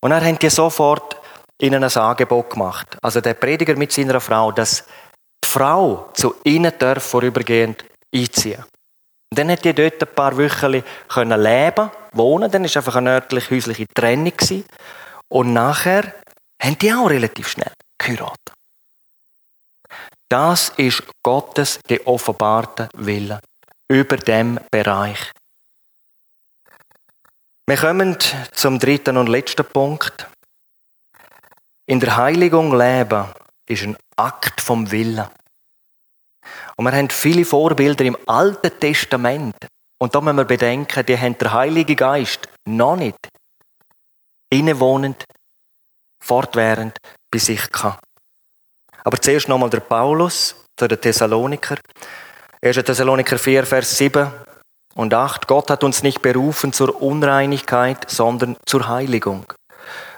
Und 0.00 0.10
dann 0.10 0.24
haben 0.24 0.38
die 0.38 0.50
sofort 0.50 1.16
ihnen 1.58 1.84
ein 1.84 1.96
Angebot 1.96 2.50
gemacht. 2.50 2.98
Also 3.00 3.20
der 3.20 3.34
Prediger 3.34 3.76
mit 3.76 3.92
seiner 3.92 4.20
Frau, 4.20 4.52
dass 4.52 4.84
die 5.44 5.48
Frau 5.48 6.10
zu 6.14 6.34
ihnen 6.44 6.72
darf 6.78 7.04
vorübergehend 7.04 7.84
einziehen. 8.14 8.64
Und 9.30 9.38
dann 9.38 9.50
hat 9.50 9.64
die 9.64 9.72
dort 9.72 10.02
ein 10.02 10.14
paar 10.14 10.36
Wochen 10.36 10.82
können 11.08 11.40
leben, 11.40 11.90
wohnen. 12.12 12.50
Dann 12.50 12.64
war 12.64 12.76
einfach 12.76 12.96
eine 12.96 13.10
örtliche 13.10 13.54
häusliche 13.54 13.86
Trennung. 13.94 14.36
Gewesen. 14.36 14.64
Und 15.28 15.52
nachher 15.52 16.12
haben 16.60 16.78
die 16.78 16.92
auch 16.92 17.08
relativ 17.08 17.48
schnell 17.48 17.72
geheiratet. 17.98 18.52
Das 20.28 20.70
ist 20.76 21.02
Gottes 21.22 21.78
geoffenbarte 21.86 22.88
Wille 22.94 23.40
über 23.88 24.16
dem 24.16 24.58
Bereich. 24.70 25.32
Wir 27.66 27.76
kommen 27.76 28.16
zum 28.52 28.78
dritten 28.78 29.16
und 29.16 29.28
letzten 29.28 29.64
Punkt. 29.64 30.28
In 31.86 32.00
der 32.00 32.16
Heiligung 32.16 32.76
leben 32.76 33.26
ist 33.66 33.82
ein 33.82 33.96
Akt 34.16 34.60
vom 34.60 34.90
Willen. 34.90 35.26
Und 36.76 36.84
wir 36.84 36.92
haben 36.92 37.10
viele 37.10 37.44
Vorbilder 37.44 38.04
im 38.04 38.18
Alten 38.26 38.78
Testament. 38.78 39.56
Und 39.98 40.14
da 40.14 40.20
müssen 40.20 40.36
wir 40.36 40.44
bedenken, 40.44 41.06
die 41.06 41.18
haben 41.18 41.38
der 41.38 41.52
Heilige 41.52 41.96
Geist 41.96 42.48
noch 42.66 42.96
nicht 42.96 43.16
innewohnend, 44.50 45.24
fortwährend 46.20 46.96
bei 47.30 47.38
sich 47.38 47.70
gehabt. 47.70 48.04
Aber 49.04 49.20
zuerst 49.20 49.48
nochmal 49.48 49.70
der 49.70 49.80
Paulus 49.80 50.54
zu 50.76 50.88
den 50.88 51.00
Thessaloniker. 51.00 51.76
1. 52.64 52.76
Thessaloniker 52.76 53.36
4, 53.36 53.66
Vers 53.66 53.98
7 53.98 54.32
und 54.94 55.12
8. 55.12 55.46
Gott 55.46 55.68
hat 55.68 55.84
uns 55.84 56.02
nicht 56.02 56.22
berufen 56.22 56.72
zur 56.72 57.02
Unreinigkeit, 57.02 58.08
sondern 58.08 58.56
zur 58.64 58.88
Heiligung. 58.88 59.52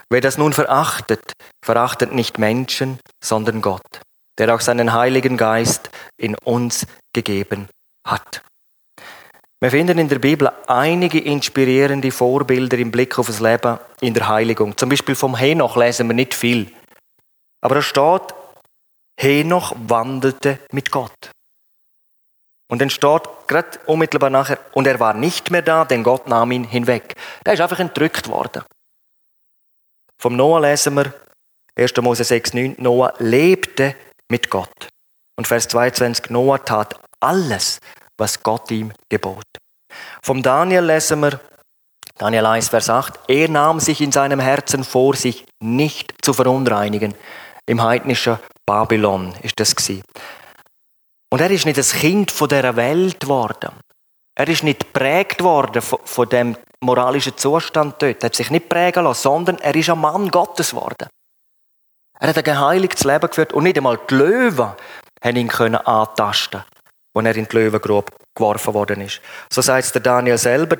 Wer 0.09 0.21
das 0.21 0.37
nun 0.37 0.53
verachtet, 0.53 1.33
verachtet 1.61 2.13
nicht 2.13 2.39
Menschen, 2.39 2.99
sondern 3.21 3.61
Gott, 3.61 3.99
der 4.39 4.55
auch 4.55 4.61
seinen 4.61 4.93
Heiligen 4.93 5.35
Geist 5.35 5.89
in 6.17 6.35
uns 6.45 6.87
gegeben 7.13 7.67
hat. 8.07 8.41
Wir 9.59 9.71
finden 9.71 9.97
in 9.97 10.07
der 10.07 10.19
Bibel 10.19 10.49
einige 10.67 11.19
inspirierende 11.19 12.11
Vorbilder 12.11 12.77
im 12.77 12.91
Blick 12.91 13.19
auf 13.19 13.27
das 13.27 13.41
Leben 13.41 13.77
in 13.99 14.13
der 14.13 14.29
Heiligung. 14.29 14.77
Zum 14.77 14.87
Beispiel 14.87 15.15
vom 15.15 15.35
Henoch 15.35 15.75
lesen 15.75 16.07
wir 16.07 16.13
nicht 16.13 16.33
viel. 16.33 16.71
Aber 17.59 17.75
da 17.75 17.81
steht, 17.81 18.33
Henoch 19.19 19.75
wandelte 19.85 20.59
mit 20.71 20.91
Gott. 20.91 21.31
Und 22.69 22.81
dann 22.81 22.89
steht 22.89 23.23
gerade 23.47 23.79
unmittelbar 23.85 24.29
nachher, 24.29 24.59
und 24.73 24.87
er 24.87 24.99
war 24.99 25.13
nicht 25.13 25.51
mehr 25.51 25.61
da, 25.61 25.85
denn 25.85 26.03
Gott 26.03 26.27
nahm 26.27 26.51
ihn 26.51 26.65
hinweg. 26.65 27.15
Der 27.45 27.53
ist 27.53 27.61
einfach 27.61 27.79
entrückt 27.79 28.27
worden. 28.27 28.63
Vom 30.19 30.35
Noah 30.35 30.61
lesen 30.61 30.95
wir, 30.95 31.13
1. 31.75 31.95
Mose 32.01 32.23
6, 32.23 32.53
9, 32.53 32.75
Noah 32.79 33.13
lebte 33.19 33.95
mit 34.29 34.49
Gott. 34.49 34.89
Und 35.37 35.47
Vers 35.47 35.67
22, 35.67 36.31
Noah 36.31 36.63
tat 36.63 36.99
alles, 37.19 37.79
was 38.17 38.41
Gott 38.41 38.69
ihm 38.71 38.91
gebot. 39.09 39.45
Vom 40.21 40.41
Daniel 40.41 40.83
lesen 40.83 41.21
wir, 41.21 41.39
Daniel 42.17 42.47
1, 42.47 42.69
Vers 42.69 42.89
8, 42.89 43.19
er 43.27 43.47
nahm 43.47 43.79
sich 43.79 44.01
in 44.01 44.11
seinem 44.11 44.39
Herzen 44.39 44.83
vor, 44.83 45.15
sich 45.15 45.45
nicht 45.61 46.13
zu 46.23 46.33
verunreinigen. 46.33 47.13
Im 47.67 47.83
heidnischen 47.83 48.39
Babylon 48.65 49.35
ist 49.43 49.59
das 49.59 49.75
gewesen. 49.75 50.03
Und 51.37 51.43
er 51.43 51.51
ist 51.51 51.67
nicht 51.67 51.77
das 51.77 51.93
Kind 51.93 52.31
von 52.31 52.49
dieser 52.49 52.75
Welt 52.77 53.19
geworden. 53.19 53.69
Er 54.35 54.47
ist 54.47 54.63
nicht 54.63 54.91
geprägt 54.91 55.43
worden 55.43 55.83
von, 55.83 55.99
von 56.03 56.27
dem 56.27 56.57
moralischen 56.79 57.37
Zustand 57.37 58.01
dort. 58.01 58.23
Er 58.23 58.25
hat 58.25 58.35
sich 58.35 58.49
nicht 58.49 58.67
prägen 58.67 59.03
lassen, 59.03 59.21
sondern 59.21 59.59
er 59.59 59.75
ist 59.75 59.87
ein 59.87 59.99
Mann 59.99 60.31
Gottes 60.31 60.71
geworden. 60.71 61.07
Er 62.19 62.29
hat 62.29 62.37
ein 62.39 62.43
geheiligtes 62.43 63.03
Leben 63.03 63.27
geführt 63.27 63.53
und 63.53 63.65
nicht 63.65 63.77
einmal 63.77 63.99
die 64.09 64.15
Löwen 64.15 64.71
haben 65.23 65.35
ihn 65.35 65.47
können 65.47 65.75
antasten, 65.75 66.63
als 67.13 67.25
er 67.27 67.35
in 67.35 67.47
die 67.47 67.55
Löwengrube 67.55 68.11
geworfen 68.33 68.73
worden 68.73 69.01
ist. 69.01 69.21
So 69.53 69.61
sagt 69.61 69.85
es 69.85 69.91
der 69.91 70.01
Daniel 70.01 70.39
selber, 70.39 70.77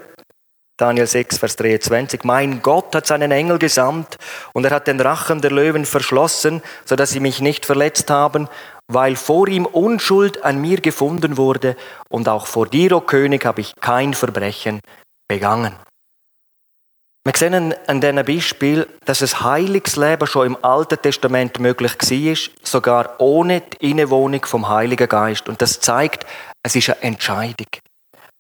Daniel 0.78 1.08
6, 1.08 1.40
Vers 1.40 1.56
23. 1.56 2.24
Mein 2.24 2.62
Gott 2.62 2.94
hat 2.94 3.08
seinen 3.08 3.32
Engel 3.32 3.58
gesandt 3.58 4.18
und 4.54 4.64
er 4.64 4.72
hat 4.72 4.88
den 4.88 5.02
Rachen 5.02 5.42
der 5.42 5.52
Löwen 5.52 5.86
verschlossen, 5.86 6.62
sodass 6.86 7.10
sie 7.10 7.20
mich 7.20 7.42
nicht 7.42 7.66
verletzt 7.66 8.10
haben 8.12 8.48
weil 8.88 9.16
vor 9.16 9.48
ihm 9.48 9.66
Unschuld 9.66 10.44
an 10.44 10.60
mir 10.60 10.80
gefunden 10.80 11.38
wurde 11.38 11.76
und 12.10 12.30
auch 12.30 12.48
vor 12.48 12.68
dir, 12.68 12.94
o 12.94 13.02
König, 13.02 13.46
habe 13.46 13.62
ich 13.62 13.76
kein 13.76 14.14
Verbrechen 14.14 14.80
begangen. 15.28 15.76
Wir 17.26 17.34
sehen 17.36 17.76
an 17.88 18.00
diesem 18.00 18.26
Beispiel, 18.26 18.88
dass 19.04 19.20
das 19.20 19.42
Heilungsleben 19.42 20.28
schon 20.28 20.48
im 20.48 20.64
Alten 20.64 21.02
Testament 21.02 21.60
möglich 21.60 21.92
war, 22.00 22.54
sogar 22.64 23.20
ohne 23.20 23.62
die 23.62 23.92
Innewohnung 23.92 24.46
vom 24.46 24.70
Heiligen 24.70 25.10
Geist. 25.10 25.50
Und 25.50 25.62
das 25.62 25.82
zeigt, 25.82 26.26
es 26.64 26.78
ist 26.78 26.90
eine 26.90 27.02
Entscheidung, 27.02 27.68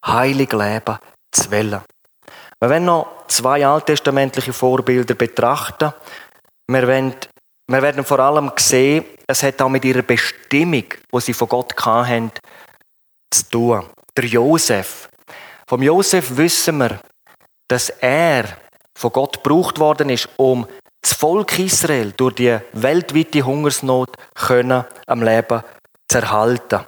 heilig 0.05 0.53
leben 0.53 0.97
zu 1.33 1.51
wollen. 1.51 1.81
Wir 2.59 2.69
werden 2.69 2.85
noch 2.85 3.27
zwei 3.27 3.65
alttestamentliche 3.65 4.53
Vorbilder 4.53 5.13
betrachten. 5.13 5.93
Wir 6.67 6.87
werden 6.87 7.15
wir 7.69 7.81
werden 7.81 8.05
vor 8.05 8.19
allem 8.19 8.49
sehen, 8.55 9.03
es 9.27 9.43
hat 9.43 9.61
auch 9.61 9.67
mit 9.67 9.83
ihrer 9.83 10.01
Bestimmung, 10.01 10.85
die 11.13 11.19
sie 11.19 11.33
von 11.33 11.49
Gott 11.49 11.73
hatten, 11.85 12.31
zu 13.29 13.49
tun. 13.49 13.85
Der 14.15 14.23
Josef. 14.23 15.09
Vom 15.67 15.83
Josef 15.83 16.37
wissen 16.37 16.77
wir, 16.77 17.01
dass 17.67 17.89
er 17.89 18.45
von 18.97 19.11
Gott 19.11 19.43
gebraucht 19.43 19.79
worden 19.79 20.09
ist, 20.09 20.29
um 20.37 20.65
das 21.01 21.13
Volk 21.13 21.59
Israel 21.59 22.13
durch 22.15 22.35
die 22.35 22.57
weltweite 22.71 23.41
Hungersnot 23.41 24.15
können, 24.33 24.85
am 25.05 25.21
Leben 25.21 25.61
zu 26.07 26.19
erhalten. 26.19 26.85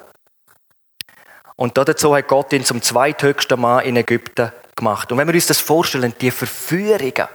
Und 1.57 1.77
dazu 1.77 2.15
hat 2.15 2.29
Gott 2.29 2.53
ihn 2.53 2.63
zum 2.63 2.81
zweithöchsten 2.81 3.59
Mann 3.59 3.83
in 3.83 3.97
Ägypten 3.97 4.53
gemacht. 4.79 5.11
Und 5.11 5.17
wenn 5.17 5.27
wir 5.27 5.35
uns 5.35 5.47
das 5.47 5.59
vorstellen, 5.59 6.13
die 6.19 6.31
Verführungen, 6.31 7.27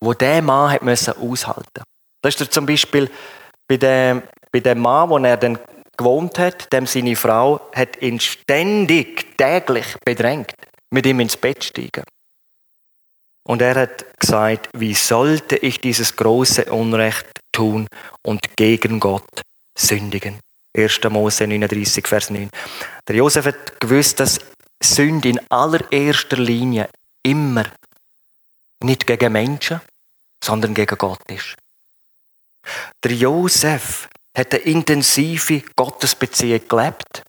wo 0.00 0.12
der 0.12 0.42
Mann 0.42 0.72
hat 0.72 0.82
müssen 0.82 1.14
aushalten 1.16 1.82
das 2.26 2.40
ist 2.40 2.52
zum 2.52 2.66
Beispiel 2.66 3.08
bei 3.68 3.76
dem, 3.76 4.22
bei 4.50 4.60
dem 4.60 4.80
Mann, 4.80 5.10
wo 5.10 5.18
er 5.18 5.36
dann 5.36 5.58
gewohnt 5.96 6.38
hat, 6.38 6.72
dem 6.72 6.86
seine 6.86 7.14
Frau 7.14 7.60
hat 7.72 8.02
ihn 8.02 8.18
ständig, 8.18 9.36
täglich 9.38 9.96
bedrängt, 10.04 10.52
mit 10.90 11.06
ihm 11.06 11.20
ins 11.20 11.36
Bett 11.36 11.62
steigen. 11.62 12.04
Und 13.44 13.62
er 13.62 13.76
hat 13.76 14.18
gesagt, 14.18 14.68
wie 14.74 14.94
sollte 14.94 15.56
ich 15.56 15.80
dieses 15.80 16.16
große 16.16 16.64
Unrecht 16.64 17.26
tun 17.52 17.86
und 18.22 18.40
gegen 18.56 18.98
Gott 18.98 19.42
sündigen? 19.78 20.40
1. 20.76 21.00
Mose 21.08 21.46
39, 21.46 22.06
Vers 22.06 22.30
9. 22.30 22.50
Der 23.06 23.16
Josef 23.16 23.46
hat 23.46 23.80
gewusst, 23.80 24.18
dass 24.18 24.40
Sünde 24.82 25.30
in 25.30 25.40
allererster 25.50 26.36
Linie 26.36 26.88
immer 27.22 27.64
nicht 28.80 29.06
gegen 29.06 29.32
Menschen, 29.32 29.80
sondern 30.42 30.74
gegen 30.74 30.98
Gott 30.98 31.20
ist. 31.28 31.56
Der 33.02 33.12
Josef 33.12 34.08
hat 34.36 34.52
eine 34.54 34.62
intensive 34.62 35.62
Gottesbeziehung 35.74 36.68
gelebt 36.68 37.22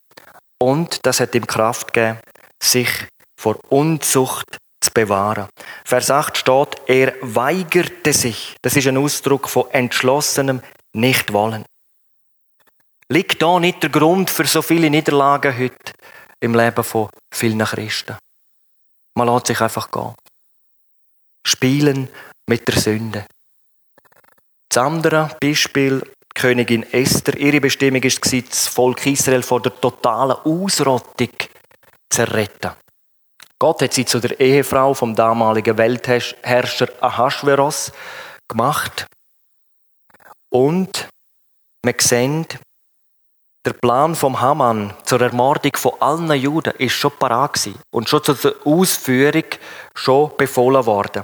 und 0.60 1.06
das 1.06 1.20
hat 1.20 1.36
ihm 1.36 1.48
Kraft 1.48 1.94
gegeben, 1.94 2.20
sich 2.62 2.90
vor 3.36 3.58
Unzucht 3.70 4.58
zu 4.82 4.92
bewahren. 4.92 5.48
Vers 5.86 6.12
8 6.12 6.38
steht, 6.38 6.82
er 6.88 7.14
weigerte 7.22 8.14
sich. 8.14 8.56
Das 8.62 8.76
ist 8.76 8.88
ein 8.88 8.98
Ausdruck 8.98 9.50
von 9.50 9.70
entschlossenem 9.72 10.62
Nichtwollen. 10.94 11.66
Liegt 13.10 13.42
da 13.42 13.60
nicht 13.60 13.82
der 13.84 13.90
Grund 13.90 14.30
für 14.30 14.46
so 14.46 14.62
viele 14.62 14.90
Niederlagen 14.90 15.58
heute 15.58 15.94
im 16.40 16.56
Leben 16.56 16.84
von 16.84 17.10
vielen 17.32 17.64
Christen? 17.66 18.18
Man 19.16 19.28
lässt 19.28 19.48
sich 19.48 19.62
einfach 19.62 19.90
gehen. 19.92 20.14
Spielen 21.46 22.10
mit 22.48 22.68
der 22.68 22.80
Sünde. 22.80 23.26
Das 24.70 24.84
andere 24.84 25.36
Beispiel, 25.42 26.02
Königin 26.36 26.84
Esther, 26.94 27.36
ihre 27.38 27.60
Bestimmung 27.60 28.04
war 28.04 28.42
das 28.42 28.68
Volk 28.68 29.06
Israel 29.08 29.42
vor 29.42 29.62
der 29.62 29.80
totalen 29.80 30.38
Ausrottung 30.44 31.32
zu 32.10 32.24
retten. 32.32 32.72
Gott 33.60 33.82
hat 33.82 33.94
sie 33.94 34.06
zu 34.06 34.20
der 34.20 34.40
Ehefrau 34.40 34.94
vom 34.94 35.16
damaligen 35.16 35.78
Weltherrscher 35.78 36.90
Ahasveros 37.02 37.92
gemacht. 38.48 39.08
Und 40.50 41.08
wir 41.84 41.96
sehen, 41.98 42.46
der 43.68 43.74
Plan 43.74 44.16
vom 44.16 44.40
Haman 44.40 44.94
zur 45.04 45.20
Ermordung 45.20 45.74
von 45.76 45.92
allen 46.00 46.32
Juden 46.40 46.72
ist 46.78 46.94
schon 46.94 47.12
parat 47.20 47.60
und 47.92 48.08
schon 48.08 48.24
zur 48.24 48.56
Ausführung 48.64 49.44
schon 49.94 50.32
befohlen 50.38 50.86
worden. 50.86 51.24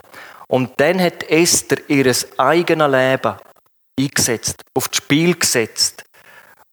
Und 0.49 0.71
dann 0.75 1.01
hat 1.01 1.23
Esther 1.23 1.77
ihr 1.87 2.13
eigenes 2.37 2.91
Leben 2.91 3.35
eingesetzt, 3.97 4.61
aufs 4.73 4.97
Spiel 4.97 5.35
gesetzt. 5.35 6.03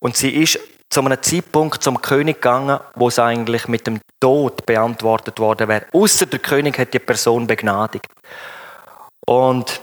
Und 0.00 0.16
sie 0.16 0.30
ist 0.42 0.58
zu 0.88 1.04
einem 1.04 1.22
Zeitpunkt 1.22 1.84
zum 1.84 2.02
König 2.02 2.42
gegangen, 2.42 2.80
wo 2.96 3.06
es 3.06 3.20
eigentlich 3.20 3.68
mit 3.68 3.86
dem 3.86 4.00
Tod 4.18 4.66
beantwortet 4.66 5.38
worden 5.38 5.68
wäre. 5.68 5.86
Außer 5.92 6.26
der 6.26 6.40
König 6.40 6.80
hat 6.80 6.92
die 6.92 6.98
Person 6.98 7.46
begnadigt. 7.46 8.06
Und 9.24 9.80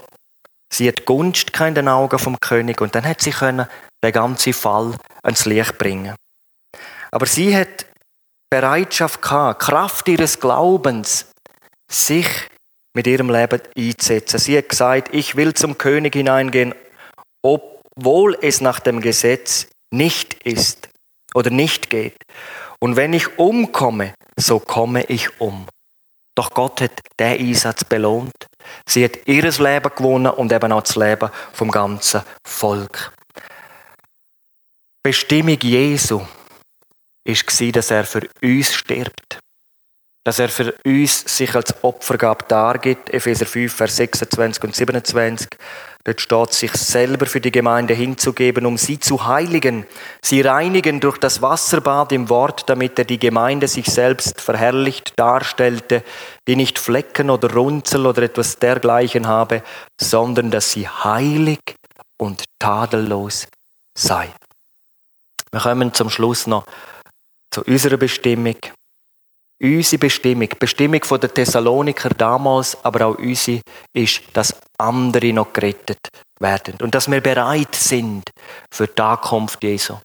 sie 0.70 0.90
hat 0.90 1.06
Gunst 1.06 1.58
in 1.58 1.76
den 1.76 1.88
Augen 1.88 2.20
vom 2.20 2.38
König 2.42 2.82
und 2.82 2.94
dann 2.94 3.08
hat 3.08 3.22
sie 3.22 3.32
können 3.32 3.68
den 4.04 4.12
ganzen 4.12 4.54
Fall 4.54 4.96
ans 5.24 5.46
Licht 5.46 5.78
bringen. 5.78 6.16
Aber 7.12 7.26
sie 7.26 7.56
hat 7.56 7.86
Bereitschaft 8.50 9.22
gehabt, 9.22 9.62
Kraft 9.62 10.08
ihres 10.08 10.40
Glaubens, 10.40 11.28
sich 11.90 12.28
mit 12.94 13.08
ihrem 13.08 13.30
Leben 13.30 13.62
einzusetzen. 13.78 14.40
Sie 14.40 14.58
hat 14.58 14.70
gesagt, 14.70 15.14
ich 15.14 15.36
will 15.36 15.54
zum 15.54 15.78
König 15.78 16.16
hineingehen, 16.16 16.74
obwohl 17.42 18.38
es 18.42 18.62
nach 18.62 18.80
dem 18.80 19.02
Gesetz 19.02 19.68
nicht 19.92 20.34
ist 20.46 20.90
oder 21.34 21.50
nicht 21.50 21.90
geht. 21.90 22.18
Und 22.80 22.96
wenn 22.96 23.14
ich 23.14 23.38
umkomme, 23.38 24.14
so 24.38 24.60
komme 24.60 25.04
ich 25.06 25.40
um. 25.40 25.68
Doch 26.36 26.52
Gott 26.52 26.82
hat 26.82 26.92
den 27.20 27.40
Einsatz 27.40 27.84
belohnt. 27.84 28.48
Sie 28.88 29.04
hat 29.04 29.28
ihr 29.28 29.44
Leben 29.44 29.92
gewonnen 29.96 30.32
und 30.32 30.52
eben 30.52 30.72
auch 30.72 30.84
das 30.84 30.96
Leben 30.96 31.30
vom 31.54 31.72
ganzen 31.72 32.22
Volk. 32.46 33.12
Bestimmung 35.08 35.58
Jesu 35.62 36.20
war, 36.20 37.72
dass 37.72 37.92
er 37.92 38.04
für 38.04 38.28
uns 38.44 38.74
stirbt. 38.74 39.40
Dass 40.26 40.38
er 40.38 40.50
für 40.50 40.76
uns 40.86 41.22
sich 41.38 41.56
als 41.56 41.82
Opfergabe 41.82 42.44
dargibt. 42.50 43.14
Epheser 43.14 43.46
5, 43.46 43.74
Vers 43.74 43.96
26 43.96 44.64
und 44.66 44.76
27. 44.76 45.48
Dort 46.04 46.20
steht, 46.20 46.54
sich 46.54 46.72
selber 46.74 47.26
für 47.26 47.40
die 47.40 47.54
Gemeinde 47.54 47.94
hinzugeben, 47.94 48.66
um 48.66 48.78
sie 48.78 49.00
zu 49.00 49.26
heiligen, 49.26 49.86
sie 50.22 50.42
reinigen 50.42 51.00
durch 51.00 51.18
das 51.18 51.42
Wasserbad 51.42 52.12
im 52.12 52.28
Wort, 52.30 52.70
damit 52.70 53.00
er 53.00 53.06
die 53.06 53.18
Gemeinde 53.18 53.70
sich 53.70 53.86
selbst 53.86 54.42
verherrlicht 54.42 55.14
darstellte, 55.16 56.04
die 56.50 56.58
nicht 56.58 56.80
Flecken 56.80 57.30
oder 57.30 57.54
Runzel 57.54 58.06
oder 58.06 58.24
etwas 58.24 58.60
dergleichen 58.60 59.26
habe, 59.26 59.64
sondern 59.98 60.52
dass 60.52 60.74
sie 60.74 60.86
heilig 60.86 61.60
und 62.18 62.44
tadellos 62.60 63.48
sei. 63.98 64.34
Wir 65.58 65.64
kommen 65.64 65.92
zum 65.92 66.12
Schluss 66.12 66.46
noch 66.46 66.68
zu 67.50 67.64
unserer 67.64 67.98
Bestimmung. 67.98 68.58
Unsere 69.60 69.98
Bestimmung, 69.98 70.50
Bestimmung 70.60 71.02
der 71.02 71.34
Thessaloniker 71.34 72.10
damals, 72.10 72.78
aber 72.86 73.08
auch 73.08 73.18
unsere, 73.18 73.62
ist, 73.92 74.22
dass 74.34 74.56
andere 74.78 75.34
noch 75.34 75.52
gerettet 75.52 75.98
werden 76.40 76.76
und 76.80 76.94
dass 76.94 77.10
wir 77.10 77.22
bereit 77.22 77.74
sind 77.74 78.26
für 78.72 78.86
die 78.86 79.02
Ankunft 79.02 79.64
Jesu. 79.64 79.96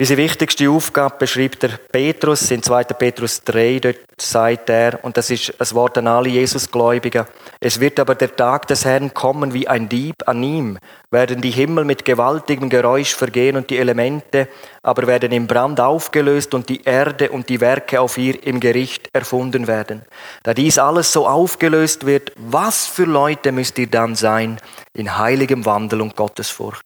Unsere 0.00 0.22
wichtigste 0.22 0.70
Aufgabe 0.70 1.18
beschreibt 1.18 1.62
der 1.62 1.76
Petrus 1.76 2.50
in 2.50 2.62
2. 2.62 2.84
Petrus 2.84 3.42
3, 3.44 3.78
dort 3.80 3.98
sagt 4.20 4.70
er, 4.70 4.98
und 5.02 5.16
das 5.16 5.30
ist 5.30 5.54
ein 5.60 5.74
Wort 5.74 5.98
an 5.98 6.06
alle 6.06 6.28
Jesusgläubigen, 6.28 7.26
es 7.60 7.80
wird 7.80 7.98
aber 8.00 8.14
der 8.14 8.34
Tag 8.34 8.66
des 8.66 8.84
Herrn 8.84 9.14
kommen 9.14 9.54
wie 9.54 9.68
ein 9.68 9.88
Dieb 9.88 10.16
an 10.26 10.42
ihm, 10.42 10.78
werden 11.10 11.40
die 11.40 11.50
Himmel 11.50 11.84
mit 11.84 12.04
gewaltigem 12.04 12.68
Geräusch 12.68 13.14
vergehen 13.14 13.56
und 13.56 13.70
die 13.70 13.78
Elemente 13.78 14.48
aber 14.82 15.06
werden 15.06 15.32
im 15.32 15.46
Brand 15.46 15.80
aufgelöst 15.80 16.54
und 16.54 16.68
die 16.68 16.82
Erde 16.84 17.30
und 17.30 17.48
die 17.48 17.60
Werke 17.60 18.00
auf 18.00 18.16
ihr 18.16 18.42
im 18.46 18.60
Gericht 18.60 19.08
erfunden 19.12 19.66
werden. 19.66 20.02
Da 20.42 20.54
dies 20.54 20.78
alles 20.78 21.12
so 21.12 21.26
aufgelöst 21.26 22.06
wird, 22.06 22.32
was 22.36 22.86
für 22.86 23.04
Leute 23.04 23.52
müsst 23.52 23.78
ihr 23.78 23.88
dann 23.88 24.14
sein 24.14 24.60
in 24.94 25.18
heiligem 25.18 25.66
Wandel 25.66 26.00
und 26.00 26.16
Gottesfurcht? 26.16 26.84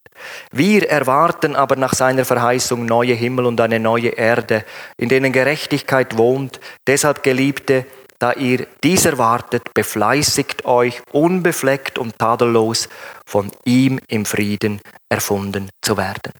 Wir 0.52 0.88
erwarten 0.88 1.56
aber 1.56 1.76
nach 1.76 1.92
seiner 1.92 2.24
Verheißung 2.24 2.86
neue 2.86 3.14
Himmel 3.14 3.46
und 3.46 3.60
eine 3.60 3.80
neue 3.80 4.10
Erde, 4.10 4.64
in 4.96 5.08
denen 5.08 5.32
Gerechtigkeit 5.32 6.16
wohnt. 6.16 6.60
Deshalb, 6.86 7.22
Geliebte, 7.24 7.86
da 8.20 8.32
ihr 8.32 8.68
dies 8.84 9.04
erwartet, 9.04 9.74
befleißigt 9.74 10.64
euch, 10.64 11.02
unbefleckt 11.10 11.98
und 11.98 12.16
tadellos 12.18 12.88
von 13.26 13.50
ihm 13.64 13.98
im 14.06 14.24
Frieden 14.24 14.80
erfunden 15.08 15.68
zu 15.82 15.96
werden. 15.96 16.32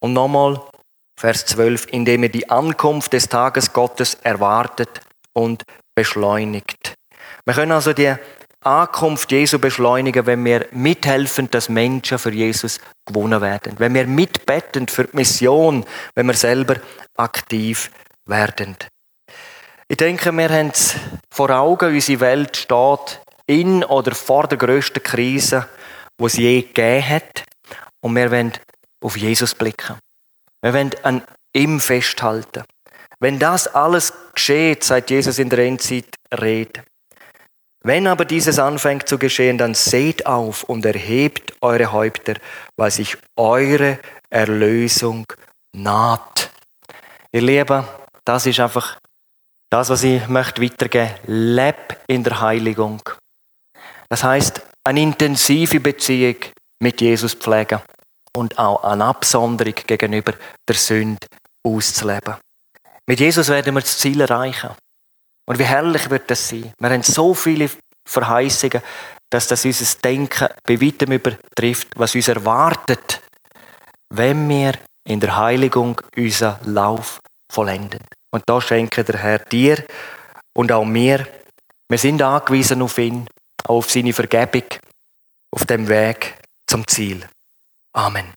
Und 0.00 0.12
nochmal 0.12 0.60
Vers 1.18 1.46
12, 1.46 1.86
indem 1.92 2.24
ihr 2.24 2.28
die 2.28 2.50
Ankunft 2.50 3.14
des 3.14 3.28
Tages 3.28 3.72
Gottes 3.72 4.14
erwartet 4.22 5.00
und 5.32 5.62
beschleunigt. 5.94 6.94
Wir 7.46 7.54
können 7.54 7.72
also 7.72 7.92
die 7.92 8.14
Ankunft 8.60 9.30
Jesu 9.30 9.58
beschleunigen, 9.58 10.26
wenn 10.26 10.44
wir 10.44 10.66
mithelfen, 10.72 11.50
dass 11.50 11.68
Menschen 11.68 12.18
für 12.18 12.32
Jesus 12.32 12.80
gewonnen 13.06 13.40
werden. 13.40 13.74
Wenn 13.78 13.94
wir 13.94 14.06
mitbetten 14.06 14.88
für 14.88 15.04
die 15.04 15.16
Mission, 15.16 15.84
wenn 16.14 16.26
wir 16.26 16.34
selber 16.34 16.76
aktiv 17.16 17.90
werden. 18.26 18.76
Ich 19.94 19.98
denke, 19.98 20.32
wir 20.32 20.48
haben 20.48 20.70
es 20.70 20.96
vor 21.30 21.50
Augen, 21.50 21.94
unsere 21.94 22.18
Welt 22.18 22.56
steht 22.56 23.20
in 23.46 23.84
oder 23.84 24.12
vor 24.12 24.48
der 24.48 24.58
grössten 24.58 25.00
Krise, 25.00 25.68
die 26.18 26.24
es 26.24 26.36
je 26.36 26.62
gegeben 26.62 27.08
hat. 27.08 27.44
Und 28.00 28.16
wir 28.16 28.28
wollen 28.32 28.52
auf 29.00 29.16
Jesus 29.16 29.54
blicken. 29.54 29.94
Wir 30.62 30.74
wollen 30.74 30.90
an 31.04 31.22
ihm 31.52 31.78
festhalten. 31.78 32.64
Wenn 33.20 33.38
das 33.38 33.68
alles 33.68 34.12
geschieht, 34.34 34.82
seit 34.82 35.10
Jesus 35.10 35.38
in 35.38 35.48
der 35.48 35.60
Endzeit 35.60 36.12
redet, 36.36 36.82
wenn 37.84 38.08
aber 38.08 38.24
dieses 38.24 38.58
anfängt 38.58 39.08
zu 39.08 39.16
geschehen, 39.16 39.58
dann 39.58 39.74
seht 39.74 40.26
auf 40.26 40.64
und 40.64 40.84
erhebt 40.84 41.52
eure 41.60 41.92
Häupter, 41.92 42.34
weil 42.76 42.90
sich 42.90 43.16
eure 43.36 44.00
Erlösung 44.28 45.24
naht. 45.72 46.50
Ihr 47.30 47.42
Lieben, 47.42 47.84
das 48.24 48.46
ist 48.46 48.58
einfach 48.58 48.98
das, 49.74 49.90
was 49.90 50.04
ich 50.04 50.28
möchte 50.28 50.62
weitergeben. 50.62 51.10
Leb 51.26 51.98
in 52.06 52.22
der 52.22 52.40
Heiligung. 52.40 53.02
Das 54.08 54.22
heißt, 54.22 54.62
eine 54.84 55.00
intensive 55.02 55.80
Beziehung 55.80 56.36
mit 56.80 57.00
Jesus 57.00 57.34
pflegen 57.34 57.80
und 58.36 58.56
auch 58.56 58.84
eine 58.84 59.06
Absonderung 59.06 59.74
gegenüber 59.74 60.34
der 60.68 60.76
Sünde 60.76 61.26
auszuleben. 61.66 62.36
Mit 63.08 63.18
Jesus 63.18 63.48
werden 63.48 63.74
wir 63.74 63.80
das 63.80 63.98
Ziel 63.98 64.20
erreichen. 64.20 64.70
Und 65.44 65.58
wie 65.58 65.64
herrlich 65.64 66.08
wird 66.08 66.30
das 66.30 66.48
sein? 66.48 66.72
Wir 66.78 66.90
haben 66.90 67.02
so 67.02 67.34
viele 67.34 67.68
Verheißungen, 68.08 68.80
dass 69.28 69.48
das 69.48 69.64
unser 69.64 69.98
Denken 70.04 70.50
bei 70.62 70.80
weitem 70.80 71.10
übertrifft, 71.10 71.88
was 71.96 72.14
uns 72.14 72.28
erwartet, 72.28 73.22
wenn 74.10 74.48
wir 74.48 74.74
in 75.04 75.18
der 75.18 75.36
Heiligung 75.36 76.00
unseren 76.16 76.58
Lauf 76.72 77.18
vollenden. 77.50 78.04
Und 78.34 78.42
da 78.46 78.60
schenke 78.60 79.04
der 79.04 79.22
Herr 79.22 79.38
dir 79.38 79.84
und 80.54 80.72
auch 80.72 80.84
mir. 80.84 81.24
Wir 81.88 81.98
sind 81.98 82.20
angewiesen 82.20 82.82
auf 82.82 82.98
ihn, 82.98 83.28
auf 83.62 83.88
seine 83.88 84.12
Vergebung, 84.12 84.64
auf 85.52 85.64
dem 85.66 85.86
Weg 85.86 86.34
zum 86.66 86.84
Ziel. 86.84 87.24
Amen. 87.92 88.32